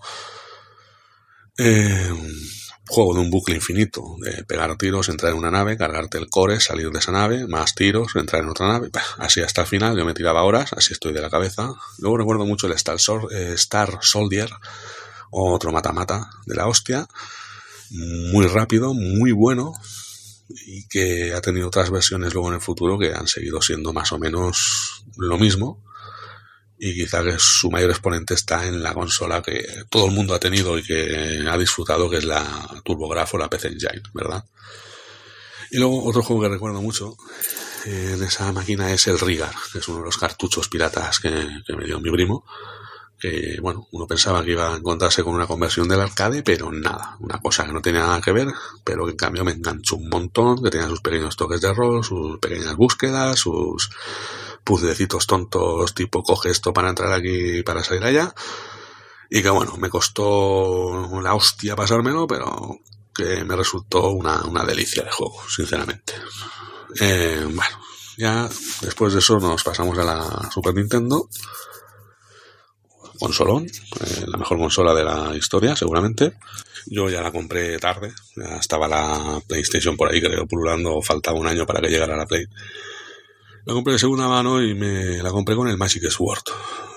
Eh, 1.58 2.12
juego 2.88 3.14
de 3.14 3.20
un 3.20 3.30
bucle 3.30 3.56
infinito, 3.56 4.16
de 4.20 4.44
pegar 4.44 4.76
tiros, 4.76 5.08
entrar 5.08 5.32
en 5.32 5.38
una 5.38 5.50
nave, 5.50 5.76
cargarte 5.76 6.18
el 6.18 6.30
core, 6.30 6.60
salir 6.60 6.90
de 6.90 6.98
esa 6.98 7.10
nave, 7.12 7.46
más 7.46 7.74
tiros, 7.74 8.14
entrar 8.14 8.42
en 8.42 8.48
otra 8.48 8.68
nave, 8.68 8.90
así 9.18 9.40
hasta 9.40 9.62
el 9.62 9.66
final, 9.66 9.96
yo 9.96 10.04
me 10.04 10.14
tiraba 10.14 10.44
horas, 10.44 10.72
así 10.72 10.92
estoy 10.92 11.12
de 11.12 11.20
la 11.20 11.30
cabeza. 11.30 11.74
Luego 11.98 12.18
recuerdo 12.18 12.46
mucho 12.46 12.68
el 12.68 12.74
Star, 12.74 12.98
eh, 13.32 13.52
Star 13.54 13.98
Soldier, 14.02 14.50
otro 15.44 15.72
mata-mata 15.72 16.30
de 16.46 16.54
la 16.54 16.66
hostia, 16.66 17.06
muy 17.90 18.46
rápido, 18.46 18.94
muy 18.94 19.32
bueno, 19.32 19.74
y 20.48 20.86
que 20.88 21.34
ha 21.34 21.40
tenido 21.40 21.68
otras 21.68 21.90
versiones 21.90 22.32
luego 22.32 22.48
en 22.48 22.54
el 22.54 22.60
futuro 22.60 22.98
que 22.98 23.12
han 23.12 23.28
seguido 23.28 23.60
siendo 23.60 23.92
más 23.92 24.12
o 24.12 24.18
menos 24.18 25.04
lo 25.16 25.38
mismo. 25.38 25.84
Y 26.78 26.94
quizá 26.94 27.22
que 27.24 27.36
su 27.38 27.70
mayor 27.70 27.90
exponente 27.90 28.34
está 28.34 28.66
en 28.66 28.82
la 28.82 28.92
consola 28.92 29.42
que 29.42 29.64
todo 29.88 30.06
el 30.06 30.12
mundo 30.12 30.34
ha 30.34 30.40
tenido 30.40 30.78
y 30.78 30.82
que 30.82 31.42
ha 31.48 31.56
disfrutado, 31.56 32.10
que 32.10 32.18
es 32.18 32.24
la 32.24 32.68
TurboGrafx 32.84 33.34
o 33.34 33.38
la 33.38 33.48
PC 33.48 33.68
Engine, 33.68 34.02
¿verdad? 34.12 34.44
Y 35.70 35.78
luego 35.78 36.04
otro 36.04 36.22
juego 36.22 36.42
que 36.42 36.48
recuerdo 36.50 36.82
mucho 36.82 37.16
en 37.86 38.22
esa 38.22 38.52
máquina 38.52 38.92
es 38.92 39.06
el 39.06 39.18
Rigar, 39.18 39.54
que 39.72 39.78
es 39.78 39.88
uno 39.88 39.98
de 39.98 40.04
los 40.04 40.18
cartuchos 40.18 40.68
piratas 40.68 41.18
que, 41.18 41.30
que 41.66 41.76
me 41.76 41.86
dio 41.86 41.98
mi 41.98 42.10
primo 42.10 42.44
que 43.18 43.58
bueno, 43.60 43.88
uno 43.92 44.06
pensaba 44.06 44.44
que 44.44 44.52
iba 44.52 44.72
a 44.72 44.76
encontrarse 44.76 45.24
con 45.24 45.34
una 45.34 45.46
conversión 45.46 45.88
del 45.88 46.00
arcade, 46.00 46.42
pero 46.42 46.70
nada, 46.70 47.16
una 47.20 47.40
cosa 47.40 47.64
que 47.64 47.72
no 47.72 47.80
tenía 47.80 48.00
nada 48.00 48.20
que 48.20 48.32
ver, 48.32 48.48
pero 48.84 49.06
que 49.06 49.12
en 49.12 49.16
cambio 49.16 49.44
me 49.44 49.52
enganchó 49.52 49.96
un 49.96 50.08
montón, 50.08 50.62
que 50.62 50.70
tenía 50.70 50.88
sus 50.88 51.00
pequeños 51.00 51.36
toques 51.36 51.60
de 51.60 51.72
rol, 51.72 52.04
sus 52.04 52.38
pequeñas 52.38 52.76
búsquedas, 52.76 53.38
sus 53.38 53.90
puzzlecitos 54.64 55.26
tontos 55.26 55.94
tipo 55.94 56.22
coge 56.22 56.50
esto 56.50 56.72
para 56.72 56.90
entrar 56.90 57.12
aquí 57.12 57.58
y 57.58 57.62
para 57.62 57.82
salir 57.82 58.04
allá, 58.04 58.34
y 59.30 59.42
que 59.42 59.50
bueno, 59.50 59.76
me 59.78 59.88
costó 59.88 61.20
la 61.22 61.34
hostia 61.34 61.74
pasármelo, 61.74 62.26
pero 62.26 62.80
que 63.14 63.44
me 63.44 63.56
resultó 63.56 64.10
una, 64.10 64.44
una 64.44 64.62
delicia 64.64 65.02
de 65.02 65.10
juego, 65.10 65.40
sinceramente. 65.48 66.12
Eh, 67.00 67.42
bueno, 67.44 67.80
ya 68.18 68.48
después 68.82 69.14
de 69.14 69.20
eso 69.20 69.38
nos 69.38 69.64
pasamos 69.64 69.96
a 69.98 70.04
la 70.04 70.50
Super 70.52 70.74
Nintendo 70.74 71.28
consolón, 73.18 73.66
eh, 73.66 74.24
la 74.26 74.38
mejor 74.38 74.58
consola 74.58 74.94
de 74.94 75.04
la 75.04 75.36
historia, 75.36 75.76
seguramente. 75.76 76.34
Yo 76.86 77.08
ya 77.10 77.20
la 77.22 77.32
compré 77.32 77.78
tarde, 77.78 78.12
estaba 78.60 78.86
la 78.86 79.40
PlayStation 79.46 79.96
por 79.96 80.10
ahí, 80.10 80.20
creo, 80.20 80.46
pululando, 80.46 81.02
faltaba 81.02 81.38
un 81.38 81.46
año 81.46 81.66
para 81.66 81.80
que 81.80 81.88
llegara 81.88 82.16
la 82.16 82.26
Play. 82.26 82.46
La 83.64 83.74
compré 83.74 83.94
de 83.94 83.98
segunda 83.98 84.28
mano 84.28 84.62
y 84.62 84.74
me 84.74 85.20
la 85.20 85.30
compré 85.30 85.56
con 85.56 85.66
el 85.66 85.76
Magic 85.76 86.08
Sword. 86.08 86.44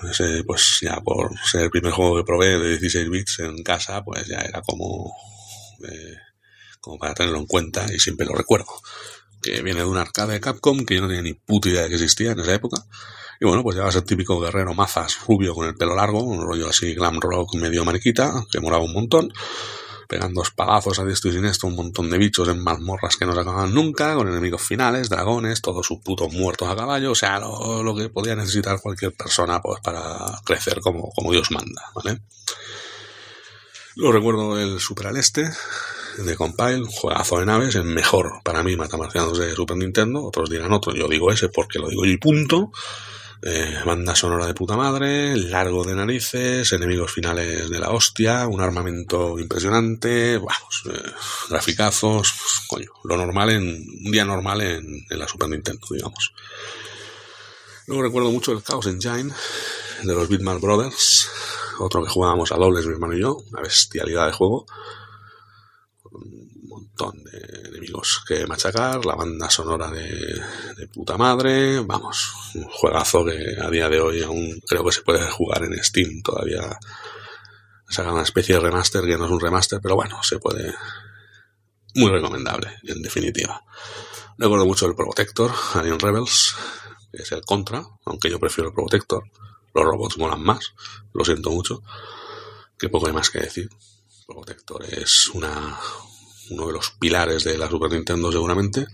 Ese, 0.08 0.44
pues 0.44 0.78
ya 0.80 1.00
por 1.00 1.32
ser 1.40 1.62
el 1.62 1.70
primer 1.70 1.92
juego 1.92 2.16
que 2.16 2.24
probé 2.24 2.60
de 2.60 2.78
16 2.78 3.10
bits 3.10 3.38
en 3.40 3.62
casa, 3.64 4.04
pues 4.04 4.28
ya 4.28 4.38
era 4.38 4.62
como, 4.62 5.12
eh, 5.82 6.16
como 6.80 6.96
para 6.96 7.14
tenerlo 7.14 7.40
en 7.40 7.46
cuenta 7.46 7.92
y 7.92 7.98
siempre 7.98 8.24
lo 8.24 8.34
recuerdo. 8.34 8.72
Que 9.42 9.62
viene 9.62 9.80
de 9.80 9.86
un 9.86 9.96
arcade 9.96 10.34
de 10.34 10.40
Capcom 10.40 10.84
que 10.84 10.94
yo 10.94 11.00
no 11.00 11.08
tenía 11.08 11.22
ni 11.22 11.34
puta 11.34 11.68
idea 11.68 11.82
de 11.82 11.88
que 11.88 11.94
existía 11.96 12.30
en 12.30 12.38
esa 12.38 12.54
época 12.54 12.86
y 13.40 13.46
bueno, 13.46 13.62
pues 13.62 13.74
llevas 13.76 13.96
el 13.96 14.04
típico 14.04 14.38
guerrero 14.38 14.74
mazas 14.74 15.18
rubio 15.26 15.54
con 15.54 15.66
el 15.66 15.74
pelo 15.74 15.96
largo, 15.96 16.22
un 16.22 16.42
rollo 16.42 16.68
así 16.68 16.94
glam 16.94 17.18
rock 17.18 17.54
medio 17.54 17.86
mariquita, 17.86 18.44
que 18.52 18.60
moraba 18.60 18.84
un 18.84 18.92
montón, 18.92 19.32
pegando 20.06 20.42
espadazos 20.42 20.98
a 20.98 21.06
diestro 21.06 21.30
y 21.30 21.34
siniestro, 21.34 21.68
un 21.68 21.76
montón 21.76 22.10
de 22.10 22.18
bichos 22.18 22.48
en 22.48 22.62
mazmorras 22.62 23.16
que 23.16 23.24
no 23.24 23.32
se 23.32 23.40
acaban 23.40 23.72
nunca, 23.72 24.14
con 24.14 24.28
enemigos 24.28 24.60
finales, 24.60 25.08
dragones, 25.08 25.62
todos 25.62 25.86
sus 25.86 26.00
putos 26.00 26.30
muertos 26.34 26.68
a 26.68 26.76
caballo, 26.76 27.12
o 27.12 27.14
sea, 27.14 27.40
lo, 27.40 27.82
lo 27.82 27.96
que 27.96 28.10
podía 28.10 28.36
necesitar 28.36 28.78
cualquier 28.78 29.14
persona 29.14 29.62
pues 29.62 29.80
para 29.80 30.18
crecer 30.44 30.80
como, 30.80 31.10
como 31.16 31.32
Dios 31.32 31.50
manda, 31.50 31.82
¿vale? 31.94 32.20
Lo 33.96 34.12
recuerdo 34.12 34.60
el 34.60 34.80
Super 34.80 35.06
al 35.06 35.16
Este, 35.16 35.50
de 36.18 36.36
Compile, 36.36 36.84
juegazo 36.86 37.38
de 37.38 37.46
naves, 37.46 37.74
el 37.74 37.84
mejor 37.84 38.42
para 38.44 38.62
mí 38.62 38.76
Matamarcianos 38.76 39.38
de 39.38 39.54
Super 39.54 39.78
Nintendo, 39.78 40.24
otros 40.24 40.50
dirán 40.50 40.72
otro, 40.72 40.94
yo 40.94 41.08
digo 41.08 41.32
ese 41.32 41.48
porque 41.48 41.78
lo 41.78 41.88
digo 41.88 42.04
yo 42.04 42.10
y 42.10 42.18
punto. 42.18 42.70
Eh, 43.42 43.74
banda 43.86 44.14
sonora 44.14 44.46
de 44.46 44.52
puta 44.52 44.76
madre, 44.76 45.34
largo 45.34 45.82
de 45.82 45.94
narices, 45.94 46.70
enemigos 46.72 47.10
finales 47.10 47.70
de 47.70 47.78
la 47.78 47.90
hostia, 47.90 48.46
un 48.46 48.60
armamento 48.60 49.38
impresionante, 49.38 50.36
vamos, 50.36 50.82
eh, 50.92 51.10
graficazos, 51.48 52.34
coño, 52.68 52.90
lo 53.04 53.16
normal 53.16 53.48
en 53.50 53.64
un 53.64 54.12
día 54.12 54.26
normal 54.26 54.60
en, 54.60 55.06
en, 55.08 55.18
la 55.18 55.26
Super 55.26 55.48
Nintendo, 55.48 55.86
digamos. 55.90 56.34
Luego 57.86 58.02
recuerdo 58.02 58.30
mucho 58.30 58.52
el 58.52 58.62
Chaos 58.62 58.86
Engine 58.86 59.32
de 60.02 60.14
los 60.14 60.28
Bitmap 60.28 60.60
Brothers, 60.60 61.30
otro 61.78 62.04
que 62.04 62.10
jugábamos 62.10 62.52
a 62.52 62.56
dobles 62.56 62.84
mi 62.84 62.92
hermano 62.92 63.16
y 63.16 63.20
yo, 63.20 63.38
una 63.50 63.62
bestialidad 63.62 64.26
de 64.26 64.32
juego 64.32 64.66
de 67.24 67.68
enemigos 67.68 68.22
que 68.26 68.46
machacar, 68.46 69.04
la 69.04 69.14
banda 69.14 69.48
sonora 69.50 69.90
de, 69.90 70.88
puta 70.92 71.16
madre, 71.16 71.80
vamos, 71.80 72.32
un 72.54 72.64
juegazo 72.64 73.24
que 73.24 73.56
a 73.60 73.70
día 73.70 73.88
de 73.88 74.00
hoy 74.00 74.22
aún 74.22 74.60
creo 74.66 74.84
que 74.84 74.92
se 74.92 75.02
puede 75.02 75.24
jugar 75.30 75.64
en 75.64 75.82
Steam 75.82 76.22
todavía. 76.22 76.78
Saca 77.88 78.12
una 78.12 78.22
especie 78.22 78.54
de 78.54 78.60
remaster 78.60 79.04
que 79.04 79.18
no 79.18 79.24
es 79.24 79.30
un 79.30 79.40
remaster, 79.40 79.80
pero 79.82 79.96
bueno, 79.96 80.22
se 80.22 80.38
puede. 80.38 80.74
Muy 81.94 82.10
recomendable, 82.10 82.78
en 82.84 83.02
definitiva. 83.02 83.64
Recuerdo 84.38 84.64
mucho 84.64 84.86
el 84.86 84.94
Protector, 84.94 85.50
Alien 85.74 85.98
Rebels, 85.98 86.54
es 87.12 87.32
el 87.32 87.42
contra, 87.42 87.84
aunque 88.04 88.30
yo 88.30 88.38
prefiero 88.38 88.68
el 88.68 88.74
Protector. 88.74 89.24
Los 89.74 89.84
robots 89.84 90.18
molan 90.18 90.42
más, 90.42 90.72
lo 91.12 91.24
siento 91.24 91.50
mucho. 91.50 91.82
Que 92.78 92.88
poco 92.88 93.06
hay 93.06 93.12
más 93.12 93.30
que 93.30 93.40
decir. 93.40 93.68
Protector 94.26 94.84
es 94.84 95.28
una, 95.34 95.78
uno 96.50 96.66
de 96.66 96.72
los 96.74 96.90
pilares 96.90 97.44
de 97.44 97.56
la 97.56 97.68
Super 97.68 97.90
Nintendo 97.90 98.30
seguramente. 98.30 98.86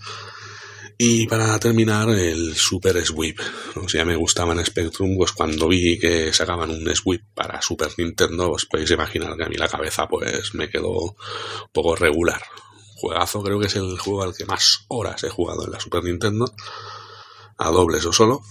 Y 0.98 1.26
para 1.26 1.58
terminar, 1.58 2.08
el 2.08 2.54
Super 2.56 3.04
Sweep. 3.04 3.38
O 3.76 3.88
sea, 3.88 4.06
me 4.06 4.16
gustaba 4.16 4.54
en 4.54 4.64
Spectrum, 4.64 5.16
pues 5.18 5.32
cuando 5.32 5.68
vi 5.68 5.98
que 5.98 6.32
sacaban 6.32 6.70
un 6.70 6.94
Sweep 6.94 7.22
para 7.34 7.60
Super 7.60 7.90
Nintendo, 7.98 8.52
os 8.52 8.64
podéis 8.64 8.90
imaginar 8.92 9.36
que 9.36 9.44
a 9.44 9.48
mí 9.48 9.56
la 9.56 9.68
cabeza 9.68 10.08
pues 10.08 10.54
me 10.54 10.70
quedó 10.70 10.90
un 10.90 11.14
poco 11.72 11.96
regular. 11.96 12.42
Juegazo, 12.94 13.42
creo 13.42 13.60
que 13.60 13.66
es 13.66 13.76
el 13.76 13.98
juego 13.98 14.22
al 14.22 14.34
que 14.34 14.46
más 14.46 14.86
horas 14.88 15.22
he 15.24 15.28
jugado 15.28 15.66
en 15.66 15.72
la 15.72 15.80
Super 15.80 16.02
Nintendo, 16.02 16.50
a 17.58 17.70
dobles 17.70 18.06
o 18.06 18.12
solo. 18.12 18.42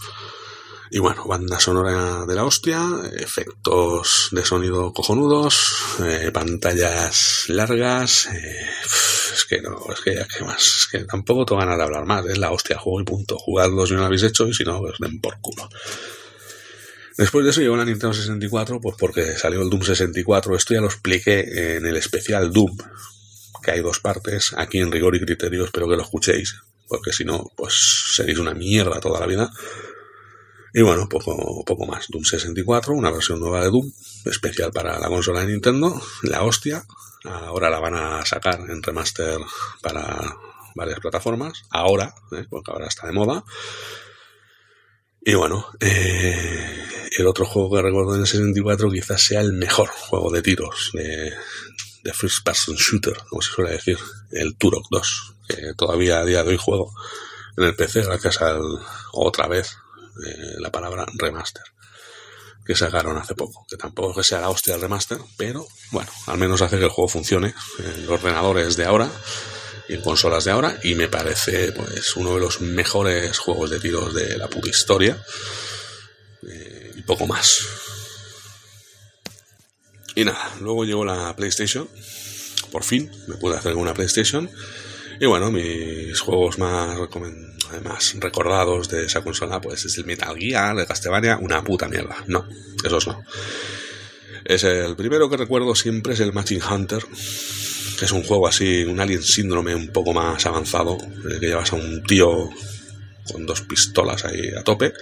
Y 0.91 0.99
bueno, 0.99 1.25
banda 1.25 1.59
sonora 1.59 2.25
de 2.25 2.35
la 2.35 2.45
hostia, 2.45 2.81
efectos 3.17 4.29
de 4.31 4.45
sonido 4.45 4.93
cojonudos, 4.93 5.73
eh, 6.03 6.29
pantallas 6.31 7.45
largas. 7.47 8.27
Eh, 8.27 8.69
es 9.33 9.45
que 9.45 9.61
no, 9.61 9.85
es 9.91 10.01
que 10.01 10.15
ya 10.15 10.27
que 10.27 10.43
más, 10.43 10.61
es 10.63 10.87
que 10.91 10.99
tampoco 11.05 11.45
te 11.45 11.55
van 11.55 11.69
a 11.69 11.83
hablar 11.83 12.05
más, 12.05 12.25
es 12.27 12.37
la 12.37 12.51
hostia, 12.51 12.77
juego 12.77 13.01
y 13.01 13.03
punto. 13.03 13.37
Jugadlo 13.37 13.85
si 13.85 13.93
no 13.93 14.01
lo 14.01 14.05
habéis 14.05 14.23
hecho 14.23 14.47
y 14.47 14.53
si 14.53 14.63
no, 14.63 14.79
pues 14.79 14.95
den 14.99 15.19
por 15.19 15.39
culo. 15.41 15.67
Después 17.17 17.45
de 17.45 17.51
eso 17.51 17.61
llegó 17.61 17.77
la 17.77 17.85
Nintendo 17.85 18.13
64, 18.13 18.79
pues 18.81 18.95
porque 18.99 19.37
salió 19.37 19.61
el 19.61 19.69
Doom 19.69 19.83
64. 19.83 20.55
Esto 20.55 20.73
ya 20.73 20.81
lo 20.81 20.87
expliqué 20.87 21.77
en 21.77 21.85
el 21.85 21.95
especial 21.95 22.51
Doom, 22.51 22.77
que 23.63 23.71
hay 23.71 23.81
dos 23.81 23.99
partes. 23.99 24.53
Aquí 24.57 24.79
en 24.79 24.91
rigor 24.91 25.15
y 25.15 25.21
criterio 25.21 25.63
espero 25.65 25.87
que 25.87 25.95
lo 25.95 26.03
escuchéis, 26.03 26.57
porque 26.87 27.13
si 27.13 27.23
no, 27.23 27.51
pues 27.55 28.13
seréis 28.15 28.37
una 28.37 28.53
mierda 28.53 28.99
toda 28.99 29.19
la 29.19 29.27
vida. 29.27 29.49
Y 30.77 30.81
bueno, 30.81 31.07
poco, 31.07 31.85
más. 31.85 32.07
Doom 32.09 32.25
64, 32.25 32.93
una 32.93 33.09
versión 33.09 33.39
nueva 33.39 33.61
de 33.61 33.69
Doom, 33.69 33.89
especial 34.25 34.73
para 34.73 34.99
la 34.99 35.07
consola 35.07 35.39
de 35.39 35.53
Nintendo, 35.53 36.01
la 36.23 36.43
hostia. 36.43 36.85
Ahora 37.23 37.69
la 37.69 37.79
van 37.79 37.95
a 37.95 38.25
sacar 38.25 38.59
en 38.59 38.83
remaster 38.83 39.39
para 39.81 40.35
varias 40.75 40.99
plataformas. 40.99 41.63
Ahora, 41.69 42.13
¿eh? 42.33 42.45
porque 42.49 42.71
ahora 42.71 42.87
está 42.87 43.07
de 43.07 43.13
moda. 43.13 43.45
Y 45.21 45.33
bueno, 45.35 45.65
eh, 45.79 46.83
el 47.19 47.25
otro 47.25 47.45
juego 47.45 47.77
que 47.77 47.81
recuerdo 47.81 48.15
en 48.15 48.21
el 48.21 48.27
64 48.27 48.91
quizás 48.91 49.21
sea 49.21 49.39
el 49.39 49.53
mejor 49.53 49.87
juego 49.87 50.29
de 50.29 50.41
tiros 50.41 50.91
de, 50.93 51.31
de 52.03 52.13
First 52.13 52.43
Person 52.43 52.75
Shooter, 52.75 53.15
como 53.29 53.41
se 53.41 53.53
suele 53.53 53.71
decir, 53.71 53.97
el 54.31 54.57
Turok 54.57 54.87
2, 54.91 55.35
que 55.47 55.73
todavía 55.77 56.19
a 56.19 56.25
día 56.25 56.43
de 56.43 56.49
hoy 56.49 56.57
juego 56.57 56.93
en 57.55 57.63
el 57.63 57.75
PC 57.77 58.01
gracias 58.01 58.41
al, 58.41 58.61
otra 59.13 59.47
vez, 59.47 59.77
la 60.59 60.71
palabra 60.71 61.05
remaster, 61.17 61.63
que 62.65 62.75
sacaron 62.75 63.17
hace 63.17 63.35
poco, 63.35 63.65
que 63.69 63.77
tampoco 63.77 64.15
que 64.15 64.23
sea 64.23 64.41
la 64.41 64.49
hostia 64.49 64.75
el 64.75 64.81
remaster, 64.81 65.19
pero 65.37 65.67
bueno, 65.91 66.11
al 66.27 66.37
menos 66.37 66.61
hace 66.61 66.77
que 66.77 66.85
el 66.85 66.89
juego 66.89 67.07
funcione 67.09 67.53
en 67.79 68.09
ordenadores 68.09 68.75
de 68.75 68.85
ahora 68.85 69.09
y 69.87 69.93
en 69.93 70.01
consolas 70.01 70.45
de 70.45 70.51
ahora 70.51 70.79
y 70.83 70.95
me 70.95 71.07
parece 71.07 71.71
pues 71.71 72.15
uno 72.15 72.33
de 72.33 72.39
los 72.39 72.61
mejores 72.61 73.37
juegos 73.37 73.69
de 73.69 73.79
tiros 73.79 74.13
de 74.13 74.37
la 74.37 74.47
puta 74.47 74.69
historia 74.69 75.23
eh, 76.47 76.91
y 76.95 77.01
poco 77.03 77.27
más. 77.27 77.65
Y 80.15 80.23
nada, 80.23 80.55
luego 80.61 80.85
llegó 80.85 81.03
la 81.03 81.35
PlayStation. 81.35 81.89
Por 82.71 82.83
fin 82.83 83.11
me 83.27 83.35
pude 83.35 83.57
hacer 83.57 83.75
una 83.75 83.93
PlayStation. 83.93 84.49
Y 85.19 85.25
bueno, 85.25 85.51
mis 85.51 86.19
juegos 86.19 86.57
más, 86.57 86.97
más 87.81 88.15
recordados 88.19 88.89
de 88.89 89.05
esa 89.05 89.21
consola 89.21 89.61
pues 89.61 89.85
es 89.85 89.97
el 89.97 90.05
Metal 90.05 90.35
Gear, 90.37 90.77
el 90.77 90.85
Castlevania, 90.85 91.37
una 91.37 91.63
puta 91.63 91.87
mierda, 91.87 92.23
no, 92.27 92.47
esos 92.83 93.07
no. 93.07 93.23
Es 94.43 94.63
el 94.63 94.95
primero 94.95 95.29
que 95.29 95.37
recuerdo 95.37 95.73
siempre 95.73 96.13
es 96.13 96.19
el 96.19 96.31
Matching 96.31 96.61
Hunter. 96.61 97.03
Es 98.01 98.11
un 98.11 98.23
juego 98.23 98.47
así, 98.47 98.83
un 98.83 98.99
Alien 98.99 99.23
Síndrome 99.23 99.73
un 99.73 99.87
poco 99.87 100.13
más 100.13 100.45
avanzado, 100.45 100.97
en 101.01 101.31
el 101.31 101.39
que 101.39 101.47
llevas 101.47 101.73
a 101.73 101.77
un 101.77 102.03
tío 102.03 102.49
con 103.31 103.45
dos 103.45 103.61
pistolas 103.61 104.23
ahí 104.25 104.49
a 104.55 104.63
tope, 104.63 104.93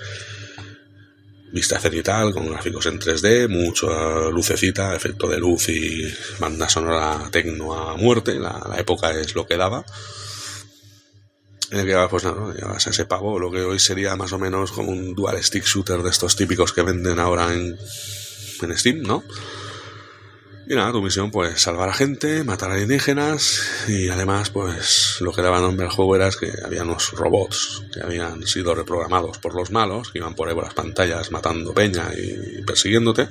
vista 1.53 1.79
cenital, 1.79 2.33
con 2.33 2.49
gráficos 2.49 2.87
en 2.87 2.99
3D, 2.99 3.47
mucha 3.47 4.29
lucecita, 4.29 4.95
efecto 4.95 5.27
de 5.27 5.37
luz 5.37 5.69
y 5.69 6.03
banda 6.39 6.67
sonora 6.67 7.29
tecno 7.31 7.73
a 7.73 7.95
muerte, 7.95 8.39
la, 8.39 8.75
época 8.77 9.11
es 9.11 9.35
lo 9.35 9.45
que 9.45 9.57
daba. 9.57 9.85
En 11.73 11.79
el 11.79 11.87
que 11.87 12.07
pues 12.07 12.23
a 12.23 12.77
ese 12.77 13.05
pavo, 13.05 13.39
lo 13.39 13.49
que 13.49 13.61
hoy 13.61 13.79
sería 13.79 14.15
más 14.15 14.31
o 14.31 14.37
menos 14.37 14.71
como 14.71 14.91
un 14.91 15.15
dual 15.15 15.43
stick 15.43 15.65
shooter 15.65 16.03
de 16.03 16.11
estos 16.11 16.35
típicos 16.35 16.71
que 16.71 16.83
venden 16.83 17.17
ahora 17.17 17.51
en, 17.51 17.75
en 18.61 18.77
Steam, 18.77 19.01
¿no? 19.01 19.23
Y 20.67 20.75
nada, 20.75 20.91
tu 20.91 21.01
misión 21.01 21.31
pues 21.31 21.59
salvar 21.59 21.89
a 21.89 21.93
gente, 21.93 22.43
matar 22.43 22.69
a 22.69 22.75
alienígenas 22.75 23.87
y 23.87 24.07
además 24.09 24.51
pues 24.51 25.17
lo 25.21 25.31
que 25.31 25.41
daba 25.41 25.59
nombre 25.61 25.87
al 25.87 25.91
juego 25.91 26.15
era 26.15 26.29
que 26.29 26.51
había 26.63 26.83
unos 26.83 27.09
robots 27.13 27.81
que 27.91 28.01
habían 28.01 28.45
sido 28.45 28.75
reprogramados 28.75 29.39
por 29.39 29.55
los 29.55 29.71
malos, 29.71 30.11
que 30.11 30.19
iban 30.19 30.35
por 30.35 30.49
ahí 30.49 30.53
por 30.53 30.65
las 30.65 30.75
pantallas 30.75 31.31
matando 31.31 31.73
peña 31.73 32.11
y 32.15 32.61
persiguiéndote, 32.61 33.27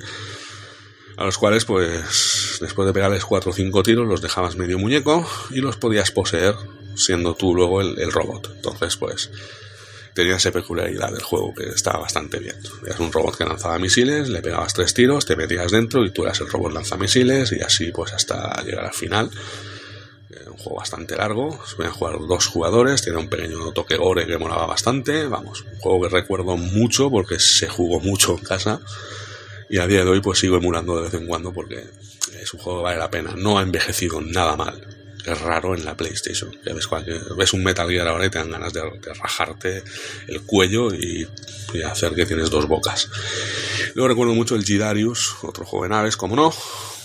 a 1.15 1.23
los 1.23 1.37
cuales 1.37 1.63
pues 1.63 2.57
después 2.59 2.85
de 2.85 2.93
pegarles 2.93 3.23
cuatro 3.23 3.51
o 3.51 3.53
cinco 3.53 3.83
tiros 3.83 4.05
los 4.05 4.21
dejabas 4.21 4.57
medio 4.57 4.77
muñeco 4.77 5.25
y 5.51 5.61
los 5.61 5.77
podías 5.77 6.11
poseer 6.11 6.55
siendo 6.95 7.35
tú 7.35 7.55
luego 7.55 7.81
el, 7.81 8.11
robot. 8.11 8.51
Entonces 8.55 8.97
pues 8.97 9.29
tenía 10.13 10.35
esa 10.35 10.51
peculiaridad 10.51 11.11
del 11.11 11.23
juego 11.23 11.53
que 11.53 11.69
estaba 11.69 12.01
bastante 12.01 12.39
bien. 12.39 12.55
Eras 12.85 12.99
un 12.99 13.11
robot 13.11 13.37
que 13.37 13.45
lanzaba 13.45 13.79
misiles, 13.79 14.29
le 14.29 14.41
pegabas 14.41 14.73
tres 14.73 14.93
tiros, 14.93 15.25
te 15.25 15.35
metías 15.35 15.71
dentro 15.71 16.05
y 16.05 16.11
tú 16.11 16.23
eras 16.23 16.39
el 16.41 16.49
robot 16.49 16.73
lanzamisiles 16.73 17.51
y 17.51 17.61
así 17.61 17.91
pues 17.91 18.13
hasta 18.13 18.61
llegar 18.63 18.85
al 18.85 18.93
final. 18.93 19.29
un 20.47 20.57
juego 20.57 20.77
bastante 20.77 21.15
largo, 21.15 21.59
se 21.65 21.87
jugar 21.87 22.19
dos 22.27 22.47
jugadores, 22.47 23.01
tiene 23.01 23.17
un 23.17 23.29
pequeño 23.29 23.71
toque 23.71 23.97
gore 23.97 24.27
que 24.27 24.37
molaba 24.37 24.65
bastante, 24.65 25.25
vamos, 25.27 25.61
un 25.61 25.79
juego 25.79 26.01
que 26.03 26.09
recuerdo 26.09 26.57
mucho 26.57 27.09
porque 27.09 27.39
se 27.39 27.67
jugó 27.67 27.99
mucho 27.99 28.37
en 28.37 28.43
casa 28.43 28.79
y 29.69 29.79
a 29.79 29.87
día 29.87 30.03
de 30.03 30.11
hoy 30.11 30.21
pues 30.21 30.39
sigo 30.39 30.57
emulando 30.57 30.97
de 30.97 31.03
vez 31.03 31.13
en 31.15 31.25
cuando 31.25 31.51
porque 31.51 31.83
es 32.39 32.53
un 32.53 32.59
juego 32.59 32.79
que 32.79 32.83
vale 32.83 32.99
la 32.99 33.09
pena, 33.09 33.33
no 33.35 33.57
ha 33.57 33.63
envejecido 33.63 34.21
nada 34.21 34.55
mal 34.55 35.02
es 35.25 35.41
raro 35.41 35.75
en 35.75 35.85
la 35.85 35.95
PlayStation. 35.95 36.51
Ya 36.65 36.73
ves, 36.73 36.87
ves 37.37 37.53
un 37.53 37.63
Metal 37.63 37.89
Gear 37.89 38.07
ahora 38.07 38.25
y 38.25 38.29
te 38.29 38.39
dan 38.39 38.51
ganas 38.51 38.73
de, 38.73 38.81
rajarte 39.21 39.83
el 40.27 40.41
cuello 40.41 40.93
y, 40.93 41.27
hacer 41.85 42.13
que 42.13 42.25
tienes 42.25 42.49
dos 42.49 42.67
bocas. 42.67 43.09
Luego 43.95 44.07
recuerdo 44.07 44.33
mucho 44.33 44.55
el 44.55 44.63
Gidarius, 44.63 45.35
otro 45.41 45.65
juego 45.65 45.83
de 45.83 45.89
naves, 45.89 46.15
como 46.17 46.35
no, 46.35 46.53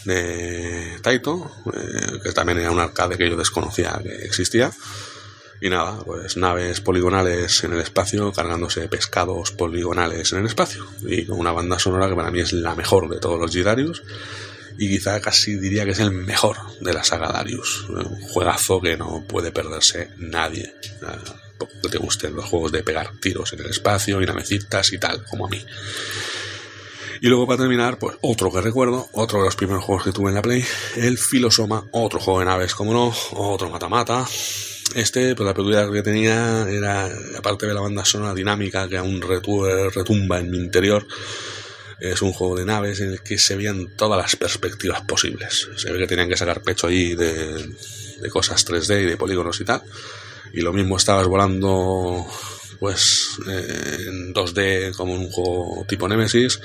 de 0.05 0.99
Taito, 1.01 1.51
eh, 1.73 2.19
que 2.23 2.33
también 2.33 2.59
era 2.59 2.71
un 2.71 2.79
arcade 2.79 3.17
que 3.17 3.31
yo 3.31 3.37
desconocía 3.37 3.99
que 4.03 4.27
existía. 4.27 4.71
Y 5.61 5.71
nada, 5.71 5.99
pues 6.05 6.37
naves 6.37 6.81
poligonales 6.81 7.65
en 7.65 7.73
el 7.73 7.81
espacio 7.81 8.31
cargándose 8.33 8.89
pescados 8.89 9.51
poligonales 9.53 10.33
en 10.33 10.41
el 10.41 10.47
espacio. 10.47 10.87
Y 11.03 11.25
con 11.25 11.39
una 11.39 11.53
banda 11.53 11.79
sonora 11.79 12.09
que 12.09 12.15
para 12.15 12.31
mí 12.31 12.41
es 12.41 12.53
la 12.53 12.75
mejor 12.77 13.09
de 13.09 13.19
todos 13.19 13.41
los 13.41 13.51
Gidarius 13.51 14.03
y 14.79 14.89
quizá 14.89 15.21
casi 15.21 15.57
diría 15.57 15.85
que 15.85 15.91
es 15.91 15.99
el 15.99 16.13
mejor 16.13 16.57
de 16.81 16.95
la 16.95 17.03
saga 17.03 17.33
Darius. 17.33 17.87
Un 17.89 18.21
juegazo 18.23 18.81
que 18.81 18.97
no 18.97 19.25
puede 19.27 19.51
perderse 19.51 20.11
nadie. 20.19 20.73
Que 21.83 21.89
te 21.89 21.99
gusten 21.99 22.37
los 22.37 22.45
juegos 22.45 22.71
de 22.71 22.85
pegar 22.85 23.11
tiros 23.21 23.53
en 23.53 23.61
el 23.61 23.71
espacio 23.71 24.23
y 24.23 24.27
navecitas 24.27 24.93
y 24.93 24.99
tal, 24.99 25.25
como 25.25 25.47
a 25.47 25.49
mí. 25.49 25.65
Y 27.21 27.27
luego 27.27 27.49
para 27.49 27.59
terminar, 27.59 27.99
pues 27.99 28.17
otro 28.21 28.53
que 28.53 28.61
recuerdo, 28.61 29.09
otro 29.13 29.41
de 29.41 29.47
los 29.47 29.57
primeros 29.57 29.83
juegos 29.83 30.05
que 30.05 30.13
tuve 30.13 30.29
en 30.29 30.37
la 30.37 30.43
Play, 30.43 30.65
el 30.95 31.19
Filosoma, 31.19 31.85
otro 31.91 32.21
juego 32.21 32.39
de 32.39 32.47
naves, 32.47 32.77
como 32.77 32.93
no, 32.93 33.13
otro 33.33 33.69
mata-mata. 33.71 34.25
Este, 34.95 35.35
pues 35.35 35.45
la 35.45 35.55
peculiaridad 35.55 35.93
que 35.93 36.03
tenía 36.03 36.67
era, 36.71 37.11
aparte 37.37 37.67
de 37.67 37.75
la 37.75 37.81
banda 37.81 38.05
sonora 38.05 38.33
dinámica 38.33 38.89
que 38.89 38.97
aún 38.97 39.21
retumba 39.21 40.39
en 40.39 40.51
mi 40.51 40.59
interior, 40.59 41.07
es 42.01 42.23
un 42.23 42.33
juego 42.33 42.57
de 42.57 42.65
naves 42.65 43.01
en 43.01 43.13
el 43.13 43.21
que 43.23 43.39
se 43.39 43.57
veían 43.57 43.89
todas 43.97 44.21
las 44.21 44.37
perspectivas 44.37 45.01
posibles. 45.03 45.69
Se 45.77 45.91
ve 45.91 45.99
que 45.99 46.07
tenían 46.07 46.29
que 46.29 46.37
sacar 46.37 46.63
pecho 46.63 46.87
ahí 46.87 47.15
de, 47.15 47.75
cosas 48.31 48.65
3D 48.67 49.03
y 49.03 49.07
de 49.07 49.17
polígonos 49.17 49.61
y 49.61 49.65
tal. 49.65 49.83
Y 50.53 50.61
lo 50.61 50.73
mismo 50.73 50.97
estabas 50.97 51.27
volando 51.27 52.27
pues 52.79 53.39
eh, 53.49 54.07
en 54.07 54.33
2D 54.33 54.95
como 54.95 55.13
un 55.13 55.29
juego 55.31 55.85
tipo 55.89 56.07
Nemesis, 56.07 56.61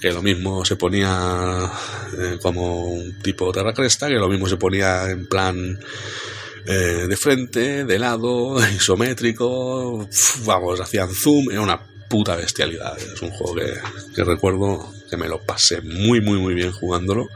que 0.00 0.12
lo 0.12 0.22
mismo 0.22 0.64
se 0.64 0.76
ponía 0.76 1.68
eh, 2.16 2.38
como 2.40 2.86
un 2.86 3.18
tipo 3.18 3.50
Terra 3.50 3.74
Cresta, 3.74 4.06
que 4.06 4.14
lo 4.14 4.28
mismo 4.28 4.48
se 4.48 4.56
ponía 4.56 5.10
en 5.10 5.26
plan 5.26 5.80
eh, 6.66 7.06
de 7.08 7.16
frente, 7.16 7.84
de 7.84 7.98
lado, 7.98 8.56
isométrico, 8.76 10.08
vamos, 10.44 10.80
hacían 10.80 11.12
zoom, 11.12 11.50
era 11.50 11.62
una 11.62 11.95
puta 12.08 12.36
bestialidad. 12.36 12.98
Es 12.98 13.20
un 13.22 13.30
juego 13.30 13.54
que, 13.54 14.24
recuerdo 14.24 14.92
que 15.10 15.16
me 15.16 15.28
lo 15.28 15.40
pasé 15.42 15.80
muy, 15.80 16.20
muy, 16.20 16.38
muy 16.38 16.54
bien 16.54 16.72
jugándolo. 16.72 17.28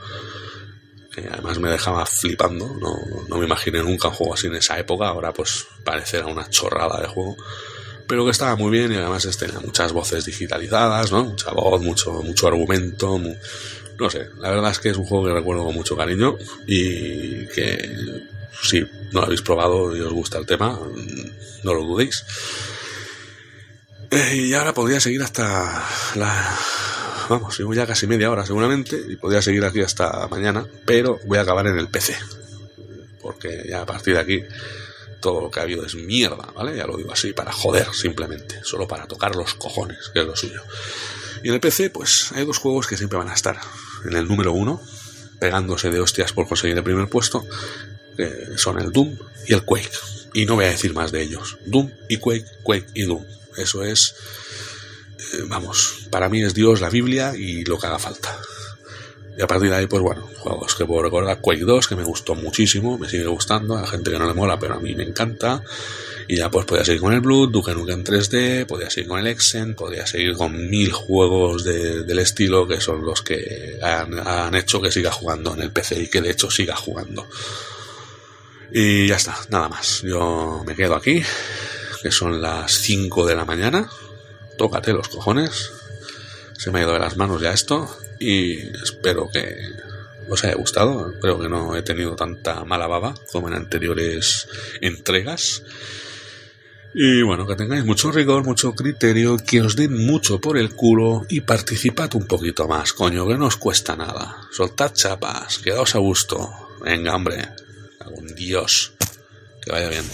Que 1.12 1.26
además 1.28 1.58
me 1.58 1.70
dejaba 1.70 2.06
flipando. 2.06 2.66
No, 2.80 2.96
no 3.28 3.38
me 3.38 3.46
imaginé 3.46 3.82
nunca 3.82 4.08
un 4.08 4.14
juego 4.14 4.34
así 4.34 4.46
en 4.46 4.56
esa 4.56 4.78
época. 4.78 5.08
Ahora, 5.08 5.32
pues, 5.32 5.66
parecerá 5.84 6.26
una 6.26 6.48
chorrada 6.48 7.00
de 7.00 7.08
juego. 7.08 7.36
Pero 8.06 8.24
que 8.24 8.32
estaba 8.32 8.56
muy 8.56 8.70
bien 8.70 8.92
y 8.92 8.96
además 8.96 9.24
tenía 9.38 9.60
muchas 9.60 9.92
voces 9.92 10.24
digitalizadas, 10.24 11.12
¿no? 11.12 11.26
Mucha 11.26 11.52
voz, 11.52 11.80
mucho, 11.80 12.12
mucho 12.22 12.48
argumento. 12.48 13.20
no 13.98 14.10
sé, 14.10 14.26
la 14.38 14.50
verdad 14.50 14.72
es 14.72 14.80
que 14.80 14.88
es 14.88 14.96
un 14.96 15.04
juego 15.04 15.26
que 15.26 15.32
recuerdo 15.32 15.64
con 15.64 15.74
mucho 15.74 15.96
cariño 15.96 16.36
y 16.66 17.46
que 17.46 18.28
si 18.62 18.80
no 18.80 19.20
lo 19.20 19.26
habéis 19.26 19.42
probado 19.42 19.96
y 19.96 20.00
os 20.00 20.12
gusta 20.12 20.38
el 20.38 20.46
tema, 20.46 20.78
no 21.62 21.74
lo 21.74 21.84
dudéis. 21.84 22.24
Eh, 24.10 24.36
y 24.36 24.54
ahora 24.54 24.74
podría 24.74 25.00
seguir 25.00 25.22
hasta 25.22 25.86
la... 26.16 26.58
Vamos, 27.28 27.56
llevo 27.56 27.72
ya 27.74 27.86
casi 27.86 28.08
media 28.08 28.28
hora 28.30 28.44
seguramente 28.44 29.00
y 29.08 29.14
podría 29.14 29.40
seguir 29.40 29.64
aquí 29.64 29.80
hasta 29.80 30.26
mañana, 30.26 30.66
pero 30.84 31.20
voy 31.26 31.38
a 31.38 31.42
acabar 31.42 31.66
en 31.68 31.78
el 31.78 31.88
PC. 31.88 32.16
Porque 33.22 33.66
ya 33.68 33.82
a 33.82 33.86
partir 33.86 34.14
de 34.14 34.20
aquí 34.20 34.42
todo 35.20 35.40
lo 35.40 35.50
que 35.50 35.60
ha 35.60 35.62
habido 35.62 35.84
es 35.84 35.94
mierda, 35.94 36.50
¿vale? 36.54 36.76
Ya 36.76 36.86
lo 36.86 36.96
digo 36.96 37.12
así, 37.12 37.32
para 37.32 37.52
joder 37.52 37.86
simplemente, 37.92 38.64
solo 38.64 38.88
para 38.88 39.06
tocar 39.06 39.36
los 39.36 39.54
cojones, 39.54 40.10
que 40.12 40.20
es 40.20 40.26
lo 40.26 40.34
suyo. 40.34 40.62
Y 41.44 41.48
en 41.48 41.54
el 41.54 41.60
PC, 41.60 41.90
pues 41.90 42.32
hay 42.32 42.44
dos 42.44 42.58
juegos 42.58 42.86
que 42.86 42.96
siempre 42.96 43.18
van 43.18 43.28
a 43.28 43.34
estar 43.34 43.60
en 44.04 44.16
el 44.16 44.26
número 44.26 44.52
uno, 44.52 44.82
pegándose 45.38 45.90
de 45.90 46.00
hostias 46.00 46.32
por 46.32 46.48
conseguir 46.48 46.76
el 46.76 46.82
primer 46.82 47.08
puesto, 47.08 47.46
que 48.16 48.56
son 48.56 48.80
el 48.80 48.90
Doom 48.90 49.16
y 49.46 49.54
el 49.54 49.64
Quake. 49.64 49.90
Y 50.34 50.46
no 50.46 50.56
voy 50.56 50.64
a 50.64 50.70
decir 50.70 50.94
más 50.94 51.12
de 51.12 51.22
ellos. 51.22 51.58
Doom 51.66 51.90
y 52.08 52.16
Quake, 52.16 52.46
Quake 52.62 52.86
y 52.94 53.02
Doom. 53.02 53.24
Eso 53.60 53.84
es, 53.84 54.14
eh, 55.18 55.42
vamos, 55.48 56.06
para 56.10 56.28
mí 56.28 56.42
es 56.42 56.54
Dios, 56.54 56.80
la 56.80 56.90
Biblia 56.90 57.34
y 57.36 57.64
lo 57.64 57.78
que 57.78 57.86
haga 57.86 57.98
falta. 57.98 58.36
Y 59.38 59.42
a 59.42 59.46
partir 59.46 59.70
de 59.70 59.76
ahí, 59.76 59.86
pues 59.86 60.02
bueno, 60.02 60.28
juegos 60.38 60.74
que 60.74 60.84
puedo 60.84 61.02
recordar. 61.02 61.40
Quake 61.40 61.64
2, 61.64 61.86
que 61.86 61.96
me 61.96 62.04
gustó 62.04 62.34
muchísimo, 62.34 62.98
me 62.98 63.08
sigue 63.08 63.26
gustando. 63.26 63.76
A 63.76 63.86
gente 63.86 64.10
que 64.10 64.18
no 64.18 64.26
le 64.26 64.34
mola, 64.34 64.58
pero 64.58 64.74
a 64.74 64.80
mí 64.80 64.94
me 64.94 65.02
encanta. 65.02 65.62
Y 66.28 66.36
ya 66.36 66.50
pues 66.50 66.66
podía 66.66 66.84
seguir 66.84 67.00
con 67.00 67.12
el 67.12 67.20
Blood, 67.20 67.48
Duke 67.48 67.74
Nukem 67.74 68.04
3D, 68.04 68.66
podía 68.66 68.90
seguir 68.90 69.08
con 69.08 69.18
el 69.18 69.26
Exen, 69.26 69.74
podía 69.74 70.06
seguir 70.06 70.34
con 70.34 70.68
mil 70.68 70.92
juegos 70.92 71.64
del 71.64 72.18
estilo 72.18 72.68
que 72.68 72.80
son 72.80 73.04
los 73.04 73.22
que 73.22 73.78
han, 73.82 74.16
han 74.18 74.54
hecho 74.54 74.80
que 74.80 74.92
siga 74.92 75.10
jugando 75.10 75.54
en 75.54 75.62
el 75.62 75.72
PC 75.72 76.02
y 76.02 76.08
que 76.08 76.20
de 76.20 76.30
hecho 76.30 76.50
siga 76.50 76.76
jugando. 76.76 77.26
Y 78.72 79.08
ya 79.08 79.16
está, 79.16 79.36
nada 79.48 79.68
más. 79.68 80.02
Yo 80.02 80.62
me 80.66 80.76
quedo 80.76 80.94
aquí, 80.94 81.22
que 82.02 82.10
son 82.10 82.40
las 82.40 82.72
5 82.72 83.26
de 83.26 83.34
la 83.34 83.44
mañana. 83.44 83.88
Tócate 84.58 84.92
los 84.92 85.08
cojones. 85.08 85.72
Se 86.56 86.70
me 86.70 86.80
ha 86.80 86.82
ido 86.82 86.92
de 86.92 86.98
las 86.98 87.16
manos 87.16 87.40
ya 87.40 87.52
esto. 87.52 87.88
Y 88.18 88.58
espero 88.82 89.28
que 89.32 89.56
os 90.28 90.44
haya 90.44 90.54
gustado. 90.54 91.12
Espero 91.12 91.38
que 91.40 91.48
no 91.48 91.76
he 91.76 91.82
tenido 91.82 92.16
tanta 92.16 92.64
mala 92.64 92.86
baba 92.86 93.14
como 93.32 93.48
en 93.48 93.54
anteriores 93.54 94.48
entregas. 94.80 95.62
Y 96.92 97.22
bueno, 97.22 97.46
que 97.46 97.54
tengáis 97.54 97.84
mucho 97.84 98.10
rigor, 98.10 98.44
mucho 98.44 98.74
criterio, 98.74 99.36
que 99.36 99.62
os 99.62 99.76
den 99.76 100.06
mucho 100.06 100.40
por 100.40 100.58
el 100.58 100.74
culo 100.74 101.24
y 101.28 101.42
participad 101.42 102.12
un 102.14 102.26
poquito 102.26 102.66
más, 102.66 102.92
coño, 102.92 103.28
que 103.28 103.38
no 103.38 103.46
os 103.46 103.56
cuesta 103.56 103.94
nada. 103.94 104.38
Soltad 104.50 104.92
chapas, 104.92 105.58
quedaos 105.58 105.94
a 105.94 105.98
gusto. 105.98 106.50
Venga, 106.82 107.14
hombre, 107.14 107.48
algún 108.00 108.34
dios. 108.34 108.92
Que 109.62 109.70
vaya 109.70 109.88
bien. 109.88 110.04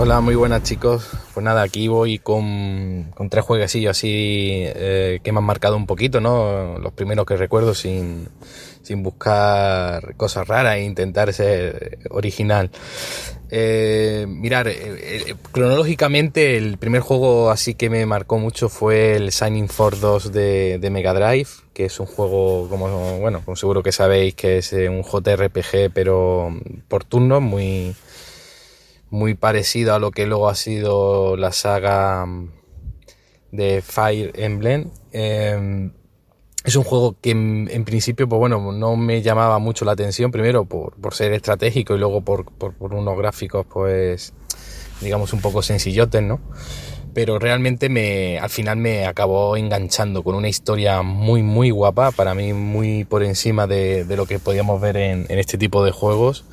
Hola, 0.00 0.20
muy 0.20 0.36
buenas 0.36 0.62
chicos. 0.62 1.08
Pues 1.34 1.42
nada, 1.42 1.62
aquí 1.62 1.88
voy 1.88 2.20
con, 2.20 3.10
con 3.16 3.28
tres 3.28 3.44
jueguecillos 3.44 3.90
así 3.90 4.62
eh, 4.64 5.18
que 5.24 5.32
me 5.32 5.38
han 5.38 5.44
marcado 5.44 5.76
un 5.76 5.86
poquito, 5.86 6.20
¿no? 6.20 6.78
Los 6.78 6.92
primeros 6.92 7.26
que 7.26 7.36
recuerdo 7.36 7.74
sin, 7.74 8.28
sin 8.82 9.02
buscar 9.02 10.14
cosas 10.14 10.46
raras 10.46 10.76
e 10.76 10.84
intentar 10.84 11.32
ser 11.32 11.98
original. 12.10 12.70
Eh, 13.50 14.26
mirar, 14.28 14.68
eh, 14.68 15.34
cronológicamente 15.50 16.56
el 16.56 16.78
primer 16.78 17.00
juego 17.00 17.50
así 17.50 17.74
que 17.74 17.90
me 17.90 18.06
marcó 18.06 18.38
mucho 18.38 18.68
fue 18.68 19.16
el 19.16 19.32
Signing 19.32 19.68
Force 19.68 20.00
2 20.00 20.30
de, 20.30 20.78
de, 20.78 20.90
Mega 20.90 21.12
Drive, 21.12 21.48
que 21.74 21.86
es 21.86 21.98
un 21.98 22.06
juego, 22.06 22.68
como 22.68 23.18
bueno, 23.18 23.42
como 23.44 23.56
seguro 23.56 23.82
que 23.82 23.90
sabéis, 23.90 24.36
que 24.36 24.58
es 24.58 24.72
un 24.72 25.02
JRPG 25.02 25.90
pero 25.92 26.56
por 26.86 27.02
turnos, 27.02 27.42
muy 27.42 27.96
muy 29.10 29.34
parecido 29.34 29.94
a 29.94 29.98
lo 29.98 30.10
que 30.10 30.26
luego 30.26 30.48
ha 30.48 30.54
sido 30.54 31.36
la 31.36 31.52
saga 31.52 32.26
de 33.52 33.82
Fire 33.82 34.32
Emblem. 34.34 34.90
Eh, 35.12 35.90
es 36.64 36.76
un 36.76 36.84
juego 36.84 37.16
que 37.20 37.30
en, 37.30 37.68
en, 37.70 37.84
principio, 37.84 38.28
pues 38.28 38.38
bueno, 38.38 38.72
no 38.72 38.96
me 38.96 39.22
llamaba 39.22 39.58
mucho 39.58 39.84
la 39.84 39.92
atención, 39.92 40.30
primero 40.30 40.64
por, 40.64 40.94
por 40.96 41.14
ser 41.14 41.32
estratégico 41.32 41.94
y 41.94 41.98
luego 41.98 42.20
por, 42.20 42.44
por, 42.44 42.74
por, 42.74 42.92
unos 42.92 43.16
gráficos, 43.16 43.64
pues, 43.72 44.34
digamos, 45.00 45.32
un 45.32 45.40
poco 45.40 45.62
sencillotes, 45.62 46.22
¿no? 46.22 46.40
Pero 47.18 47.40
realmente 47.40 47.88
me, 47.88 48.38
al 48.38 48.48
final 48.48 48.76
me 48.76 49.04
acabó 49.04 49.56
enganchando 49.56 50.22
con 50.22 50.36
una 50.36 50.46
historia 50.46 51.02
muy, 51.02 51.42
muy 51.42 51.70
guapa, 51.70 52.12
para 52.12 52.32
mí 52.32 52.52
muy 52.52 53.02
por 53.02 53.24
encima 53.24 53.66
de, 53.66 54.04
de 54.04 54.16
lo 54.16 54.24
que 54.24 54.38
podíamos 54.38 54.80
ver 54.80 54.96
en, 54.98 55.26
en 55.28 55.40
este 55.40 55.58
tipo 55.58 55.84
de 55.84 55.90
juegos 55.90 56.44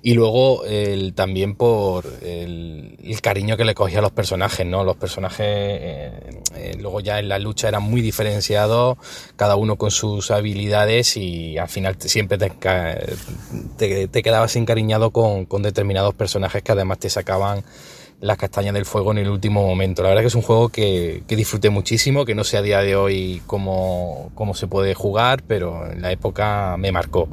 y 0.00 0.14
luego 0.14 0.64
el, 0.64 1.14
también 1.14 1.56
por 1.56 2.06
el, 2.22 2.98
cariño 3.20 3.56
que 3.56 3.64
le 3.64 3.74
cogía 3.74 3.98
a 3.98 4.02
los 4.02 4.12
personajes, 4.12 4.64
¿no? 4.64 4.84
Los 4.84 4.96
personajes 4.96 5.46
eh, 5.46 6.40
eh, 6.54 6.76
luego 6.78 7.00
ya 7.00 7.18
en 7.18 7.28
la 7.28 7.40
lucha 7.40 7.66
eran 7.66 7.82
muy 7.82 8.00
diferenciados, 8.00 8.98
cada 9.34 9.56
uno 9.56 9.74
con 9.74 9.90
sus 9.90 10.30
habilidades 10.30 11.16
y 11.16 11.58
al 11.58 11.68
final 11.68 11.96
siempre 11.98 12.38
te, 12.38 12.52
te, 13.76 14.06
te 14.06 14.22
quedabas 14.22 14.54
encariñado 14.54 15.10
con, 15.10 15.46
con 15.46 15.62
determinados 15.62 16.14
personajes 16.14 16.62
que 16.62 16.70
además 16.70 17.00
te 17.00 17.10
sacaban 17.10 17.64
las 18.22 18.38
castañas 18.38 18.72
del 18.72 18.86
fuego 18.86 19.10
en 19.10 19.18
el 19.18 19.28
último 19.28 19.66
momento. 19.66 20.02
La 20.02 20.10
verdad 20.10 20.22
que 20.22 20.28
es 20.28 20.34
un 20.36 20.42
juego 20.42 20.68
que, 20.68 21.24
disfruté 21.26 21.70
muchísimo, 21.70 22.24
que 22.24 22.36
no 22.36 22.44
sé 22.44 22.56
a 22.56 22.62
día 22.62 22.80
de 22.80 22.94
hoy 22.94 23.42
cómo, 23.48 24.30
cómo, 24.36 24.54
se 24.54 24.68
puede 24.68 24.94
jugar, 24.94 25.42
pero 25.42 25.90
en 25.90 26.02
la 26.02 26.12
época 26.12 26.76
me 26.78 26.92
marcó. 26.92 27.28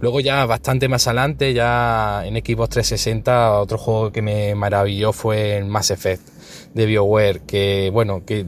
Luego 0.00 0.18
ya 0.18 0.44
bastante 0.44 0.88
más 0.88 1.06
adelante, 1.06 1.54
ya 1.54 2.26
en 2.26 2.34
Xbox 2.34 2.70
360, 2.70 3.60
otro 3.60 3.78
juego 3.78 4.10
que 4.10 4.20
me 4.20 4.56
maravilló 4.56 5.12
fue 5.12 5.62
Mass 5.62 5.92
Effect 5.92 6.28
de 6.74 6.86
BioWare, 6.86 7.42
que 7.46 7.90
bueno, 7.92 8.24
que 8.26 8.46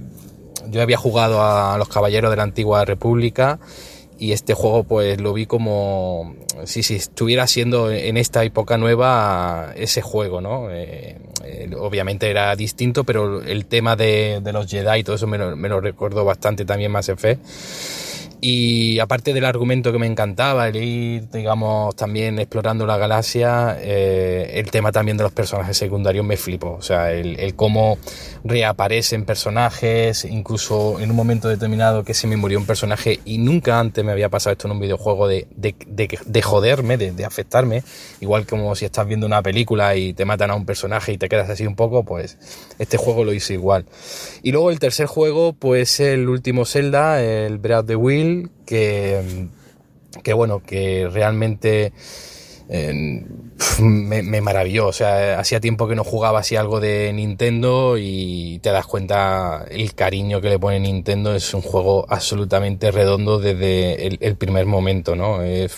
yo 0.70 0.82
había 0.82 0.96
jugado 0.96 1.44
a 1.44 1.78
los 1.78 1.88
Caballeros 1.88 2.30
de 2.30 2.36
la 2.36 2.42
Antigua 2.42 2.84
República 2.84 3.60
y 4.18 4.32
este 4.32 4.54
juego 4.54 4.84
pues 4.84 5.20
lo 5.20 5.32
vi 5.32 5.46
como 5.46 6.34
si, 6.64 6.82
si 6.82 6.96
estuviera 6.96 7.46
siendo 7.46 7.90
en 7.90 8.16
esta 8.16 8.44
época 8.44 8.76
nueva 8.76 9.72
ese 9.76 10.02
juego, 10.02 10.40
¿no? 10.40 10.70
Eh, 10.70 11.16
obviamente 11.78 12.30
era 12.30 12.54
distinto, 12.56 13.04
pero 13.04 13.42
el 13.42 13.66
tema 13.66 13.96
de, 13.96 14.40
de, 14.42 14.52
los 14.52 14.68
Jedi 14.68 15.00
y 15.00 15.04
todo 15.04 15.16
eso 15.16 15.26
me 15.26 15.38
lo, 15.38 15.56
me 15.56 15.68
lo 15.68 15.80
recuerdo 15.80 16.24
bastante 16.24 16.64
también 16.64 16.90
más 16.90 17.08
Effect. 17.08 17.40
Y 18.40 19.00
aparte 19.00 19.32
del 19.32 19.44
argumento 19.44 19.90
que 19.90 19.98
me 19.98 20.06
encantaba, 20.06 20.68
el 20.68 20.76
ir, 20.76 21.28
digamos, 21.30 21.96
también 21.96 22.38
explorando 22.38 22.86
la 22.86 22.96
galaxia, 22.96 23.76
eh, 23.80 24.52
el 24.54 24.70
tema 24.70 24.92
también 24.92 25.16
de 25.16 25.24
los 25.24 25.32
personajes 25.32 25.76
secundarios 25.76 26.24
me 26.24 26.36
flipó. 26.36 26.74
O 26.74 26.82
sea, 26.82 27.12
el, 27.12 27.54
cómo 27.56 27.98
reaparecen 28.44 29.24
personajes, 29.24 30.24
incluso 30.24 31.00
en 31.00 31.10
un 31.10 31.16
momento 31.16 31.48
determinado 31.48 32.04
que 32.04 32.14
se 32.14 32.28
me 32.28 32.36
murió 32.36 32.58
un 32.58 32.66
personaje 32.66 33.18
y 33.24 33.38
nunca 33.38 33.80
antes 33.80 34.04
me 34.04 34.12
había 34.12 34.28
pasado 34.28 34.52
esto 34.52 34.68
en 34.68 34.72
un 34.72 34.80
videojuego 34.80 35.26
de, 35.26 35.48
de, 35.56 35.74
de, 35.88 36.18
de 36.24 36.42
joderme, 36.42 36.96
de, 36.96 37.10
de, 37.10 37.24
afectarme. 37.24 37.82
Igual 38.20 38.46
como 38.46 38.76
si 38.76 38.84
estás 38.84 39.08
viendo 39.08 39.26
una 39.26 39.42
película 39.42 39.96
y 39.96 40.12
te 40.12 40.24
matan 40.24 40.52
a 40.52 40.54
un 40.54 40.64
personaje 40.64 41.12
y 41.12 41.18
te 41.18 41.28
quedas 41.28 41.50
así 41.50 41.66
un 41.66 41.74
poco, 41.74 42.04
pues 42.04 42.38
este 42.78 42.98
juego 42.98 43.24
lo 43.24 43.32
hizo 43.32 43.52
igual. 43.52 43.84
Y 44.44 44.52
luego 44.52 44.70
el 44.70 44.78
tercer 44.78 45.06
juego, 45.06 45.54
pues 45.54 45.98
el 45.98 46.28
último 46.28 46.64
Zelda, 46.64 47.20
el 47.20 47.58
Breath 47.58 47.80
of 47.80 47.86
the 47.86 47.96
Wild 47.96 48.27
que, 48.66 49.48
que 50.22 50.32
bueno, 50.32 50.62
que 50.62 51.08
realmente 51.12 51.92
eh, 52.70 53.24
me, 53.80 54.22
me, 54.22 54.40
maravilló. 54.40 54.88
O 54.88 54.92
sea, 54.92 55.38
hacía 55.38 55.60
tiempo 55.60 55.88
que 55.88 55.94
no 55.94 56.04
jugaba 56.04 56.40
así 56.40 56.56
algo 56.56 56.80
de 56.80 57.12
Nintendo 57.12 57.96
y 57.98 58.58
te 58.60 58.70
das 58.70 58.86
cuenta 58.86 59.64
el 59.70 59.94
cariño 59.94 60.40
que 60.40 60.50
le 60.50 60.58
pone 60.58 60.78
Nintendo. 60.80 61.34
Es 61.34 61.54
un 61.54 61.62
juego 61.62 62.06
absolutamente 62.08 62.90
redondo 62.90 63.38
desde 63.38 64.06
el, 64.06 64.36
primer 64.36 64.66
momento, 64.66 65.16
¿no? 65.16 65.42
Es, 65.42 65.76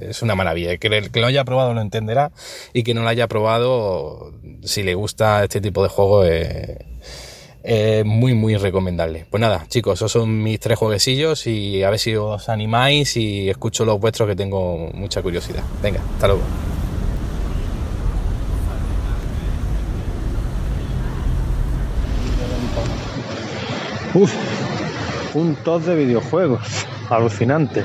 es 0.00 0.22
una 0.22 0.34
maravilla. 0.34 0.76
Que, 0.76 0.88
el, 0.88 1.10
que 1.10 1.20
lo 1.20 1.26
haya 1.26 1.44
probado 1.44 1.74
lo 1.74 1.80
entenderá 1.80 2.30
y 2.72 2.82
que 2.82 2.94
no 2.94 3.02
lo 3.02 3.08
haya 3.08 3.26
probado, 3.26 4.32
si 4.62 4.82
le 4.82 4.94
gusta 4.94 5.44
este 5.44 5.60
tipo 5.60 5.82
de 5.82 5.88
juego, 5.88 6.24
eh, 6.24 6.84
eh, 7.70 8.02
muy 8.02 8.32
muy 8.32 8.56
recomendable. 8.56 9.26
Pues 9.28 9.42
nada, 9.42 9.66
chicos, 9.68 9.98
esos 9.98 10.10
son 10.10 10.42
mis 10.42 10.58
tres 10.58 10.78
jueguecillos 10.78 11.46
y 11.46 11.82
a 11.82 11.90
ver 11.90 11.98
si 11.98 12.16
os 12.16 12.48
animáis 12.48 13.14
y 13.18 13.50
escucho 13.50 13.84
los 13.84 14.00
vuestros 14.00 14.26
que 14.26 14.34
tengo 14.34 14.88
mucha 14.94 15.20
curiosidad. 15.20 15.62
Venga, 15.82 16.00
hasta 16.14 16.28
luego. 16.28 16.42
Uf, 24.14 24.32
un 25.34 25.54
top 25.56 25.82
de 25.82 25.94
videojuegos, 25.94 26.86
alucinante, 27.10 27.84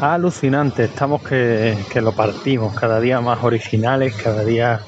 alucinante. 0.00 0.84
Estamos 0.84 1.20
que, 1.24 1.76
que 1.92 2.00
lo 2.00 2.12
partimos, 2.12 2.78
cada 2.78 3.00
día 3.00 3.20
más 3.20 3.42
originales, 3.42 4.14
cada 4.14 4.44
día 4.44 4.82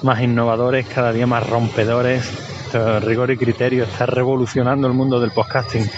más 0.00 0.22
innovadores, 0.22 0.86
cada 0.86 1.12
día 1.12 1.26
más 1.26 1.46
rompedores 1.46 2.48
rigor 3.00 3.30
y 3.30 3.36
criterio 3.36 3.84
está 3.84 4.06
revolucionando 4.06 4.86
el 4.86 4.94
mundo 4.94 5.20
del 5.20 5.30
podcasting. 5.30 5.88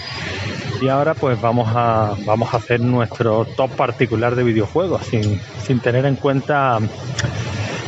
Y 0.81 0.87
ahora 0.87 1.13
pues 1.13 1.39
vamos 1.39 1.69
a, 1.75 2.15
vamos 2.25 2.53
a 2.53 2.57
hacer 2.57 2.79
nuestro 2.79 3.45
top 3.45 3.71
particular 3.71 4.35
de 4.35 4.43
videojuegos 4.43 5.05
sin, 5.05 5.39
sin 5.63 5.79
tener 5.79 6.05
en 6.05 6.15
cuenta 6.15 6.79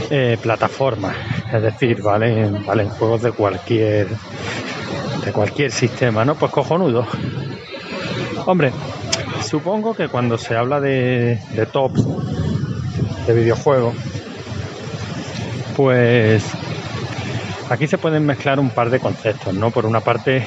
eh, 0.10 0.38
plataformas. 0.42 1.16
Es 1.52 1.62
decir, 1.62 2.02
vale, 2.02 2.50
valen 2.66 2.90
juegos 2.90 3.24
de 3.24 3.32
cualquier 3.32 4.08
de 5.26 5.32
cualquier 5.32 5.72
sistema, 5.72 6.26
¿no? 6.26 6.36
Pues 6.36 6.52
cojonudo. 6.52 7.08
Hombre, 8.46 8.72
supongo 9.44 9.96
que 9.96 10.10
cuando 10.10 10.38
se 10.38 10.56
habla 10.56 10.80
de, 10.80 11.40
de 11.56 11.66
tops 11.66 12.06
de 13.26 13.34
videojuegos, 13.34 13.96
pues 15.76 16.44
Aquí 17.70 17.88
se 17.88 17.98
pueden 17.98 18.26
mezclar 18.26 18.60
un 18.60 18.70
par 18.70 18.90
de 18.90 19.00
conceptos, 19.00 19.54
¿no? 19.54 19.72
Por 19.72 19.86
una 19.86 20.02
parte, 20.02 20.46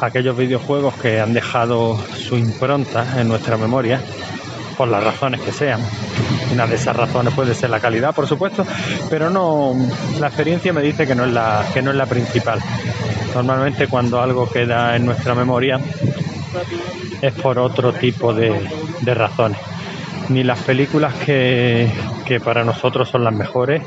aquellos 0.00 0.36
videojuegos 0.36 0.94
que 0.94 1.20
han 1.20 1.32
dejado 1.32 1.98
su 2.14 2.36
impronta 2.36 3.20
en 3.20 3.28
nuestra 3.28 3.56
memoria, 3.56 4.00
por 4.76 4.88
las 4.88 5.04
razones 5.04 5.40
que 5.40 5.52
sean. 5.52 5.80
Una 6.52 6.66
de 6.66 6.74
esas 6.74 6.96
razones 6.96 7.32
puede 7.34 7.54
ser 7.54 7.70
la 7.70 7.80
calidad, 7.80 8.14
por 8.14 8.26
supuesto, 8.26 8.66
pero 9.08 9.30
no, 9.30 9.74
la 10.18 10.26
experiencia 10.26 10.72
me 10.72 10.82
dice 10.82 11.06
que 11.06 11.14
no 11.14 11.24
es 11.24 11.32
la, 11.32 11.64
que 11.72 11.80
no 11.80 11.90
es 11.90 11.96
la 11.96 12.06
principal. 12.06 12.60
Normalmente 13.34 13.86
cuando 13.86 14.20
algo 14.20 14.50
queda 14.50 14.96
en 14.96 15.06
nuestra 15.06 15.34
memoria 15.34 15.78
es 17.22 17.32
por 17.34 17.58
otro 17.58 17.92
tipo 17.92 18.32
de, 18.32 18.68
razones. 19.04 19.58
Ni 20.28 20.42
las 20.42 20.60
películas 20.60 21.14
que, 21.14 21.90
que 22.24 22.40
para 22.40 22.64
nosotros 22.64 23.08
son 23.08 23.24
las 23.24 23.34
mejores, 23.34 23.82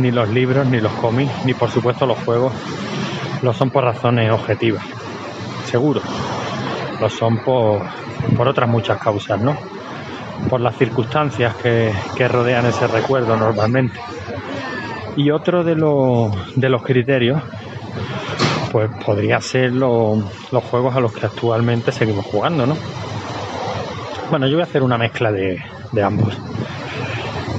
ni 0.00 0.10
los 0.10 0.28
libros, 0.28 0.66
ni 0.66 0.80
los 0.80 0.92
cómics, 0.94 1.32
ni 1.44 1.54
por 1.54 1.70
supuesto 1.70 2.06
los 2.06 2.18
juegos, 2.24 2.52
lo 3.42 3.52
son 3.52 3.70
por 3.70 3.84
razones 3.84 4.30
objetivas. 4.30 4.84
Seguro. 5.64 6.00
Lo 7.00 7.10
son 7.10 7.38
por, 7.38 7.82
por 8.36 8.48
otras 8.48 8.68
muchas 8.68 8.98
causas, 8.98 9.40
¿no? 9.40 9.56
Por 10.48 10.60
las 10.60 10.76
circunstancias 10.76 11.54
que, 11.56 11.92
que 12.16 12.28
rodean 12.28 12.66
ese 12.66 12.86
recuerdo 12.86 13.36
normalmente. 13.36 13.98
Y 15.16 15.30
otro 15.30 15.64
de 15.64 15.74
los, 15.74 16.30
de 16.56 16.68
los 16.68 16.82
criterios, 16.82 17.42
pues 18.72 18.90
podría 19.04 19.40
ser 19.40 19.72
lo- 19.72 20.22
los 20.50 20.64
juegos 20.64 20.94
a 20.96 21.00
los 21.00 21.12
que 21.12 21.26
actualmente 21.26 21.90
seguimos 21.92 22.26
jugando, 22.26 22.66
¿no? 22.66 22.76
Bueno, 24.30 24.46
yo 24.46 24.54
voy 24.54 24.62
a 24.62 24.64
hacer 24.64 24.82
una 24.82 24.98
mezcla 24.98 25.30
de, 25.32 25.58
de 25.92 26.02
ambos. 26.02 26.38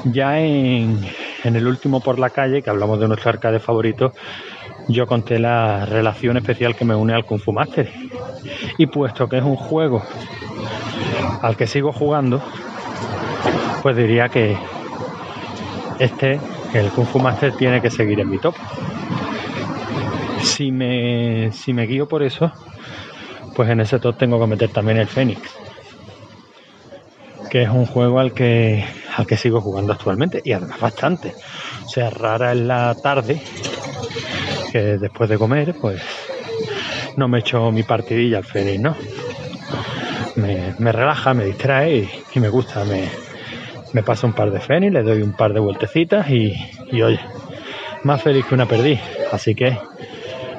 Ya 0.06 0.40
en, 0.40 1.00
en 1.44 1.56
el 1.56 1.68
último 1.68 2.02
por 2.02 2.20
la 2.20 2.30
calle, 2.30 2.62
que 2.62 2.70
hablamos 2.70 3.00
de 3.00 3.08
nuestro 3.08 3.30
arcade 3.30 3.60
favorito, 3.60 4.14
yo 4.88 5.06
conté 5.06 5.40
la 5.40 5.86
relación 5.86 6.38
especial 6.38 6.76
que 6.76 6.86
me 6.86 6.96
une 6.96 7.14
al 7.14 7.26
Kung 7.26 7.40
Fu 7.40 7.52
Master. 7.52 7.92
Y 8.78 8.88
puesto 8.88 9.28
que 9.28 9.38
es 9.38 9.44
un 9.44 9.56
juego 9.56 10.04
al 11.42 11.58
que 11.58 11.68
sigo 11.68 11.92
jugando, 11.92 12.42
pues 13.82 13.96
diría 13.96 14.30
que 14.30 14.58
este, 16.00 16.40
el 16.74 16.90
Kung 16.92 17.08
Fu 17.08 17.20
Master, 17.20 17.54
tiene 17.54 17.82
que 17.82 17.90
seguir 17.90 18.20
en 18.20 18.30
mi 18.30 18.38
top. 18.38 18.56
Si 20.42 20.72
me, 20.72 21.52
si 21.52 21.74
me 21.74 21.86
guío 21.86 22.08
por 22.08 22.24
eso, 22.24 22.52
pues 23.56 23.70
en 23.70 23.82
ese 23.82 24.00
top 24.00 24.18
tengo 24.18 24.40
que 24.40 24.48
meter 24.48 24.70
también 24.70 24.98
el 25.00 25.08
Fénix, 25.08 25.42
que 27.50 27.64
es 27.64 27.70
un 27.70 27.86
juego 27.86 28.20
al 28.20 28.34
que, 28.34 28.86
al 29.18 29.26
que 29.26 29.36
sigo 29.36 29.62
jugando 29.62 29.94
actualmente 29.94 30.42
y 30.46 30.54
además 30.54 30.80
bastante. 30.80 31.34
O 31.84 31.90
sea, 31.90 32.10
rara 32.12 32.52
es 32.52 32.60
la 32.60 32.96
tarde 33.02 33.42
que 34.72 34.80
después 34.98 35.28
de 35.28 35.38
comer, 35.40 35.76
pues 35.82 36.02
no 37.16 37.28
me 37.28 37.40
echo 37.40 37.72
mi 37.72 37.82
partidilla 37.82 38.38
al 38.38 38.44
Fénix, 38.46 38.80
¿no? 38.80 38.96
Me, 40.36 40.76
me 40.78 40.92
relaja, 40.92 41.34
me 41.34 41.46
distrae 41.46 41.98
y, 41.98 42.10
y 42.36 42.40
me 42.40 42.50
gusta. 42.50 42.86
Me, 42.86 43.10
me 43.94 44.04
paso 44.04 44.28
un 44.28 44.34
par 44.34 44.52
de 44.52 44.60
Fénix, 44.60 44.94
le 44.94 45.02
doy 45.02 45.24
un 45.24 45.34
par 45.34 45.52
de 45.52 45.60
vueltecitas 45.62 46.30
y, 46.30 46.54
y 46.92 47.02
oye, 47.02 47.20
más 48.04 48.22
feliz 48.22 48.46
que 48.46 48.54
una 48.54 48.68
perdí. 48.68 49.00
Así 49.32 49.56
que, 49.56 49.76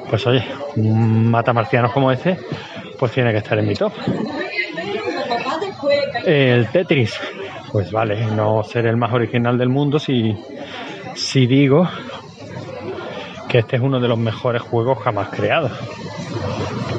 pues 0.09 0.27
oye, 0.27 0.43
un 0.75 1.31
mata 1.31 1.53
marcianos 1.53 1.93
como 1.93 2.11
ese, 2.11 2.37
pues 2.97 3.13
tiene 3.13 3.31
que 3.31 3.37
estar 3.37 3.57
en 3.57 3.67
mi 3.67 3.75
top. 3.75 3.93
El 6.25 6.67
Tetris, 6.67 7.17
pues 7.71 7.91
vale, 7.91 8.25
no 8.27 8.63
ser 8.63 8.85
el 8.85 8.97
más 8.97 9.13
original 9.13 9.57
del 9.57 9.69
mundo 9.69 9.99
si, 9.99 10.35
si 11.15 11.45
digo 11.45 11.87
que 13.47 13.59
este 13.59 13.77
es 13.77 13.81
uno 13.81 13.99
de 13.99 14.07
los 14.07 14.17
mejores 14.17 14.61
juegos 14.61 14.99
jamás 14.99 15.29
creados. 15.29 15.71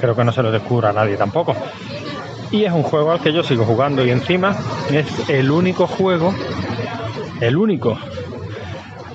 Creo 0.00 0.16
que 0.16 0.24
no 0.24 0.32
se 0.32 0.42
lo 0.42 0.50
descubra 0.50 0.90
a 0.90 0.92
nadie 0.92 1.16
tampoco. 1.16 1.54
Y 2.50 2.64
es 2.64 2.72
un 2.72 2.82
juego 2.82 3.12
al 3.12 3.20
que 3.20 3.32
yo 3.32 3.42
sigo 3.42 3.64
jugando 3.64 4.04
y 4.04 4.10
encima 4.10 4.56
es 4.90 5.28
el 5.28 5.50
único 5.50 5.86
juego, 5.86 6.34
el 7.40 7.56
único 7.56 7.96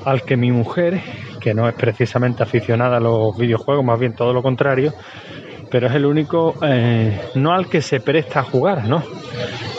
al 0.05 0.23
que 0.23 0.37
mi 0.37 0.51
mujer, 0.51 1.01
que 1.41 1.53
no 1.53 1.67
es 1.67 1.75
precisamente 1.75 2.43
aficionada 2.43 2.97
a 2.97 3.01
los 3.01 3.37
videojuegos, 3.37 3.83
más 3.83 3.99
bien 3.99 4.13
todo 4.13 4.31
lo 4.31 4.41
contrario, 4.41 4.93
pero 5.69 5.87
es 5.87 5.95
el 5.95 6.05
único, 6.05 6.55
eh, 6.61 7.19
no 7.35 7.53
al 7.53 7.67
que 7.67 7.81
se 7.81 7.99
presta 7.99 8.39
a 8.41 8.43
jugar, 8.43 8.85
¿no? 8.87 9.03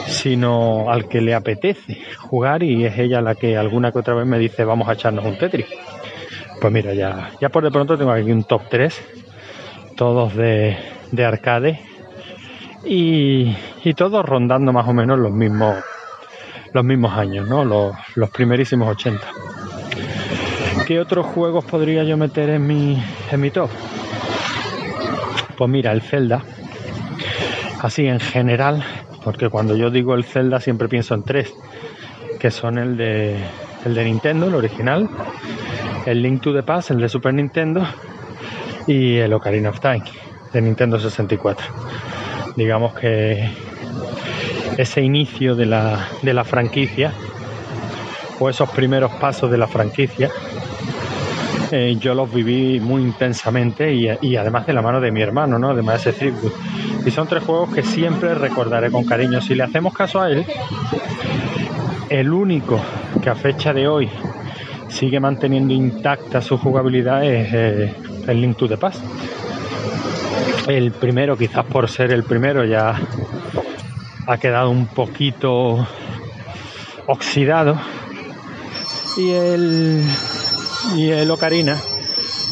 Sino 0.06 0.90
al 0.90 1.08
que 1.08 1.20
le 1.20 1.34
apetece 1.34 1.98
jugar 2.18 2.62
y 2.62 2.84
es 2.84 2.98
ella 2.98 3.20
la 3.20 3.34
que 3.34 3.56
alguna 3.56 3.92
que 3.92 3.98
otra 3.98 4.14
vez 4.14 4.26
me 4.26 4.38
dice 4.38 4.64
vamos 4.64 4.88
a 4.88 4.92
echarnos 4.94 5.24
un 5.24 5.38
Tetris. 5.38 5.66
Pues 6.60 6.72
mira, 6.72 6.94
ya, 6.94 7.32
ya 7.40 7.48
por 7.48 7.64
de 7.64 7.70
pronto 7.70 7.98
tengo 7.98 8.12
aquí 8.12 8.30
un 8.32 8.44
top 8.44 8.62
3, 8.70 9.02
todos 9.96 10.34
de, 10.34 10.76
de 11.12 11.24
arcade 11.24 11.80
y, 12.84 13.54
y 13.84 13.94
todos 13.94 14.24
rondando 14.24 14.72
más 14.72 14.88
o 14.88 14.92
menos 14.92 15.18
los 15.18 15.32
mismos, 15.32 15.76
los 16.72 16.84
mismos 16.84 17.12
años, 17.12 17.48
¿no? 17.48 17.64
Los, 17.64 17.94
los 18.14 18.30
primerísimos 18.30 18.88
80. 18.88 19.20
¿Qué 20.86 21.00
otros 21.00 21.26
juegos 21.26 21.64
podría 21.64 22.04
yo 22.04 22.16
meter 22.16 22.48
en 22.50 22.66
mi, 22.66 23.02
en 23.30 23.40
mi 23.40 23.50
top? 23.50 23.70
Pues 25.56 25.70
mira, 25.70 25.92
el 25.92 26.02
Zelda, 26.02 26.44
así 27.80 28.06
en 28.06 28.20
general, 28.20 28.84
porque 29.24 29.48
cuando 29.48 29.74
yo 29.74 29.90
digo 29.90 30.14
el 30.14 30.24
Zelda 30.24 30.60
siempre 30.60 30.88
pienso 30.88 31.14
en 31.14 31.22
tres, 31.22 31.54
que 32.38 32.50
son 32.50 32.78
el 32.78 32.96
de, 32.96 33.42
el 33.84 33.94
de 33.94 34.04
Nintendo, 34.04 34.48
el 34.48 34.54
original, 34.54 35.08
el 36.04 36.22
Link 36.22 36.42
to 36.42 36.52
the 36.52 36.62
Past, 36.62 36.90
el 36.90 37.00
de 37.00 37.08
Super 37.08 37.32
Nintendo, 37.32 37.86
y 38.86 39.16
el 39.16 39.32
Ocarina 39.32 39.70
of 39.70 39.80
Time, 39.80 40.04
de 40.52 40.60
Nintendo 40.60 40.98
64. 40.98 41.66
Digamos 42.56 42.94
que 42.94 43.50
ese 44.76 45.00
inicio 45.00 45.54
de 45.54 45.66
la, 45.66 46.06
de 46.22 46.34
la 46.34 46.44
franquicia, 46.44 47.12
o 48.38 48.50
esos 48.50 48.68
primeros 48.70 49.12
pasos 49.14 49.50
de 49.50 49.56
la 49.56 49.66
franquicia, 49.66 50.30
eh, 51.72 51.96
yo 51.98 52.14
los 52.14 52.32
viví 52.32 52.80
muy 52.80 53.02
intensamente 53.02 53.92
y, 53.92 54.36
además 54.36 54.66
de 54.66 54.72
la 54.72 54.82
mano 54.82 55.00
de 55.00 55.10
mi 55.10 55.22
hermano, 55.22 55.58
¿no? 55.58 55.74
de 55.74 55.82
Maese 55.82 56.12
Threepwood. 56.12 56.52
Y 57.04 57.10
son 57.10 57.26
tres 57.26 57.42
juegos 57.42 57.74
que 57.74 57.82
siempre 57.82 58.34
recordaré 58.34 58.90
con 58.90 59.04
cariño. 59.04 59.40
Si 59.40 59.54
le 59.54 59.64
hacemos 59.64 59.94
caso 59.94 60.20
a 60.20 60.30
él, 60.30 60.44
el 62.08 62.32
único 62.32 62.80
que 63.22 63.30
a 63.30 63.34
fecha 63.34 63.72
de 63.72 63.88
hoy 63.88 64.08
sigue 64.88 65.20
manteniendo 65.20 65.74
intacta 65.74 66.40
su 66.40 66.56
jugabilidad 66.58 67.24
es 67.24 67.48
eh, 67.52 67.94
el 68.26 68.40
Link 68.40 68.56
to 68.56 68.68
the 68.68 68.76
Past. 68.76 69.02
El 70.66 70.92
primero, 70.92 71.36
quizás 71.36 71.64
por 71.64 71.88
ser 71.88 72.12
el 72.12 72.24
primero, 72.24 72.64
ya 72.64 72.98
ha 74.26 74.38
quedado 74.38 74.70
un 74.70 74.86
poquito 74.86 75.86
oxidado. 77.06 77.78
Y 79.16 79.30
el, 79.30 80.04
y 80.94 81.10
el 81.10 81.30
Ocarina, 81.30 81.80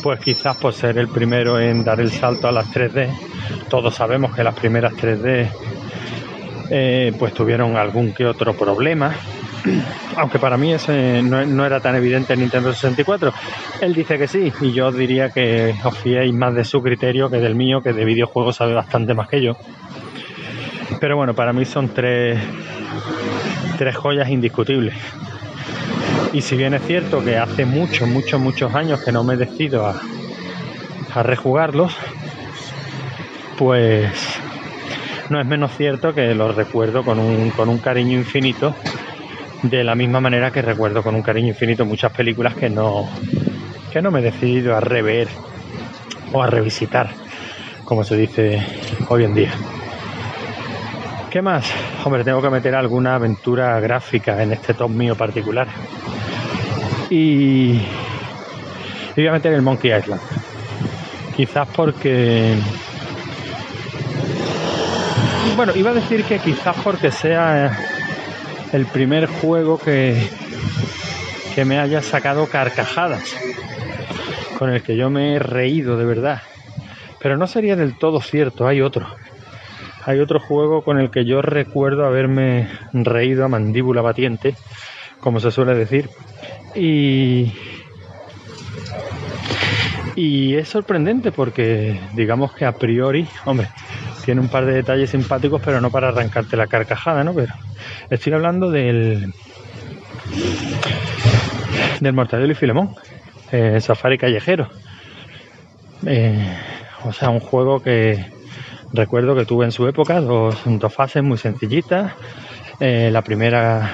pues 0.02 0.20
quizás 0.20 0.56
por 0.56 0.72
ser 0.74 0.98
el 0.98 1.08
primero 1.08 1.60
en 1.60 1.84
dar 1.84 2.00
el 2.00 2.10
salto 2.10 2.48
a 2.48 2.52
las 2.52 2.66
3D. 2.70 3.08
Todos 3.68 3.94
sabemos 3.94 4.34
que 4.34 4.42
las 4.42 4.54
primeras 4.54 4.92
3D 4.94 5.50
eh, 6.70 7.12
pues 7.18 7.32
tuvieron 7.32 7.76
algún 7.76 8.12
que 8.12 8.26
otro 8.26 8.54
problema. 8.54 9.14
Aunque 10.16 10.38
para 10.38 10.56
mí 10.56 10.72
ese 10.72 11.22
no, 11.22 11.64
era 11.64 11.80
tan 11.80 11.94
evidente 11.94 12.34
en 12.34 12.40
Nintendo 12.40 12.72
64. 12.72 13.32
Él 13.80 13.94
dice 13.94 14.18
que 14.18 14.28
sí, 14.28 14.52
y 14.60 14.72
yo 14.72 14.90
diría 14.92 15.30
que 15.30 15.74
os 15.84 15.96
fiéis 15.98 16.34
más 16.34 16.54
de 16.54 16.64
su 16.64 16.82
criterio 16.82 17.30
que 17.30 17.38
del 17.38 17.54
mío, 17.54 17.80
que 17.82 17.92
de 17.92 18.04
videojuegos 18.04 18.56
sabe 18.56 18.74
bastante 18.74 19.14
más 19.14 19.28
que 19.28 19.42
yo. 19.42 19.56
Pero 21.00 21.16
bueno, 21.16 21.34
para 21.34 21.52
mí 21.52 21.64
son 21.64 21.88
tres, 21.88 22.38
tres 23.78 23.96
joyas 23.96 24.28
indiscutibles. 24.28 24.94
Y 26.34 26.42
si 26.42 26.56
bien 26.56 26.74
es 26.74 26.82
cierto 26.82 27.24
que 27.24 27.38
hace 27.38 27.64
muchos, 27.64 28.08
muchos, 28.08 28.40
muchos 28.40 28.74
años 28.74 29.00
que 29.04 29.12
no 29.12 29.22
me 29.22 29.36
decido 29.36 29.86
a, 29.86 29.94
a 31.14 31.22
rejugarlos, 31.22 31.96
pues 33.56 34.10
no 35.30 35.40
es 35.40 35.46
menos 35.46 35.76
cierto 35.76 36.12
que 36.12 36.34
los 36.34 36.56
recuerdo 36.56 37.04
con 37.04 37.20
un, 37.20 37.50
con 37.50 37.68
un 37.68 37.78
cariño 37.78 38.18
infinito, 38.18 38.74
de 39.62 39.84
la 39.84 39.94
misma 39.94 40.20
manera 40.20 40.50
que 40.50 40.60
recuerdo 40.60 41.04
con 41.04 41.14
un 41.14 41.22
cariño 41.22 41.50
infinito 41.50 41.84
muchas 41.84 42.10
películas 42.10 42.56
que 42.56 42.68
no, 42.68 43.08
que 43.92 44.02
no 44.02 44.10
me 44.10 44.18
he 44.18 44.22
decidido 44.22 44.76
a 44.76 44.80
rever 44.80 45.28
o 46.32 46.42
a 46.42 46.48
revisitar, 46.48 47.10
como 47.84 48.02
se 48.02 48.16
dice 48.16 48.60
hoy 49.08 49.22
en 49.22 49.34
día. 49.34 49.52
¿Qué 51.30 51.42
más? 51.42 51.72
Hombre, 52.04 52.24
tengo 52.24 52.42
que 52.42 52.50
meter 52.50 52.74
alguna 52.74 53.14
aventura 53.14 53.78
gráfica 53.78 54.42
en 54.42 54.52
este 54.52 54.74
top 54.74 54.90
mío 54.90 55.16
particular. 55.16 55.68
Y, 57.14 57.80
y 59.14 59.26
a 59.28 59.30
meter 59.30 59.52
el 59.52 59.62
Monkey 59.62 59.96
Island. 59.96 60.20
Quizás 61.36 61.68
porque... 61.68 62.56
Bueno, 65.54 65.72
iba 65.76 65.92
a 65.92 65.94
decir 65.94 66.24
que 66.24 66.40
quizás 66.40 66.74
porque 66.82 67.12
sea 67.12 67.78
el 68.72 68.86
primer 68.86 69.26
juego 69.26 69.78
que, 69.78 70.28
que 71.54 71.64
me 71.64 71.78
haya 71.78 72.02
sacado 72.02 72.48
carcajadas, 72.48 73.36
con 74.58 74.70
el 74.70 74.82
que 74.82 74.96
yo 74.96 75.08
me 75.08 75.34
he 75.34 75.38
reído 75.38 75.96
de 75.96 76.06
verdad. 76.06 76.42
Pero 77.20 77.36
no 77.36 77.46
sería 77.46 77.76
del 77.76 77.96
todo 77.96 78.20
cierto, 78.20 78.66
hay 78.66 78.80
otro. 78.80 79.06
Hay 80.04 80.18
otro 80.18 80.40
juego 80.40 80.82
con 80.82 80.98
el 80.98 81.12
que 81.12 81.24
yo 81.24 81.42
recuerdo 81.42 82.04
haberme 82.06 82.68
reído 82.92 83.44
a 83.44 83.48
mandíbula 83.48 84.02
batiente, 84.02 84.56
como 85.24 85.40
se 85.40 85.50
suele 85.50 85.74
decir. 85.74 86.10
Y, 86.74 87.50
y 90.14 90.54
es 90.54 90.68
sorprendente 90.68 91.32
porque 91.32 91.98
digamos 92.12 92.52
que 92.52 92.66
a 92.66 92.72
priori, 92.72 93.26
hombre, 93.46 93.68
tiene 94.22 94.42
un 94.42 94.48
par 94.48 94.66
de 94.66 94.74
detalles 94.74 95.08
simpáticos, 95.08 95.62
pero 95.64 95.80
no 95.80 95.90
para 95.90 96.08
arrancarte 96.08 96.58
la 96.58 96.66
carcajada, 96.66 97.24
¿no? 97.24 97.32
Pero 97.32 97.54
estoy 98.10 98.34
hablando 98.34 98.70
del 98.70 99.32
del 102.00 102.12
Mortadelo 102.12 102.52
y 102.52 102.54
Filemón, 102.54 102.94
eh, 103.50 103.80
Safari 103.80 104.18
Callejero. 104.18 104.68
Eh, 106.04 106.54
o 107.04 107.14
sea, 107.14 107.30
un 107.30 107.40
juego 107.40 107.80
que 107.80 108.26
recuerdo 108.92 109.34
que 109.34 109.46
tuve 109.46 109.64
en 109.64 109.72
su 109.72 109.88
época 109.88 110.20
dos, 110.20 110.60
dos 110.66 110.92
fases 110.92 111.22
muy 111.22 111.38
sencillitas. 111.38 112.12
Eh, 112.78 113.08
la 113.10 113.22
primera 113.22 113.90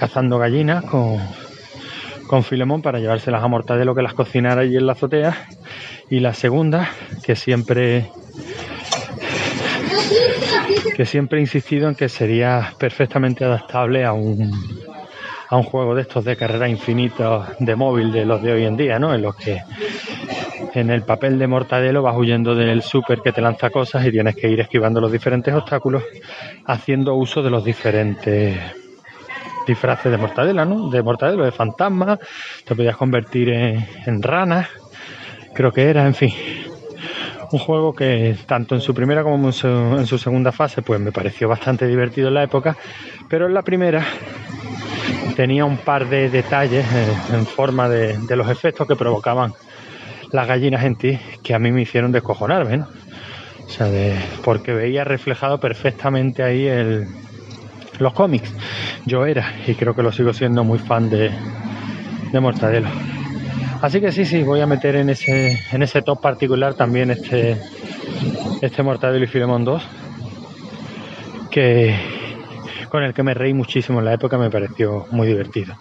cazando 0.00 0.38
gallinas 0.38 0.82
con, 0.86 1.18
con 2.26 2.42
Filemón 2.42 2.80
para 2.80 2.98
llevárselas 2.98 3.44
a 3.44 3.48
Mortadelo 3.48 3.94
que 3.94 4.00
las 4.00 4.14
cocinara 4.14 4.62
allí 4.62 4.78
en 4.78 4.86
la 4.86 4.92
azotea. 4.92 5.36
Y 6.08 6.20
la 6.20 6.32
segunda, 6.32 6.90
que 7.22 7.36
siempre 7.36 8.08
que 10.96 11.04
siempre 11.04 11.38
he 11.38 11.42
insistido 11.42 11.86
en 11.88 11.94
que 11.94 12.08
sería 12.08 12.72
perfectamente 12.78 13.44
adaptable 13.44 14.04
a 14.04 14.14
un, 14.14 14.50
a 15.48 15.56
un 15.56 15.62
juego 15.64 15.94
de 15.94 16.02
estos 16.02 16.24
de 16.24 16.36
carrera 16.36 16.66
infinita 16.66 17.54
de 17.58 17.76
móvil 17.76 18.10
de 18.10 18.24
los 18.24 18.42
de 18.42 18.52
hoy 18.52 18.64
en 18.64 18.76
día, 18.78 18.98
¿no? 18.98 19.14
En 19.14 19.20
los 19.20 19.36
que 19.36 19.62
en 20.74 20.90
el 20.90 21.02
papel 21.02 21.38
de 21.38 21.46
Mortadelo 21.46 22.02
vas 22.02 22.16
huyendo 22.16 22.54
del 22.54 22.82
súper 22.82 23.20
que 23.20 23.32
te 23.32 23.42
lanza 23.42 23.68
cosas 23.68 24.06
y 24.06 24.10
tienes 24.10 24.34
que 24.34 24.48
ir 24.48 24.60
esquivando 24.60 25.00
los 25.00 25.12
diferentes 25.12 25.54
obstáculos 25.54 26.02
haciendo 26.64 27.14
uso 27.14 27.42
de 27.42 27.50
los 27.50 27.64
diferentes 27.64 28.79
disfraces 29.66 30.10
de 30.10 30.18
Mortadelo, 30.18 30.64
¿no? 30.64 30.90
De 30.90 31.02
Mortadelo, 31.02 31.44
de 31.44 31.52
fantasma, 31.52 32.18
te 32.64 32.74
podías 32.74 32.96
convertir 32.96 33.50
en, 33.50 33.86
en 34.06 34.22
rana, 34.22 34.68
creo 35.54 35.72
que 35.72 35.88
era, 35.88 36.06
en 36.06 36.14
fin. 36.14 36.32
Un 37.52 37.58
juego 37.58 37.94
que 37.94 38.36
tanto 38.46 38.74
en 38.74 38.80
su 38.80 38.94
primera 38.94 39.22
como 39.22 39.48
en 39.48 39.52
su, 39.52 39.66
en 39.66 40.06
su 40.06 40.18
segunda 40.18 40.52
fase 40.52 40.82
pues 40.82 41.00
me 41.00 41.10
pareció 41.10 41.48
bastante 41.48 41.86
divertido 41.86 42.28
en 42.28 42.34
la 42.34 42.44
época, 42.44 42.76
pero 43.28 43.46
en 43.46 43.54
la 43.54 43.62
primera 43.62 44.04
tenía 45.34 45.64
un 45.64 45.78
par 45.78 46.08
de 46.08 46.30
detalles 46.30 46.86
eh, 46.92 47.12
en 47.32 47.46
forma 47.46 47.88
de, 47.88 48.18
de 48.18 48.36
los 48.36 48.48
efectos 48.48 48.86
que 48.86 48.94
provocaban 48.94 49.52
las 50.32 50.46
gallinas 50.46 50.84
en 50.84 50.96
ti 50.96 51.18
que 51.42 51.54
a 51.54 51.58
mí 51.58 51.72
me 51.72 51.82
hicieron 51.82 52.12
descojonarme, 52.12 52.78
¿no? 52.78 52.88
O 53.66 53.68
sea, 53.68 53.86
de, 53.86 54.16
porque 54.44 54.72
veía 54.72 55.04
reflejado 55.04 55.58
perfectamente 55.58 56.42
ahí 56.42 56.66
el, 56.66 57.06
los 58.00 58.12
cómics. 58.12 58.52
Yo 59.06 59.26
era, 59.26 59.54
y 59.66 59.74
creo 59.74 59.94
que 59.94 60.02
lo 60.02 60.12
sigo 60.12 60.32
siendo, 60.32 60.64
muy 60.64 60.78
fan 60.78 61.08
de, 61.08 61.30
de 62.32 62.40
Mortadelo. 62.40 62.88
Así 63.82 64.00
que 64.00 64.12
sí, 64.12 64.24
sí, 64.24 64.42
voy 64.42 64.60
a 64.60 64.66
meter 64.66 64.96
en 64.96 65.10
ese, 65.10 65.58
en 65.72 65.82
ese 65.82 66.02
top 66.02 66.20
particular 66.20 66.74
también 66.74 67.10
este, 67.10 67.56
este 68.60 68.82
Mortadelo 68.82 69.24
y 69.24 69.28
Filemón 69.28 69.64
2, 69.64 69.82
que 71.50 71.94
con 72.90 73.02
el 73.04 73.14
que 73.14 73.22
me 73.22 73.34
reí 73.34 73.54
muchísimo 73.54 74.00
en 74.00 74.04
la 74.04 74.14
época, 74.14 74.36
me 74.36 74.50
pareció 74.50 75.06
muy 75.12 75.26
divertido. 75.26 75.76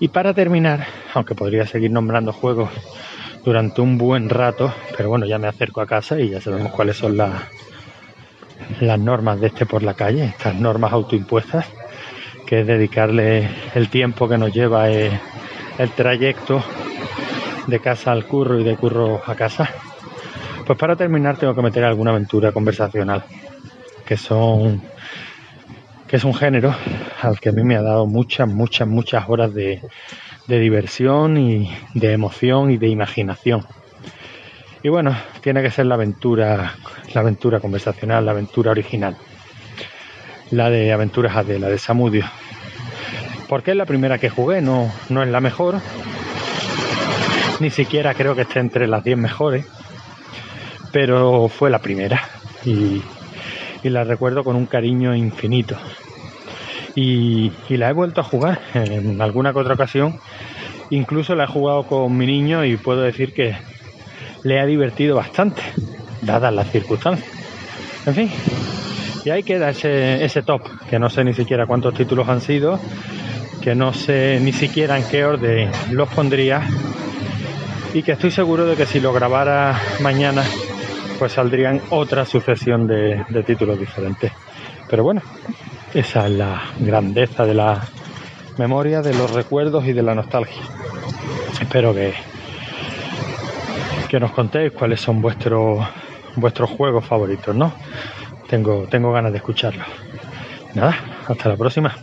Y 0.00 0.08
para 0.08 0.34
terminar, 0.34 0.86
aunque 1.12 1.34
podría 1.34 1.66
seguir 1.66 1.90
nombrando 1.90 2.32
juegos 2.32 2.70
durante 3.44 3.80
un 3.80 3.98
buen 3.98 4.28
rato, 4.28 4.72
pero 4.96 5.10
bueno, 5.10 5.26
ya 5.26 5.38
me 5.38 5.46
acerco 5.46 5.80
a 5.82 5.86
casa 5.86 6.18
y 6.18 6.30
ya 6.30 6.40
sabemos 6.40 6.72
cuáles 6.72 6.96
son 6.96 7.16
las, 7.16 7.30
las 8.80 8.98
normas 8.98 9.40
de 9.40 9.48
este 9.48 9.66
por 9.66 9.82
la 9.82 9.94
calle, 9.94 10.24
estas 10.24 10.54
normas 10.54 10.92
autoimpuestas, 10.92 11.66
que 12.46 12.60
es 12.60 12.66
dedicarle 12.66 13.48
el 13.74 13.88
tiempo 13.88 14.28
que 14.28 14.38
nos 14.38 14.52
lleva 14.52 14.88
el, 14.90 15.12
el 15.78 15.90
trayecto 15.90 16.62
de 17.66 17.80
casa 17.80 18.12
al 18.12 18.26
curro 18.26 18.60
y 18.60 18.64
de 18.64 18.76
curro 18.76 19.22
a 19.24 19.34
casa. 19.34 19.68
Pues 20.66 20.78
para 20.78 20.96
terminar 20.96 21.36
tengo 21.36 21.54
que 21.54 21.62
meter 21.62 21.84
alguna 21.84 22.10
aventura 22.10 22.52
conversacional, 22.52 23.24
que 24.04 24.16
son 24.16 24.82
que 26.06 26.16
es 26.16 26.24
un 26.24 26.34
género 26.34 26.74
al 27.22 27.40
que 27.40 27.48
a 27.48 27.52
mí 27.52 27.64
me 27.64 27.76
ha 27.76 27.82
dado 27.82 28.06
muchas, 28.06 28.46
muchas, 28.46 28.86
muchas 28.86 29.24
horas 29.28 29.52
de, 29.54 29.80
de 30.46 30.58
diversión 30.60 31.36
y 31.38 31.70
de 31.94 32.12
emoción 32.12 32.70
y 32.70 32.76
de 32.76 32.88
imaginación. 32.88 33.66
Y 34.84 34.90
bueno, 34.90 35.16
tiene 35.40 35.62
que 35.62 35.70
ser 35.70 35.86
la 35.86 35.94
aventura, 35.94 36.74
la 37.14 37.20
aventura 37.22 37.58
conversacional, 37.58 38.26
la 38.26 38.32
aventura 38.32 38.70
original. 38.70 39.16
La 40.50 40.68
de 40.68 40.92
Aventuras 40.92 41.34
AD, 41.34 41.56
la 41.56 41.70
de 41.70 41.78
Samudio. 41.78 42.26
Porque 43.48 43.70
es 43.70 43.78
la 43.78 43.86
primera 43.86 44.18
que 44.18 44.28
jugué, 44.28 44.60
no, 44.60 44.92
no 45.08 45.22
es 45.22 45.30
la 45.30 45.40
mejor. 45.40 45.76
Ni 47.60 47.70
siquiera 47.70 48.12
creo 48.12 48.34
que 48.34 48.42
esté 48.42 48.60
entre 48.60 48.86
las 48.86 49.02
10 49.02 49.16
mejores. 49.16 49.64
Pero 50.92 51.48
fue 51.48 51.70
la 51.70 51.78
primera. 51.78 52.20
Y, 52.66 53.02
la 53.84 54.04
recuerdo 54.04 54.44
con 54.44 54.54
un 54.54 54.66
cariño 54.66 55.14
infinito. 55.14 55.78
Y, 56.94 57.52
y, 57.70 57.78
la 57.78 57.88
he 57.88 57.94
vuelto 57.94 58.20
a 58.20 58.24
jugar 58.24 58.60
en 58.74 59.22
alguna 59.22 59.54
que 59.54 59.60
otra 59.60 59.72
ocasión. 59.72 60.20
Incluso 60.90 61.34
la 61.34 61.44
he 61.44 61.46
jugado 61.46 61.84
con 61.84 62.14
mi 62.14 62.26
niño 62.26 62.66
y 62.66 62.76
puedo 62.76 63.00
decir 63.00 63.32
que 63.32 63.56
le 64.44 64.60
ha 64.60 64.66
divertido 64.66 65.16
bastante, 65.16 65.62
dadas 66.22 66.54
las 66.54 66.70
circunstancias. 66.70 67.28
En 68.06 68.14
fin, 68.14 68.30
y 69.24 69.30
ahí 69.30 69.42
queda 69.42 69.70
ese, 69.70 70.24
ese 70.24 70.42
top, 70.42 70.62
que 70.88 70.98
no 70.98 71.10
sé 71.10 71.24
ni 71.24 71.32
siquiera 71.32 71.66
cuántos 71.66 71.94
títulos 71.94 72.28
han 72.28 72.40
sido, 72.40 72.78
que 73.62 73.74
no 73.74 73.92
sé 73.92 74.38
ni 74.40 74.52
siquiera 74.52 74.98
en 74.98 75.04
qué 75.04 75.24
orden 75.24 75.70
los 75.90 76.08
pondría 76.10 76.62
y 77.94 78.02
que 78.02 78.12
estoy 78.12 78.30
seguro 78.30 78.66
de 78.66 78.76
que 78.76 78.86
si 78.86 79.00
lo 79.00 79.12
grabara 79.12 79.80
mañana 80.00 80.44
pues 81.18 81.32
saldrían 81.32 81.80
otra 81.90 82.26
sucesión 82.26 82.86
de, 82.86 83.24
de 83.28 83.42
títulos 83.42 83.78
diferentes. 83.78 84.32
Pero 84.88 85.02
bueno, 85.04 85.22
esa 85.94 86.26
es 86.26 86.32
la 86.32 86.62
grandeza 86.80 87.46
de 87.46 87.54
la 87.54 87.80
memoria, 88.58 89.00
de 89.00 89.14
los 89.14 89.30
recuerdos 89.30 89.86
y 89.86 89.92
de 89.92 90.02
la 90.02 90.14
nostalgia. 90.14 90.62
Espero 91.60 91.94
que, 91.94 92.12
que 94.14 94.20
nos 94.20 94.30
contéis 94.30 94.70
cuáles 94.70 95.00
son 95.00 95.20
vuestros 95.20 95.84
vuestros 96.36 96.70
juegos 96.70 97.04
favoritos, 97.04 97.52
¿no? 97.52 97.72
Tengo, 98.48 98.86
tengo 98.86 99.12
ganas 99.12 99.32
de 99.32 99.38
escucharlos. 99.38 99.88
Nada, 100.72 100.94
hasta 101.26 101.48
la 101.48 101.56
próxima. 101.56 101.96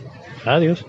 Adiós. 0.44 0.84